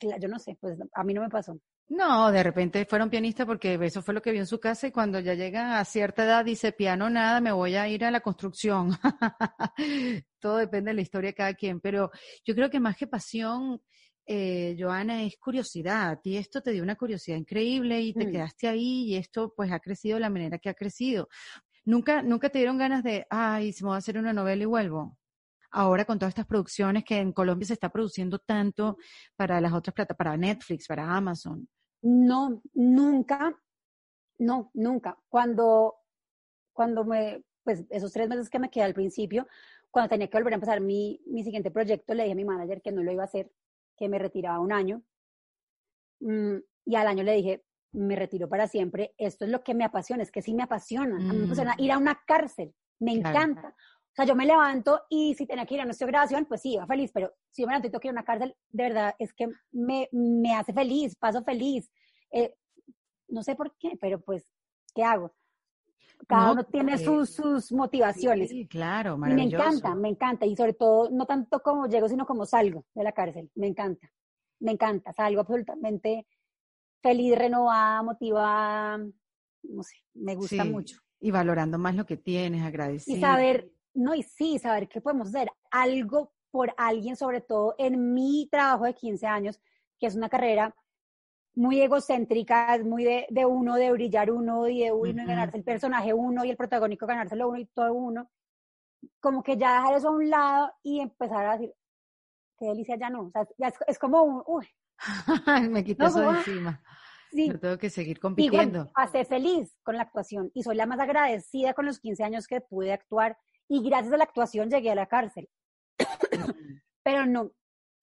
yo 0.00 0.28
no 0.28 0.38
sé, 0.38 0.56
pues 0.60 0.78
a 0.92 1.04
mí 1.04 1.14
no 1.14 1.22
me 1.22 1.28
pasó. 1.28 1.60
No, 1.88 2.32
de 2.32 2.42
repente 2.42 2.84
fueron 2.84 3.10
pianistas 3.10 3.46
porque 3.46 3.78
eso 3.80 4.02
fue 4.02 4.12
lo 4.12 4.20
que 4.20 4.32
vio 4.32 4.40
en 4.40 4.46
su 4.46 4.58
casa 4.58 4.88
y 4.88 4.90
cuando 4.90 5.20
ya 5.20 5.34
llega 5.34 5.78
a 5.78 5.84
cierta 5.84 6.24
edad 6.24 6.44
dice 6.44 6.72
piano 6.72 7.08
nada, 7.08 7.40
me 7.40 7.52
voy 7.52 7.76
a 7.76 7.86
ir 7.88 8.04
a 8.04 8.10
la 8.10 8.20
construcción. 8.20 8.90
Todo 10.40 10.56
depende 10.56 10.90
de 10.90 10.94
la 10.94 11.02
historia 11.02 11.30
de 11.30 11.34
cada 11.34 11.54
quien, 11.54 11.80
pero 11.80 12.10
yo 12.44 12.56
creo 12.56 12.70
que 12.70 12.80
más 12.80 12.96
que 12.96 13.06
pasión, 13.06 13.80
eh, 14.26 14.76
Joana, 14.78 15.22
es 15.22 15.36
curiosidad. 15.38 16.18
Y 16.24 16.36
esto 16.36 16.60
te 16.60 16.72
dio 16.72 16.82
una 16.82 16.96
curiosidad 16.96 17.36
increíble 17.36 18.00
y 18.00 18.12
te 18.12 18.26
mm. 18.26 18.32
quedaste 18.32 18.68
ahí 18.68 19.04
y 19.04 19.16
esto 19.16 19.54
pues 19.56 19.70
ha 19.70 19.80
crecido 19.80 20.16
de 20.16 20.20
la 20.20 20.30
manera 20.30 20.58
que 20.58 20.68
ha 20.68 20.74
crecido. 20.74 21.28
¿Nunca, 21.84 22.22
nunca 22.22 22.48
te 22.48 22.58
dieron 22.58 22.78
ganas 22.78 23.04
de, 23.04 23.26
ay, 23.30 23.72
se 23.72 23.84
me 23.84 23.90
va 23.90 23.96
a 23.96 23.98
hacer 23.98 24.18
una 24.18 24.32
novela 24.32 24.62
y 24.62 24.66
vuelvo? 24.66 25.16
Ahora 25.70 26.04
con 26.04 26.18
todas 26.18 26.30
estas 26.30 26.46
producciones 26.46 27.04
que 27.04 27.18
en 27.18 27.32
Colombia 27.32 27.66
se 27.66 27.74
está 27.74 27.90
produciendo 27.90 28.38
tanto 28.40 28.96
para 29.36 29.60
las 29.60 29.72
otras 29.72 29.94
plataformas, 29.94 30.16
para 30.16 30.36
Netflix, 30.36 30.86
para 30.88 31.16
Amazon. 31.16 31.68
No, 32.02 32.62
nunca, 32.74 33.56
no, 34.38 34.70
nunca. 34.74 35.16
Cuando, 35.28 35.94
cuando 36.72 37.04
me, 37.04 37.44
pues 37.62 37.84
esos 37.90 38.12
tres 38.12 38.28
meses 38.28 38.50
que 38.50 38.58
me 38.58 38.70
quedé 38.70 38.84
al 38.84 38.94
principio, 38.94 39.46
cuando 39.90 40.08
tenía 40.08 40.28
que 40.28 40.36
volver 40.36 40.54
a 40.54 40.56
empezar 40.56 40.80
mi, 40.80 41.20
mi 41.26 41.44
siguiente 41.44 41.70
proyecto, 41.70 42.14
le 42.14 42.24
dije 42.24 42.32
a 42.32 42.36
mi 42.36 42.44
manager 42.44 42.82
que 42.82 42.92
no 42.92 43.02
lo 43.02 43.12
iba 43.12 43.22
a 43.22 43.26
hacer, 43.26 43.50
que 43.96 44.08
me 44.08 44.18
retiraba 44.18 44.60
un 44.60 44.72
año. 44.72 45.02
Mm, 46.20 46.56
y 46.86 46.94
al 46.96 47.06
año 47.06 47.22
le 47.22 47.34
dije, 47.34 47.64
me 47.92 48.16
retiro 48.16 48.48
para 48.48 48.68
siempre, 48.68 49.14
esto 49.16 49.44
es 49.44 49.50
lo 49.50 49.62
que 49.62 49.74
me 49.74 49.84
apasiona, 49.84 50.22
es 50.22 50.30
que 50.30 50.42
sí 50.42 50.54
me 50.54 50.62
apasiona. 50.62 51.16
A 51.16 51.32
mí 51.32 51.38
me 51.38 51.44
apasiona 51.46 51.74
mm. 51.76 51.82
ir 51.82 51.92
a 51.92 51.98
una 51.98 52.20
cárcel, 52.26 52.74
me 53.00 53.12
encanta. 53.12 53.68
O 53.68 54.14
sea, 54.16 54.24
yo 54.24 54.34
me 54.34 54.46
levanto 54.46 55.02
y 55.10 55.34
si 55.34 55.46
tenía 55.46 55.66
que 55.66 55.74
ir 55.74 55.80
a 55.80 55.84
nuestra 55.84 56.06
grabación, 56.06 56.46
pues 56.46 56.62
sí, 56.62 56.74
iba 56.74 56.86
feliz, 56.86 57.10
pero 57.12 57.34
si 57.50 57.62
yo 57.62 57.66
me 57.66 57.72
levanto 57.72 57.88
y 57.88 57.90
tengo 57.90 58.00
que 58.00 58.08
ir 58.08 58.12
a 58.12 58.18
una 58.18 58.24
cárcel, 58.24 58.56
de 58.70 58.82
verdad, 58.82 59.14
es 59.18 59.34
que 59.34 59.48
me, 59.72 60.08
me 60.12 60.54
hace 60.54 60.72
feliz, 60.72 61.14
paso 61.16 61.42
feliz. 61.44 61.90
Eh, 62.30 62.54
no 63.28 63.42
sé 63.42 63.54
por 63.54 63.76
qué, 63.76 63.98
pero 64.00 64.20
pues, 64.20 64.50
¿qué 64.94 65.02
hago? 65.02 65.34
Cada 66.26 66.52
uno 66.52 66.64
tiene 66.64 66.98
sus, 66.98 67.30
sus 67.30 67.72
motivaciones. 67.72 68.50
Sí, 68.50 68.66
claro, 68.66 69.16
maravilloso. 69.16 69.56
Y 69.56 69.58
me 69.58 69.64
encanta, 69.64 69.94
me 69.94 70.08
encanta. 70.08 70.46
Y 70.46 70.56
sobre 70.56 70.72
todo, 70.72 71.10
no 71.10 71.26
tanto 71.26 71.60
como 71.60 71.86
llego, 71.86 72.08
sino 72.08 72.26
como 72.26 72.44
salgo 72.46 72.84
de 72.94 73.04
la 73.04 73.12
cárcel. 73.12 73.50
Me 73.54 73.68
encanta, 73.68 74.10
me 74.60 74.72
encanta. 74.72 75.12
Salgo 75.12 75.40
absolutamente 75.40 76.26
feliz, 77.00 77.36
renovada, 77.38 78.02
motivada. 78.02 78.98
No 79.62 79.82
sé, 79.82 79.96
me 80.14 80.34
gusta 80.34 80.64
mucho. 80.64 80.98
Y 81.20 81.30
valorando 81.30 81.78
más 81.78 81.94
lo 81.94 82.06
que 82.06 82.16
tienes, 82.16 82.62
agradecido. 82.62 83.16
Y 83.16 83.20
saber, 83.20 83.70
no, 83.94 84.14
y 84.14 84.22
sí, 84.22 84.58
saber 84.58 84.88
qué 84.88 85.00
podemos 85.00 85.28
hacer. 85.28 85.48
Algo 85.70 86.32
por 86.50 86.74
alguien, 86.76 87.16
sobre 87.16 87.40
todo 87.40 87.74
en 87.78 88.14
mi 88.14 88.48
trabajo 88.50 88.84
de 88.84 88.94
15 88.94 89.26
años, 89.26 89.60
que 89.98 90.06
es 90.06 90.16
una 90.16 90.28
carrera 90.28 90.74
muy 91.56 91.80
egocéntrica, 91.80 92.74
es 92.74 92.84
muy 92.84 93.02
de, 93.02 93.26
de, 93.30 93.46
uno, 93.46 93.76
de 93.76 93.90
brillar 93.90 94.30
uno 94.30 94.68
y 94.68 94.84
de 94.84 94.92
uno 94.92 95.22
y 95.22 95.26
ganarse 95.26 95.56
el 95.56 95.64
personaje 95.64 96.12
uno 96.12 96.44
y 96.44 96.50
el 96.50 96.56
protagónico 96.56 97.06
ganárselo 97.06 97.48
uno 97.48 97.58
y 97.58 97.66
todo 97.66 97.92
uno. 97.94 98.30
Como 99.20 99.42
que 99.42 99.56
ya 99.56 99.76
dejar 99.76 99.94
eso 99.94 100.08
a 100.08 100.12
un 100.12 100.28
lado 100.28 100.70
y 100.82 101.00
empezar 101.00 101.46
a 101.46 101.52
decir, 101.52 101.74
qué 102.58 102.66
delicia, 102.66 102.96
ya 102.96 103.08
no. 103.08 103.22
O 103.22 103.30
sea, 103.30 103.48
ya 103.56 103.72
es, 103.86 103.98
como 103.98 104.22
un, 104.22 104.42
uy. 104.46 104.68
Me 105.70 105.82
quito 105.82 106.06
eso 106.06 106.20
de 106.20 106.26
ah, 106.26 106.36
encima. 106.38 106.82
Sí. 107.30 107.50
tengo 107.58 107.78
que 107.78 107.90
seguir 107.90 108.20
compitiendo. 108.20 108.80
Igual, 108.80 108.92
pasé 108.94 109.24
feliz 109.24 109.74
con 109.82 109.96
la 109.96 110.02
actuación 110.02 110.50
y 110.54 110.62
soy 110.62 110.76
la 110.76 110.86
más 110.86 111.00
agradecida 111.00 111.72
con 111.72 111.86
los 111.86 112.00
15 112.00 112.22
años 112.22 112.46
que 112.46 112.60
pude 112.60 112.92
actuar 112.92 113.38
y 113.68 113.82
gracias 113.82 114.12
a 114.12 114.18
la 114.18 114.24
actuación 114.24 114.70
llegué 114.70 114.90
a 114.90 114.94
la 114.94 115.06
cárcel. 115.06 115.48
Pero 117.02 117.24
no, 117.24 117.50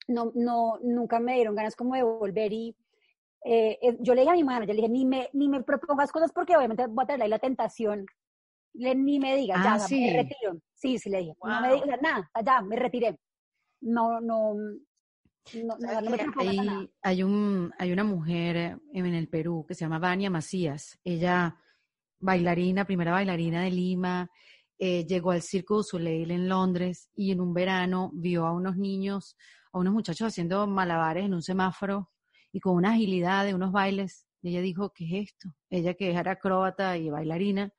no, 0.08 0.32
no, 0.34 0.80
nunca 0.82 1.20
me 1.20 1.36
dieron 1.36 1.56
ganas 1.56 1.76
como 1.76 1.95
de 1.95 2.04
volver 2.04 2.51
y 2.51 2.76
eh, 3.46 3.78
eh, 3.82 3.98
yo 4.00 4.14
le 4.16 4.22
dije 4.22 4.32
a 4.32 4.36
mi 4.36 4.44
madre, 4.44 4.68
yo 4.68 4.74
le 4.74 4.82
dije, 4.82 4.89
ni 4.89 5.06
me, 5.06 5.30
ni 5.34 5.50
me 5.50 5.64
propongas 5.64 6.12
cosas 6.12 6.32
porque 6.32 6.56
obviamente 6.56 6.86
voy 6.88 7.04
a 7.04 7.08
tener 7.08 7.24
ahí 7.24 7.30
la 7.30 7.39
tentación. 7.39 8.06
Le, 8.74 8.96
ni 8.96 9.20
me 9.20 9.36
digas, 9.36 9.64
ya, 9.64 9.74
ah, 9.76 9.88
me 9.89 10.14
retiro. 10.14 10.60
Sí, 10.74 10.98
sí, 10.98 11.10
le 11.10 11.20
dije, 11.20 11.34
no 11.44 11.62
me 11.62 11.74
digas 11.74 12.02
nada, 12.02 12.30
ya, 12.44 12.62
me 12.62 12.76
retiré. 12.76 13.18
No, 13.82 14.22
no, 14.22 14.56
no, 14.56 15.78
hay, 16.39 16.89
hay, 17.02 17.24
un, 17.24 17.72
hay 17.78 17.91
una 17.91 18.04
mujer 18.04 18.80
en 18.94 19.06
el 19.06 19.28
Perú 19.28 19.66
que 19.68 19.76
se 19.76 19.82
llama 19.82 20.00
Vania 20.00 20.30
Macías. 20.30 20.98
Ella, 21.04 21.56
bailarina, 22.20 22.86
primera 22.86 23.12
bailarina 23.12 23.64
de 23.64 23.72
Lima, 23.72 24.32
eh, 24.80 25.06
llegó 25.06 25.32
al 25.32 25.41
Circo 25.41 25.76
du 25.76 25.84
Soleil 25.84 26.32
en 26.32 26.48
Londres 26.48 27.10
y 27.14 27.32
en 27.32 27.41
un 27.41 27.54
verano 27.54 28.10
vio 28.14 28.48
a 28.48 28.54
unos 28.54 28.78
niños, 28.78 29.36
a 29.74 29.80
unos 29.80 29.94
muchachos 29.94 30.30
haciendo 30.30 30.66
malabares 30.66 31.26
en 31.26 31.34
un 31.34 31.41
semáforo 31.41 32.12
y 32.54 32.60
con 32.60 32.76
una 32.76 32.91
agilidad 32.91 33.43
de 33.43 33.54
unos 33.54 33.74
bailes. 33.74 34.26
Y 34.41 34.49
ella 34.49 34.62
dijo, 34.62 34.93
¿qué 34.93 35.06
es 35.06 35.30
esto? 35.30 35.56
Ella 35.70 35.95
que 35.95 36.12
era 36.12 36.32
acróbata 36.32 36.97
y 36.97 37.10
bailarina, 37.10 37.74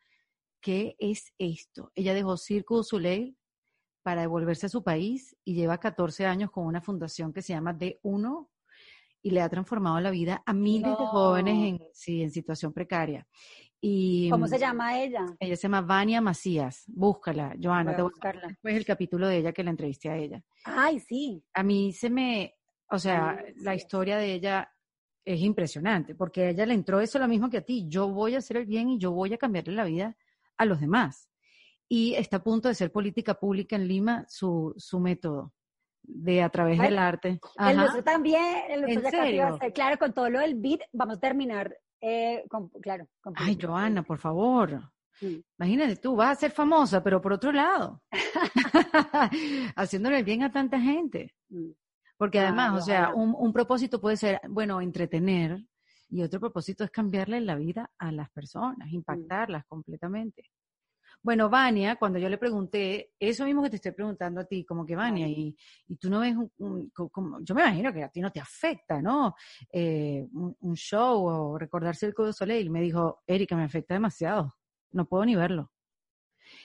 ¿qué 0.61 0.97
es 0.99 1.33
esto? 1.39 1.93
Ella 1.95 2.13
dejó 2.13 2.37
Circo 2.37 2.77
du 2.77 2.83
Soleil 2.83 3.39
para 4.03 4.23
devolverse 4.23 4.67
a 4.67 4.69
su 4.71 4.83
país 4.83 5.37
y 5.45 5.55
lleva 5.55 5.79
14 5.79 6.27
años 6.27 6.51
con 6.51 6.67
una 6.67 6.83
fundación 6.83 7.33
que 7.33 7.41
se 7.41 7.55
llama 7.55 7.73
D1 7.73 8.49
y 9.23 9.31
le 9.31 9.41
ha 9.41 9.49
transformado 9.49 9.99
la 10.01 10.11
vida 10.11 10.43
a 10.45 10.53
miles 10.53 10.91
de 10.99 11.07
jóvenes 11.07 11.55
en, 11.55 11.83
sí, 11.93 12.23
en 12.23 12.31
situación 12.31 12.73
precaria. 12.73 13.27
Y, 13.81 14.31
¿Cómo 14.31 14.49
se 14.49 14.59
llama 14.59 14.99
ella? 14.99 15.27
Ella 15.39 15.57
se 15.57 15.63
llama 15.63 15.83
Vania 15.83 16.21
Macías. 16.21 16.85
Búscala, 16.87 17.55
Joana. 17.63 17.93
Voy 17.93 18.01
a 18.01 18.05
buscarla. 18.05 18.49
Después 18.49 18.75
el 18.75 18.85
capítulo 18.85 19.29
de 19.29 19.39
ella 19.39 19.53
que 19.53 19.63
la 19.63 19.71
entrevisté 19.71 20.09
a 20.09 20.17
ella. 20.17 20.43
Ay, 20.65 21.01
sí. 21.01 21.45
A 21.53 21.63
mí 21.63 21.93
se 21.93 22.09
me, 22.09 22.54
o 22.91 22.99
sea, 22.99 23.43
la 23.57 23.75
historia 23.75 24.17
de 24.17 24.33
ella 24.33 24.73
es 25.25 25.41
impresionante, 25.41 26.15
porque 26.15 26.43
a 26.43 26.51
ella 26.51 26.67
le 26.67 26.75
entró 26.75 27.01
eso 27.01 27.19
lo 27.19 27.29
mismo 27.29 27.49
que 27.49 27.59
a 27.59 27.65
ti. 27.65 27.87
Yo 27.89 28.09
voy 28.09 28.35
a 28.35 28.39
hacer 28.39 28.59
el 28.59 28.67
bien 28.67 28.91
y 28.91 28.99
yo 28.99 29.13
voy 29.13 29.33
a 29.33 29.39
cambiarle 29.39 29.73
la 29.73 29.85
vida 29.85 30.17
a 30.57 30.65
los 30.65 30.81
demás. 30.81 31.31
Y 31.89 32.15
está 32.15 32.39
a 32.39 32.43
punto 32.43 32.69
de 32.69 32.75
ser 32.75 32.93
política 32.93 33.35
pública 33.35 33.77
en 33.77 33.89
Lima 33.89 34.25
su, 34.29 34.75
su 34.77 35.01
método 35.01 35.53
de 36.03 36.43
a 36.43 36.49
través 36.51 36.79
del 36.79 36.99
arte. 36.99 37.41
El 37.59 37.77
nuestro 37.77 38.05
también, 38.05 38.43
el 38.69 38.83
nuestro 38.83 39.25
ya 39.25 39.59
claro, 39.73 39.99
con 39.99 40.13
todo 40.13 40.29
lo 40.29 40.41
del 40.41 40.55
beat, 40.55 40.81
vamos 40.93 41.17
a 41.17 41.21
terminar, 41.21 41.75
eh, 42.01 42.45
con, 42.49 42.69
claro. 42.69 43.09
Ay, 43.37 43.59
Joana, 43.61 44.03
por 44.03 44.19
favor. 44.19 44.93
Imagínate 45.59 45.97
tú, 45.97 46.17
vas 46.17 46.37
a 46.37 46.41
ser 46.41 46.51
famosa, 46.51 47.03
pero 47.03 47.21
por 47.21 47.33
otro 47.33 47.53
lado, 47.53 48.03
haciéndole 49.77 50.19
el 50.19 50.25
bien 50.25 50.43
a 50.43 50.53
tanta 50.53 50.79
gente. 50.79 51.35
Mm. 51.49 51.71
Porque 52.17 52.41
además, 52.41 52.83
o 52.83 52.85
sea, 52.85 53.13
un, 53.15 53.53
propósito 53.53 54.01
puede 54.01 54.17
ser, 54.17 54.41
bueno, 54.49 54.81
entretener 54.81 55.65
y 56.09 56.23
otro 56.23 56.39
propósito 56.39 56.85
es 56.85 56.91
cambiarle 56.91 57.41
la 57.41 57.57
vida 57.57 57.91
a 57.99 58.13
las 58.13 58.31
personas, 58.31 58.89
mm. 58.89 58.95
impactarlas 58.95 59.65
completamente. 59.67 60.51
Bueno, 61.25 61.49
Vania, 61.49 61.97
cuando 61.97 62.19
yo 62.19 62.29
le 62.29 62.37
pregunté, 62.37 63.13
eso 63.19 63.47
mismo 63.47 63.63
que 63.63 63.71
te 63.71 63.77
estoy 63.77 63.93
preguntando 63.93 64.43
a 64.43 64.45
ti, 64.45 64.63
como 64.63 64.85
que 64.85 64.95
Vania, 64.95 65.27
y, 65.27 65.57
y 65.89 65.97
tú 65.97 66.11
no 66.11 66.21
ves, 66.21 66.37
un, 66.59 66.91
como, 66.91 67.41
yo 67.41 67.55
me 67.55 67.63
imagino 67.63 67.95
que 67.95 68.05
a 68.05 68.11
ti 68.11 68.21
no 68.21 68.31
te 68.31 68.41
afecta, 68.41 69.01
¿no? 69.01 69.35
Eh, 69.73 70.29
un, 70.33 70.75
show 70.75 71.25
o 71.25 71.59
recordarse 71.59 72.05
el 72.05 72.13
Código 72.13 72.35
Soleil. 72.35 72.69
Me 72.69 72.83
dijo, 72.83 73.23
Erika, 73.27 73.57
me 73.57 73.65
afecta 73.65 73.95
demasiado, 73.95 74.55
no 74.93 75.07
puedo 75.07 75.25
ni 75.25 75.35
verlo. 75.35 75.73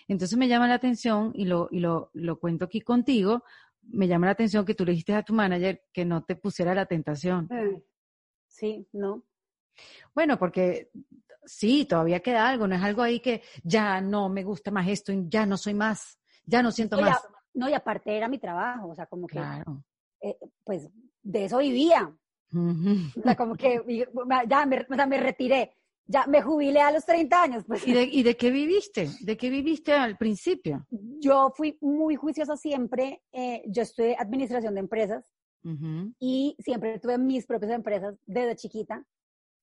Entonces 0.09 0.37
me 0.37 0.49
llama 0.49 0.67
la 0.67 0.75
atención 0.75 1.31
y 1.33 1.45
lo, 1.45 1.69
y 1.71 1.79
lo, 1.79 2.11
lo 2.13 2.37
cuento 2.37 2.65
aquí 2.65 2.81
contigo, 2.81 3.45
me 3.83 4.07
llama 4.07 4.27
la 4.27 4.33
atención 4.33 4.65
que 4.65 4.75
tú 4.75 4.85
le 4.85 4.91
dijiste 4.91 5.13
a 5.13 5.23
tu 5.23 5.33
manager 5.33 5.83
que 5.91 6.05
no 6.05 6.23
te 6.23 6.35
pusiera 6.35 6.73
la 6.75 6.85
tentación. 6.85 7.45
Mm. 7.49 7.81
Sí, 8.47 8.87
no. 8.93 9.23
Bueno, 10.13 10.37
porque 10.37 10.91
sí, 11.45 11.85
todavía 11.85 12.19
queda 12.19 12.47
algo, 12.49 12.67
no 12.67 12.75
es 12.75 12.83
algo 12.83 13.01
ahí 13.01 13.19
que 13.19 13.41
ya 13.63 14.01
no 14.01 14.29
me 14.29 14.43
gusta 14.43 14.71
más 14.71 14.87
esto, 14.87 15.13
ya 15.15 15.45
no 15.45 15.57
soy 15.57 15.73
más, 15.73 16.19
ya 16.45 16.61
no 16.61 16.71
siento 16.71 16.99
más. 16.99 17.21
no, 17.53 17.69
y 17.69 17.73
aparte 17.73 18.15
era 18.15 18.27
mi 18.27 18.37
trabajo, 18.37 18.89
o 18.89 18.95
sea, 18.95 19.05
como 19.05 19.27
que, 19.27 19.39
eh, 20.21 20.37
pues 20.63 20.89
de 21.21 21.45
eso 21.45 21.59
vivía. 21.59 22.13
O 22.51 23.21
sea, 23.21 23.35
como 23.35 23.55
que 23.55 24.07
ya 24.47 24.65
me, 24.65 24.85
o 24.89 24.95
sea, 24.95 25.05
me 25.05 25.19
retiré 25.19 25.71
ya 26.09 26.25
me 26.25 26.41
jubilé 26.41 26.81
a 26.81 26.91
los 26.91 27.05
30 27.05 27.41
años. 27.41 27.63
Pues. 27.67 27.87
¿Y 27.87 27.93
de, 27.93 28.03
¿Y 28.03 28.23
de 28.23 28.35
qué 28.35 28.49
viviste? 28.49 29.09
¿De 29.21 29.37
qué 29.37 29.51
viviste 29.51 29.93
al 29.93 30.17
principio? 30.17 30.87
Yo 30.89 31.53
fui 31.55 31.77
muy 31.81 32.15
juiciosa 32.15 32.57
siempre. 32.57 33.21
Eh, 33.31 33.61
yo 33.67 33.83
estudié 33.83 34.15
administración 34.17 34.73
de 34.73 34.79
empresas 34.79 35.23
y 36.19 36.55
siempre 36.59 36.99
tuve 36.99 37.17
mis 37.17 37.45
propias 37.45 37.71
empresas 37.71 38.15
desde 38.25 38.55
chiquita. 38.55 39.05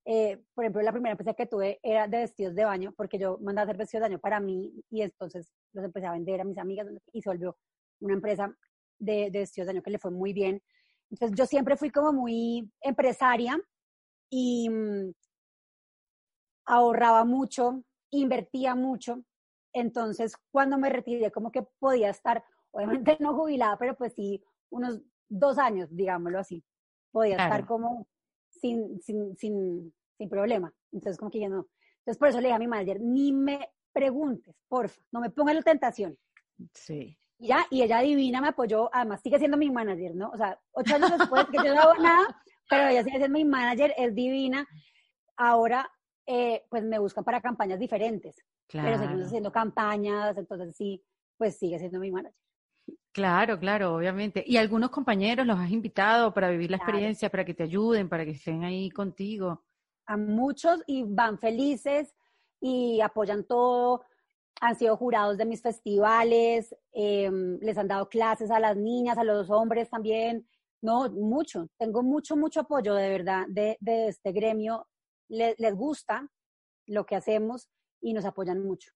Eh, 0.05 0.41
por 0.55 0.63
ejemplo, 0.63 0.83
la 0.83 0.93
primera 0.93 1.13
empresa 1.13 1.35
que 1.35 1.47
tuve 1.47 1.81
era 1.83 2.07
de 2.07 2.19
vestidos 2.19 2.55
de 2.55 2.65
baño, 2.65 2.95
porque 2.97 3.19
yo 3.19 3.39
mandaba 3.43 3.65
hacer 3.65 3.79
vestidos 3.79 4.03
de 4.03 4.09
baño 4.11 4.21
para 4.21 4.39
mí 4.39 4.73
y 4.89 5.03
entonces 5.03 5.53
los 5.73 5.85
empecé 5.85 6.07
a 6.07 6.13
vender 6.13 6.41
a 6.41 6.45
mis 6.45 6.59
amigas 6.59 6.87
y 7.13 7.23
se 7.23 7.29
volvió 7.29 7.57
una 8.01 8.15
empresa 8.15 8.55
de, 9.01 9.31
de 9.33 9.41
vestidos 9.41 9.67
de 9.67 9.73
baño 9.73 9.83
que 9.83 9.91
le 9.91 9.99
fue 9.99 10.13
muy 10.13 10.33
bien. 10.33 10.63
Entonces 11.11 11.37
yo 11.37 11.45
siempre 11.47 11.77
fui 11.77 11.91
como 11.91 12.13
muy 12.13 12.71
empresaria 12.83 13.59
y 14.31 14.69
mm, 14.69 15.13
ahorraba 16.67 17.25
mucho, 17.25 17.83
invertía 18.11 18.75
mucho. 18.75 19.23
Entonces, 19.73 20.37
cuando 20.51 20.79
me 20.79 20.91
retiré, 20.91 21.31
como 21.31 21.51
que 21.51 21.63
podía 21.79 22.11
estar, 22.11 22.45
obviamente 22.71 23.17
no 23.21 23.35
jubilada, 23.35 23.79
pero 23.79 23.97
pues 23.97 24.15
sí, 24.15 24.43
unos 24.71 25.01
dos 25.29 25.59
años, 25.59 25.89
digámoslo 25.91 26.39
así. 26.39 26.65
Podía 27.13 27.37
estar 27.37 27.67
como 27.67 28.07
sin, 28.51 29.01
sin, 29.01 29.37
sin, 29.37 29.95
sin 30.19 30.29
problema. 30.29 30.73
Entonces, 30.93 31.19
como 31.19 31.31
que 31.31 31.41
ya 31.41 31.49
no. 31.49 31.67
Entonces, 32.01 32.19
por 32.19 32.29
eso 32.29 32.41
le 32.41 32.49
dije 32.49 32.57
a 32.57 32.59
mi 32.59 32.69
manager, 32.69 33.01
ni 33.01 33.33
me 33.33 33.71
preguntes, 33.93 34.55
porfa, 34.69 35.01
no 35.11 35.21
me 35.21 35.31
pongas 35.31 35.55
la 35.55 35.63
tentación. 35.63 36.19
Sí. 36.75 37.19
Y 37.39 37.49
ya, 37.49 37.67
y 37.71 37.83
ella 37.83 38.01
divina 38.01 38.41
me 38.41 38.49
apoyó, 38.49 38.91
además 38.95 39.21
sigue 39.23 39.39
siendo 39.39 39.57
mi 39.57 39.71
manager, 39.71 40.15
¿no? 40.15 40.31
O 40.31 40.37
sea, 40.37 40.61
ocho 40.73 40.95
años 40.95 41.19
después 41.19 41.47
que 41.47 41.59
yo 41.59 41.75
no 41.75 41.81
hago 41.81 42.03
nada, 42.03 42.43
pero 42.69 42.89
ella 42.89 43.03
sigue 43.03 43.19
siendo 43.19 43.39
mi 43.39 43.45
manager, 43.45 43.95
es 43.97 44.15
divina. 44.15 44.67
Ahora 45.37 45.91
eh, 46.27 46.65
pues 46.69 46.83
me 46.83 46.99
buscan 46.99 47.25
para 47.25 47.41
campañas 47.41 47.79
diferentes. 47.79 48.37
Pero 48.71 48.99
seguimos 48.99 49.27
haciendo 49.27 49.53
campañas, 49.53 50.37
entonces 50.37 50.77
sí, 50.77 51.03
pues 51.37 51.57
sigue 51.57 51.79
siendo 51.79 52.01
mi 52.01 52.11
manager. 52.11 52.35
Claro, 53.13 53.59
claro, 53.59 53.95
obviamente. 53.95 54.45
¿Y 54.47 54.57
algunos 54.57 54.91
compañeros 54.91 55.47
los 55.47 55.59
has 55.59 55.71
invitado 55.71 56.35
para 56.35 56.51
vivir 56.51 56.71
la 56.71 56.77
experiencia, 56.77 57.31
para 57.31 57.45
que 57.45 57.55
te 57.55 57.63
ayuden, 57.63 58.09
para 58.09 58.25
que 58.25 58.33
estén 58.33 58.65
ahí 58.65 58.91
contigo? 58.91 59.65
A 60.07 60.17
muchos 60.17 60.83
y 60.87 61.05
van 61.05 61.39
felices 61.39 62.15
y 62.61 63.01
apoyan 63.01 63.45
todo. 63.45 64.03
Han 64.61 64.77
sido 64.77 64.97
jurados 64.97 65.39
de 65.39 65.47
mis 65.47 65.63
festivales, 65.63 66.75
em, 66.93 67.59
les 67.61 67.79
han 67.79 67.89
dado 67.89 68.09
clases 68.09 68.51
a 68.51 68.61
las 68.61 68.77
niñas, 68.77 69.19
a 69.19 69.25
los 69.25 69.51
hombres 69.51 69.89
también. 69.89 70.47
No, 70.83 71.11
mucho. 71.11 71.69
Tengo 71.79 72.03
mucho, 72.03 72.37
mucho 72.37 72.61
apoyo 72.61 72.95
de 72.95 73.09
verdad 73.09 73.47
de, 73.49 73.77
de 73.81 74.09
este 74.09 74.33
gremio 74.33 74.87
les 75.29 75.75
gusta 75.75 76.31
lo 76.87 77.07
que 77.07 77.17
hacemos 77.17 77.69
y 78.01 78.13
nos 78.13 78.25
apoyan 78.25 78.63
mucho. 78.63 78.93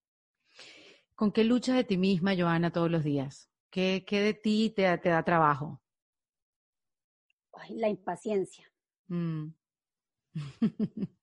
¿Con 1.14 1.32
qué 1.32 1.44
luchas 1.44 1.76
de 1.76 1.84
ti 1.84 1.98
misma, 1.98 2.34
Joana, 2.36 2.72
todos 2.72 2.90
los 2.90 3.04
días? 3.04 3.50
¿Qué, 3.70 4.04
qué 4.06 4.20
de 4.20 4.34
ti 4.34 4.72
te, 4.74 4.96
te 4.98 5.08
da 5.10 5.22
trabajo? 5.22 5.80
la 7.68 7.88
impaciencia. 7.88 8.64
Mm. 9.08 9.48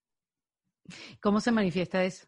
¿Cómo 1.22 1.42
se 1.42 1.52
manifiesta 1.52 2.04
eso? 2.04 2.28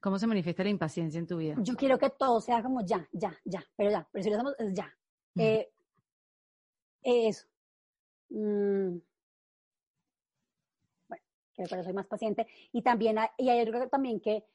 ¿Cómo 0.00 0.18
se 0.18 0.26
manifiesta 0.26 0.64
la 0.64 0.70
impaciencia 0.70 1.18
en 1.18 1.26
tu 1.26 1.36
vida? 1.36 1.56
Yo 1.58 1.76
quiero 1.76 1.98
que 1.98 2.10
todo 2.10 2.40
sea 2.40 2.62
como 2.62 2.84
ya, 2.84 3.06
ya, 3.12 3.38
ya, 3.44 3.62
pero 3.76 3.90
ya, 3.90 4.08
pero 4.10 4.22
si 4.22 4.30
lo 4.30 4.36
hacemos 4.36 4.54
es 4.58 4.72
ya. 4.72 4.96
Eh, 5.36 5.70
eso. 7.02 7.46
Mm. 8.30 8.96
Bueno, 11.60 11.68
que 11.68 11.74
eso 11.74 11.84
soy 11.84 11.92
más 11.92 12.06
paciente. 12.06 12.46
Y 12.72 12.82
también 12.82 13.18
hay, 13.18 13.28
y 13.36 13.50
hay 13.50 13.60
algo 13.60 13.86
también 13.88 14.20
que 14.20 14.46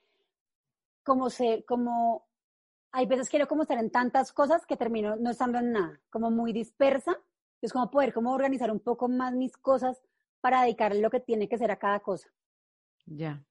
como 1.04 1.30
se, 1.30 1.64
como 1.66 2.28
hay 2.92 3.06
veces 3.06 3.30
quiero 3.30 3.48
como 3.48 3.62
estar 3.62 3.78
en 3.78 3.92
tantas 3.92 4.34
cosas 4.34 4.66
que 4.66 4.78
termino 4.78 5.16
no 5.18 5.30
estando 5.30 5.60
en 5.60 5.72
nada, 5.72 6.02
como 6.10 6.32
muy 6.32 6.52
dispersa. 6.52 7.20
Es 7.62 7.74
como 7.74 7.92
poder 7.92 8.14
como 8.14 8.32
organizar 8.32 8.72
un 8.72 8.80
poco 8.80 9.08
más 9.08 9.34
mis 9.34 9.56
cosas 9.58 10.02
para 10.42 10.64
dedicarle 10.64 11.02
lo 11.02 11.10
que 11.10 11.20
tiene 11.20 11.48
que 11.48 11.58
ser 11.58 11.72
a 11.72 11.80
cada 11.80 12.00
cosa. 12.00 12.30
Ya. 13.06 13.44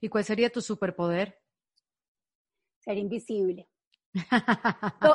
¿Y 0.00 0.08
cuál 0.08 0.24
sería 0.24 0.50
tu 0.50 0.60
superpoder? 0.60 1.40
Ser 2.78 2.98
invisible. 2.98 3.68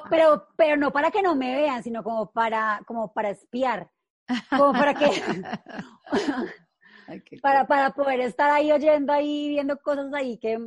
pero, 0.10 0.48
pero 0.58 0.76
no 0.76 0.92
para 0.92 1.12
que 1.12 1.22
no 1.22 1.36
me 1.36 1.56
vean, 1.56 1.82
sino 1.84 2.04
como 2.04 2.32
para, 2.32 2.82
como 2.86 3.14
para 3.14 3.30
espiar. 3.30 3.90
Como 4.50 4.74
para 4.74 4.94
que. 4.94 5.10
para, 7.42 7.68
para 7.68 7.92
poder 7.92 8.22
estar 8.22 8.50
ahí 8.50 8.72
oyendo 8.72 9.14
ahí, 9.14 9.50
viendo 9.50 9.78
cosas 9.80 10.14
ahí 10.14 10.38
que. 10.38 10.60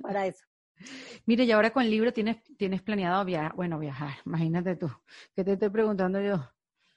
Para 0.00 0.26
eso. 0.26 0.44
Mire, 1.26 1.44
y 1.44 1.52
ahora 1.52 1.72
con 1.72 1.82
el 1.82 1.90
libro 1.90 2.12
tienes, 2.12 2.42
tienes 2.56 2.82
planeado 2.82 3.24
viajar, 3.24 3.54
bueno, 3.54 3.78
viajar, 3.78 4.14
imagínate 4.26 4.76
tú, 4.76 4.88
¿qué 5.34 5.44
te 5.44 5.52
estoy 5.52 5.70
preguntando 5.70 6.20
yo? 6.20 6.40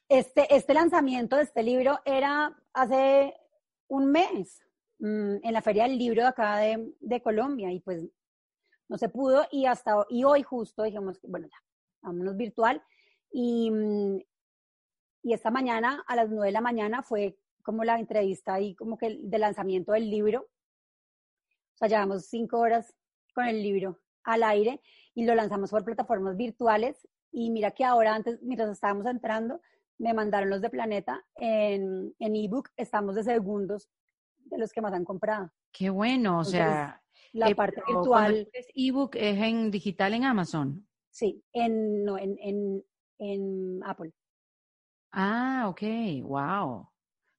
Este, 0.09 0.53
este 0.55 0.73
lanzamiento 0.73 1.35
de 1.35 1.43
este 1.43 1.63
libro 1.63 1.99
era 2.05 2.55
hace 2.73 3.35
un 3.87 4.11
mes, 4.11 4.61
mm, 4.99 5.37
en 5.43 5.53
la 5.53 5.61
Feria 5.61 5.83
del 5.83 5.97
Libro 5.97 6.21
de 6.21 6.27
acá 6.27 6.57
de, 6.57 6.93
de, 6.99 7.21
Colombia, 7.21 7.71
y 7.71 7.79
pues 7.79 8.07
no 8.87 8.97
se 8.97 9.09
pudo, 9.09 9.45
y 9.51 9.65
hasta 9.65 10.05
y 10.09 10.23
hoy 10.23 10.43
justo 10.43 10.83
dijimos, 10.83 11.19
bueno, 11.23 11.47
ya, 11.47 11.57
vámonos 12.01 12.35
virtual, 12.37 12.81
y, 13.31 13.71
mm, 13.71 14.19
y 15.23 15.33
esta 15.33 15.49
mañana, 15.49 16.03
a 16.07 16.15
las 16.15 16.29
nueve 16.29 16.47
de 16.47 16.51
la 16.51 16.61
mañana, 16.61 17.01
fue 17.01 17.37
como 17.65 17.83
la 17.83 17.99
entrevista 17.99 18.61
y 18.61 18.75
como 18.75 18.97
que 18.97 19.17
de 19.19 19.39
lanzamiento 19.39 19.93
del 19.93 20.09
libro. 20.09 20.41
O 21.73 21.77
sea, 21.77 21.87
llevamos 21.87 22.27
cinco 22.27 22.59
horas 22.59 22.95
con 23.33 23.47
el 23.47 23.61
libro 23.61 23.99
al 24.23 24.43
aire 24.43 24.81
y 25.15 25.25
lo 25.25 25.33
lanzamos 25.33 25.71
por 25.71 25.83
plataformas 25.83 26.37
virtuales. 26.37 27.07
Y 27.31 27.49
mira 27.49 27.71
que 27.71 27.83
ahora, 27.83 28.13
antes, 28.13 28.41
mientras 28.43 28.69
estábamos 28.69 29.07
entrando, 29.07 29.61
me 29.97 30.13
mandaron 30.13 30.49
los 30.49 30.61
de 30.61 30.69
Planeta 30.69 31.25
en 31.37 32.13
ebook. 32.19 32.69
estamos 32.77 33.15
de 33.15 33.23
segundos 33.23 33.89
de 34.45 34.59
los 34.59 34.71
que 34.71 34.81
más 34.81 34.93
han 34.93 35.03
comprado. 35.03 35.51
Qué 35.71 35.89
bueno, 35.89 36.39
o 36.39 36.43
sea. 36.43 37.01
La 37.33 37.49
eh, 37.49 37.55
parte 37.55 37.81
virtual. 37.85 38.47
¿Es 38.53 38.67
ebook 38.75 39.15
es 39.15 39.37
en 39.41 39.71
digital 39.71 40.13
en 40.13 40.23
Amazon? 40.23 40.87
Sí, 41.09 41.43
en, 41.51 42.05
no, 42.05 42.17
en, 42.17 42.37
en, 42.39 42.85
en 43.17 43.81
Apple. 43.83 44.13
Ah, 45.11 45.65
ok, 45.67 45.81
wow. 46.23 46.87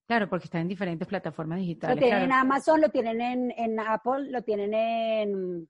Claro, 0.06 0.28
porque 0.28 0.44
está 0.44 0.60
en 0.60 0.68
diferentes 0.68 1.08
plataformas 1.08 1.58
digitales. 1.58 1.96
Lo 1.96 2.00
tienen 2.00 2.22
en 2.22 2.32
Amazon, 2.32 2.80
lo 2.80 2.90
tienen 2.90 3.20
en, 3.20 3.50
en 3.56 3.80
Apple, 3.80 4.30
lo 4.30 4.42
tienen 4.42 4.72
en 4.72 5.68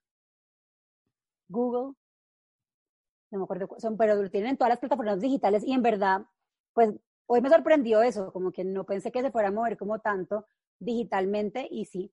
Google, 1.48 1.94
no 3.30 3.38
me 3.38 3.44
acuerdo, 3.44 3.68
son, 3.78 3.96
pero 3.96 4.14
lo 4.20 4.30
tienen 4.30 4.50
en 4.50 4.56
todas 4.56 4.70
las 4.70 4.78
plataformas 4.78 5.20
digitales 5.20 5.64
y 5.64 5.72
en 5.72 5.82
verdad, 5.82 6.26
pues 6.72 6.92
hoy 7.26 7.40
me 7.40 7.48
sorprendió 7.48 8.02
eso, 8.02 8.32
como 8.32 8.52
que 8.52 8.64
no 8.64 8.84
pensé 8.84 9.10
que 9.10 9.22
se 9.22 9.30
fuera 9.30 9.48
a 9.48 9.52
mover 9.52 9.76
como 9.76 9.98
tanto 9.98 10.46
digitalmente 10.78 11.66
y 11.70 11.86
sí. 11.86 12.12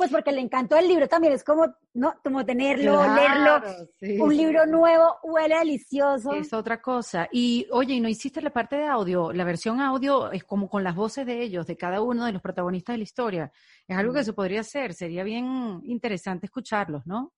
Pues 0.00 0.10
porque 0.10 0.30
el 0.30 0.38
encanto 0.38 0.76
del 0.76 0.88
libro 0.88 1.06
también 1.08 1.34
es 1.34 1.44
como, 1.44 1.66
¿no? 1.92 2.14
Como 2.24 2.42
tenerlo, 2.46 3.02
leerlo. 3.14 4.24
Un 4.24 4.34
libro 4.34 4.64
nuevo 4.64 5.18
huele 5.24 5.58
delicioso. 5.58 6.32
Es 6.32 6.54
otra 6.54 6.80
cosa. 6.80 7.28
Y 7.30 7.66
oye, 7.70 7.96
¿y 7.96 8.00
no 8.00 8.08
hiciste 8.08 8.40
la 8.40 8.48
parte 8.48 8.76
de 8.76 8.86
audio? 8.86 9.30
La 9.30 9.44
versión 9.44 9.78
audio 9.78 10.32
es 10.32 10.42
como 10.44 10.70
con 10.70 10.82
las 10.82 10.96
voces 10.96 11.26
de 11.26 11.42
ellos, 11.42 11.66
de 11.66 11.76
cada 11.76 12.00
uno 12.00 12.24
de 12.24 12.32
los 12.32 12.40
protagonistas 12.40 12.94
de 12.94 12.96
la 12.96 13.02
historia. 13.02 13.52
Es 13.86 13.94
algo 13.94 14.14
que 14.14 14.22
mm. 14.22 14.24
se 14.24 14.32
podría 14.32 14.60
hacer. 14.62 14.94
Sería 14.94 15.22
bien 15.22 15.82
interesante 15.84 16.46
escucharlos, 16.46 17.06
¿no? 17.06 17.34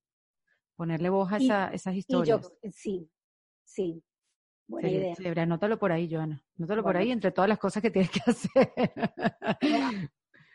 Ponerle 0.76 1.08
voz 1.08 1.32
a 1.32 1.72
esas 1.72 1.96
historias. 1.96 2.48
sí, 2.72 3.10
sí. 3.64 4.04
Buena 4.68 4.88
idea. 4.88 5.42
Anótalo 5.42 5.80
por 5.80 5.90
ahí, 5.90 6.08
Joana. 6.08 6.40
Anótalo 6.56 6.84
por 6.84 6.96
ahí 6.96 7.10
entre 7.10 7.32
todas 7.32 7.48
las 7.48 7.58
cosas 7.58 7.82
que 7.82 7.90
tienes 7.90 8.12
que 8.12 8.20
hacer. 8.30 8.70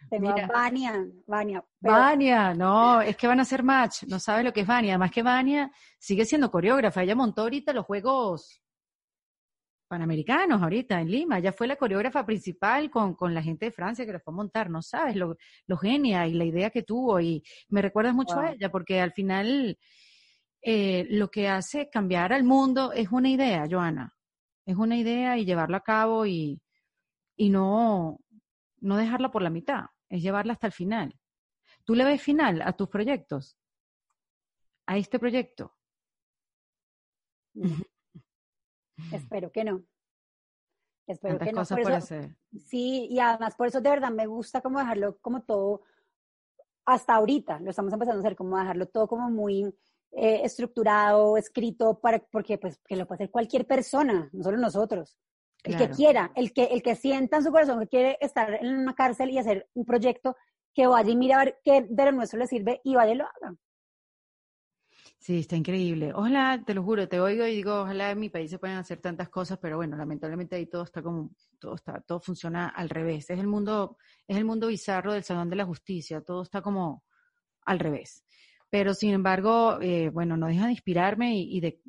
Tengo 0.10 0.34
Vania, 0.48 1.06
Vania. 1.26 1.64
Vania, 1.80 2.54
no, 2.54 3.02
es 3.02 3.18
que 3.18 3.28
van 3.28 3.40
a 3.40 3.46
ser 3.46 3.64
match, 3.64 4.04
no 4.04 4.20
sabes 4.20 4.46
lo 4.46 4.54
que 4.54 4.62
es 4.62 4.68
Vania. 4.68 4.94
Además 4.94 5.12
que 5.12 5.24
Vania 5.24 5.72
sigue 6.00 6.26
siendo 6.26 6.52
coreógrafa, 6.52 7.04
ella 7.04 7.16
montó 7.16 7.44
ahorita 7.44 7.74
los 7.74 7.86
Juegos 7.86 8.62
Panamericanos, 9.88 10.62
ahorita 10.62 11.00
en 11.00 11.10
Lima, 11.10 11.38
ella 11.38 11.54
fue 11.54 11.68
la 11.68 11.78
coreógrafa 11.78 12.26
principal 12.26 12.90
con, 12.92 13.16
con 13.16 13.34
la 13.34 13.42
gente 13.42 13.68
de 13.68 13.72
Francia 13.72 14.06
que 14.06 14.12
los 14.12 14.22
fue 14.22 14.34
a 14.34 14.36
montar, 14.36 14.70
no 14.70 14.82
sabes 14.82 15.16
lo, 15.16 15.38
lo 15.66 15.78
genia 15.78 16.28
y 16.28 16.34
la 16.34 16.44
idea 16.44 16.70
que 16.70 16.84
tuvo 16.84 17.22
y 17.22 17.42
me 17.70 17.82
recuerdas 17.82 18.14
mucho 18.14 18.38
a 18.38 18.52
ella 18.52 18.70
porque 18.70 19.00
al 19.00 19.14
final 19.14 19.78
eh, 20.62 21.08
lo 21.10 21.30
que 21.30 21.48
hace 21.48 21.90
cambiar 21.90 22.34
al 22.34 22.44
mundo 22.44 22.92
es 22.92 23.10
una 23.12 23.30
idea, 23.30 23.66
Joana. 23.70 24.14
Es 24.66 24.76
una 24.76 24.98
idea 24.98 25.38
y 25.38 25.46
llevarla 25.46 25.78
a 25.78 25.82
cabo 25.82 26.26
y, 26.26 26.62
y 27.38 27.50
no, 27.50 28.20
no 28.82 28.98
dejarla 28.98 29.32
por 29.32 29.42
la 29.42 29.50
mitad, 29.50 29.86
es 30.10 30.22
llevarla 30.22 30.54
hasta 30.54 30.68
el 30.68 30.74
final. 30.74 31.20
¿Tú 31.84 31.96
le 31.96 32.04
ves 32.04 32.22
final 32.22 32.62
a 32.62 32.74
tus 32.74 32.90
proyectos? 32.90 33.58
¿A 34.86 34.98
este 34.98 35.20
proyecto? 35.20 35.76
Espero 39.12 39.52
que 39.52 39.64
no. 39.64 39.84
Espero 41.08 41.40
que 41.40 41.52
no. 41.52 41.60
Cosas 41.60 41.80
por, 41.80 41.92
hacer. 41.92 42.36
Sí, 42.66 43.08
y 43.10 43.20
además 43.20 43.56
por 43.56 43.68
eso 43.68 43.82
de 43.82 43.90
verdad 43.90 44.12
me 44.12 44.28
gusta 44.28 44.62
como 44.62 44.80
dejarlo 44.80 45.18
como 45.20 45.44
todo 45.44 45.84
hasta 46.88 47.16
ahorita, 47.16 47.60
lo 47.60 47.70
estamos 47.70 47.92
empezando 47.92 48.20
a 48.20 48.26
hacer, 48.26 48.38
como 48.38 48.58
dejarlo 48.58 48.88
todo 48.88 49.08
como 49.08 49.30
muy 49.30 49.64
eh, 50.12 50.42
estructurado, 50.44 51.36
escrito, 51.36 52.00
para, 52.00 52.20
porque 52.20 52.58
pues 52.58 52.80
que 52.88 52.96
lo 52.96 53.06
puede 53.06 53.18
hacer 53.18 53.32
cualquier 53.32 53.68
persona, 53.68 54.30
no 54.32 54.44
solo 54.44 54.58
nosotros. 54.58 55.18
El 55.64 55.78
que 55.78 55.90
quiera, 55.90 56.32
el 56.36 56.54
que, 56.54 56.66
el 56.66 56.82
que 56.82 56.96
sienta 56.96 57.38
en 57.38 57.44
su 57.44 57.52
corazón 57.52 57.80
que 57.82 57.88
quiere 57.88 58.18
estar 58.22 58.54
en 58.54 58.78
una 58.78 58.96
cárcel 58.96 59.32
y 59.32 59.38
hacer 59.38 59.68
un 59.74 59.86
proyecto, 59.86 60.36
que 60.74 60.88
vaya 60.88 61.10
y 61.10 61.16
mire 61.16 61.34
a 61.34 61.40
ver 61.40 61.60
qué 61.64 61.86
de 61.90 62.06
lo 62.06 62.12
nuestro 62.12 62.40
le 62.40 62.48
sirve 62.48 62.82
y 62.84 62.96
vaya 62.96 63.14
y 63.14 63.16
lo 63.16 63.26
haga. 63.26 63.56
Sí, 65.20 65.40
está 65.40 65.56
increíble. 65.56 66.14
Ojalá, 66.14 66.64
te 66.66 66.74
lo 66.74 66.84
juro, 66.84 67.08
te 67.10 67.20
oigo 67.20 67.46
y 67.46 67.56
digo, 67.56 67.82
ojalá 67.82 68.12
en 68.12 68.20
mi 68.20 68.30
país 68.30 68.52
se 68.52 68.60
puedan 68.60 68.78
hacer 68.78 69.00
tantas 69.00 69.30
cosas, 69.30 69.58
pero 69.60 69.78
bueno, 69.78 69.98
lamentablemente 69.98 70.56
ahí 70.56 70.68
todo 70.68 70.84
está 70.84 71.02
como, 71.02 71.32
todo 71.60 71.76
está, 71.76 72.00
todo 72.02 72.20
funciona 72.20 72.70
al 72.70 72.90
revés. 72.90 73.30
Es 73.30 73.40
el 73.40 73.48
mundo, 73.48 73.98
es 74.28 74.38
el 74.38 74.46
mundo 74.46 74.68
bizarro 74.68 75.14
del 75.14 75.24
Salón 75.24 75.50
de 75.50 75.56
la 75.56 75.66
Justicia, 75.66 76.22
todo 76.22 76.44
está 76.44 76.62
como 76.62 77.04
al 77.66 77.80
revés. 77.80 78.24
Pero 78.70 78.94
sin 78.94 79.14
embargo, 79.14 79.80
eh, 79.82 80.10
bueno, 80.10 80.36
no 80.36 80.48
deja 80.48 80.66
de 80.66 80.72
inspirarme 80.72 81.38
y, 81.38 81.60
de, 81.60 81.82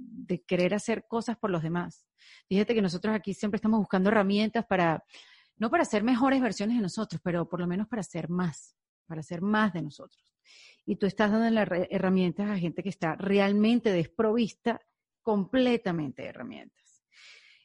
querer 0.47 0.75
hacer 0.75 1.07
cosas 1.09 1.37
por 1.37 1.51
los 1.51 1.63
demás. 1.63 2.07
Fíjate 2.49 2.75
que 2.75 2.83
nosotros 2.83 3.15
aquí 3.15 3.35
siempre 3.35 3.57
estamos 3.57 3.81
buscando 3.81 4.11
herramientas 4.11 4.65
para, 4.67 5.03
no 5.57 5.71
para 5.71 5.83
hacer 5.83 6.05
mejores 6.05 6.41
versiones 6.41 6.77
de 6.77 6.83
nosotros, 6.83 7.21
pero 7.25 7.49
por 7.49 7.61
lo 7.61 7.67
menos 7.67 7.89
para 7.89 8.01
hacer 8.01 8.29
más, 8.29 8.77
para 9.07 9.21
hacer 9.21 9.41
más 9.43 9.73
de 9.73 9.83
nosotros. 9.83 10.23
Y 10.87 10.97
tú 10.97 11.07
estás 11.07 11.31
dando 11.31 11.51
las 11.51 11.69
herramientas 11.91 12.49
a 12.49 12.59
gente 12.59 12.83
que 12.83 12.89
está 12.89 13.15
realmente 13.17 13.93
desprovista 13.93 14.81
completamente 15.23 16.23
de 16.23 16.29
herramientas. 16.29 17.05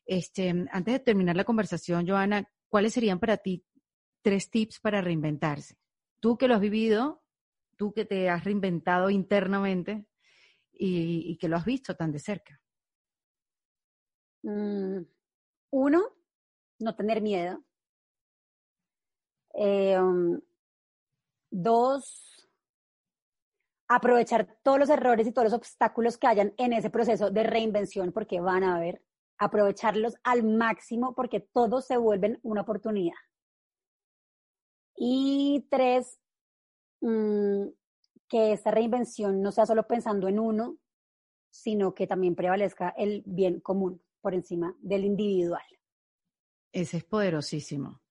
Este, 0.06 0.50
antes 0.50 0.94
de 0.94 1.00
terminar 1.00 1.36
la 1.36 1.46
conversación, 1.46 2.08
Joana, 2.08 2.50
¿cuáles 2.68 2.94
serían 2.94 3.20
para 3.20 3.38
ti 3.38 3.64
tres 4.22 4.50
tips 4.50 4.80
para 4.80 5.02
reinventarse? 5.02 5.78
Tú 6.20 6.38
que 6.38 6.48
lo 6.48 6.56
has 6.56 6.62
vivido, 6.62 7.23
que 7.92 8.06
te 8.06 8.30
has 8.30 8.44
reinventado 8.44 9.10
internamente 9.10 10.06
y, 10.72 11.38
que 11.38 11.48
lo 11.48 11.58
has 11.58 11.66
visto 11.66 11.96
tan 11.96 12.12
de 12.12 12.20
cerca? 12.20 12.62
Mm, 14.44 15.02
uno, 15.72 16.02
no 16.80 16.96
tener 16.96 17.22
miedo. 17.22 17.64
Eh, 19.56 20.00
um, 20.00 20.40
dos, 21.52 22.50
aprovechar 23.88 24.58
todos 24.64 24.80
los 24.80 24.90
errores 24.90 25.28
y 25.28 25.32
todos 25.32 25.52
los 25.52 25.54
obstáculos 25.54 26.18
que 26.18 26.28
hayan 26.28 26.54
en 26.58 26.74
ese 26.74 26.90
proceso 26.90 27.32
de 27.32 27.44
reinvención, 27.44 28.12
porque 28.12 28.40
van 28.40 28.64
a 28.64 28.76
haber, 28.76 29.02
aprovecharlos 29.38 30.16
al 30.24 30.44
máximo 30.44 31.14
porque 31.16 31.40
todos 31.40 31.86
se 31.86 31.98
vuelven 31.98 32.40
una 32.44 32.62
oportunidad. 32.62 33.18
Y 34.96 35.68
tres, 35.70 36.20
Mm, 37.04 37.68
que 38.30 38.54
esta 38.54 38.72
reinvención 38.72 39.42
no 39.42 39.52
sea 39.52 39.66
solo 39.66 39.86
pensando 39.86 40.30
en 40.30 40.40
uno, 40.40 40.78
sino 41.50 41.94
que 41.94 42.08
también 42.08 42.34
prevalezca 42.34 42.94
el 42.98 43.24
bien 43.26 43.60
común 43.60 44.02
por 44.22 44.34
encima 44.34 44.74
del 44.80 45.04
individual. 45.04 45.66
Ese 46.72 46.98
es 46.98 47.04
poderosísimo. 47.04 48.02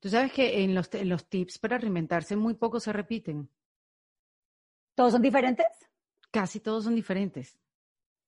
Tú 0.00 0.10
sabes 0.10 0.32
que 0.32 0.62
en 0.62 0.74
los, 0.74 0.92
en 0.92 1.08
los 1.08 1.26
tips 1.30 1.58
para 1.58 1.78
reinventarse 1.78 2.36
muy 2.36 2.54
pocos 2.54 2.82
se 2.82 2.92
repiten. 2.92 3.48
¿Todos 4.94 5.12
son 5.12 5.22
diferentes? 5.22 5.66
Casi 6.30 6.60
todos 6.60 6.84
son 6.84 6.94
diferentes. 6.94 7.58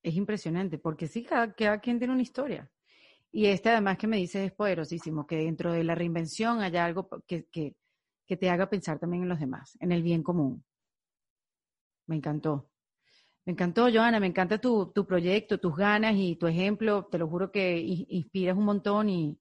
Es 0.03 0.15
impresionante, 0.15 0.79
porque 0.79 1.07
sí, 1.07 1.23
cada, 1.23 1.53
quien 1.53 1.99
tiene 1.99 2.15
una 2.15 2.23
historia. 2.23 2.71
Y 3.31 3.45
este 3.47 3.69
además 3.69 3.99
que 3.99 4.07
me 4.07 4.17
dice 4.17 4.47
es 4.47 4.53
poderosísimo, 4.53 5.27
que 5.27 5.37
dentro 5.37 5.73
de 5.73 5.85
la 5.85 5.95
reinvención 5.95 6.61
haya 6.61 6.87
algo 6.87 7.11
que, 7.27 7.45
que, 7.49 7.77
que 8.27 8.37
te 8.37 8.51
haga 8.51 8.69
pensar 8.69 8.99
también 8.99 9.23
en 9.23 9.29
los 9.29 9.41
demás, 9.41 9.77
en 9.81 9.93
el 9.93 10.03
bien 10.03 10.23
común. 10.23 10.65
Me 12.07 12.17
encantó. 12.17 12.69
Me 13.45 13.53
encantó, 13.53 13.89
Joana, 13.93 14.19
me 14.19 14.27
encanta 14.27 14.59
tu, 14.59 14.93
tu, 14.93 15.07
proyecto, 15.07 15.59
tus 15.59 15.77
ganas 15.77 16.15
y 16.17 16.35
tu 16.37 16.49
ejemplo. 16.49 17.07
Te 17.07 17.19
lo 17.19 17.29
juro 17.29 17.53
que 17.53 17.79
inspiras 17.79 18.57
un 18.57 18.65
montón 18.65 19.09
y, 19.09 19.39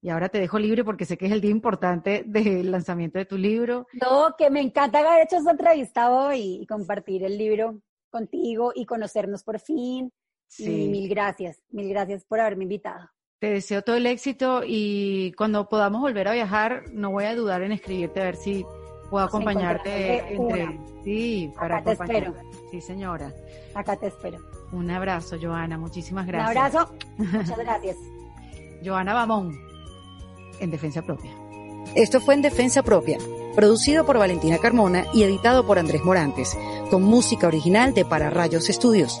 y 0.00 0.10
ahora 0.10 0.28
te 0.28 0.38
dejo 0.38 0.58
libre 0.60 0.84
porque 0.84 1.04
sé 1.04 1.18
que 1.18 1.26
es 1.26 1.32
el 1.32 1.40
día 1.40 1.50
importante 1.50 2.22
del 2.24 2.70
lanzamiento 2.70 3.18
de 3.18 3.24
tu 3.24 3.36
libro. 3.36 3.86
No, 4.00 4.34
que 4.38 4.48
me 4.48 4.60
encanta 4.60 5.00
haber 5.00 5.24
hecho 5.24 5.36
esta 5.36 5.50
entrevista 5.52 6.12
hoy 6.12 6.60
y 6.60 6.66
compartir 6.66 7.24
el 7.24 7.36
libro 7.36 7.80
contigo 8.10 8.72
y 8.74 8.86
conocernos 8.86 9.42
por 9.42 9.58
fin. 9.58 10.12
Sí. 10.46 10.84
Y 10.84 10.88
mil 10.88 11.08
gracias, 11.08 11.62
mil 11.70 11.88
gracias 11.88 12.24
por 12.24 12.38
haberme 12.38 12.64
invitado. 12.64 13.08
Te 13.42 13.50
deseo 13.50 13.82
todo 13.82 13.96
el 13.96 14.06
éxito 14.06 14.62
y 14.64 15.32
cuando 15.32 15.68
podamos 15.68 16.00
volver 16.00 16.28
a 16.28 16.32
viajar, 16.32 16.84
no 16.92 17.10
voy 17.10 17.24
a 17.24 17.34
dudar 17.34 17.62
en 17.62 17.72
escribirte 17.72 18.20
a 18.20 18.24
ver 18.26 18.36
si 18.36 18.64
puedo 19.10 19.24
acompañarte 19.24 20.32
entre 20.32 20.78
sí 21.02 21.50
para 21.56 21.78
Acá 21.78 21.96
te 21.96 22.04
espero. 22.04 22.34
Sí, 22.70 22.80
señora. 22.80 23.34
Acá 23.74 23.96
te 23.96 24.06
espero. 24.06 24.38
Un 24.70 24.88
abrazo, 24.92 25.38
Joana. 25.42 25.76
Muchísimas 25.76 26.24
gracias. 26.24 26.52
Un 26.52 26.56
abrazo. 26.56 26.94
Muchas 27.18 27.58
gracias. 27.58 27.96
Joana 28.84 29.12
Bamón, 29.12 29.58
en 30.60 30.70
Defensa 30.70 31.02
Propia. 31.02 31.32
Esto 31.96 32.20
fue 32.20 32.34
en 32.34 32.42
Defensa 32.42 32.84
Propia, 32.84 33.18
producido 33.56 34.06
por 34.06 34.18
Valentina 34.18 34.58
Carmona 34.58 35.06
y 35.12 35.24
editado 35.24 35.66
por 35.66 35.80
Andrés 35.80 36.04
Morantes, 36.04 36.56
con 36.92 37.02
música 37.02 37.48
original 37.48 37.92
de 37.92 38.04
Para 38.04 38.30
Rayos 38.30 38.70
Estudios. 38.70 39.20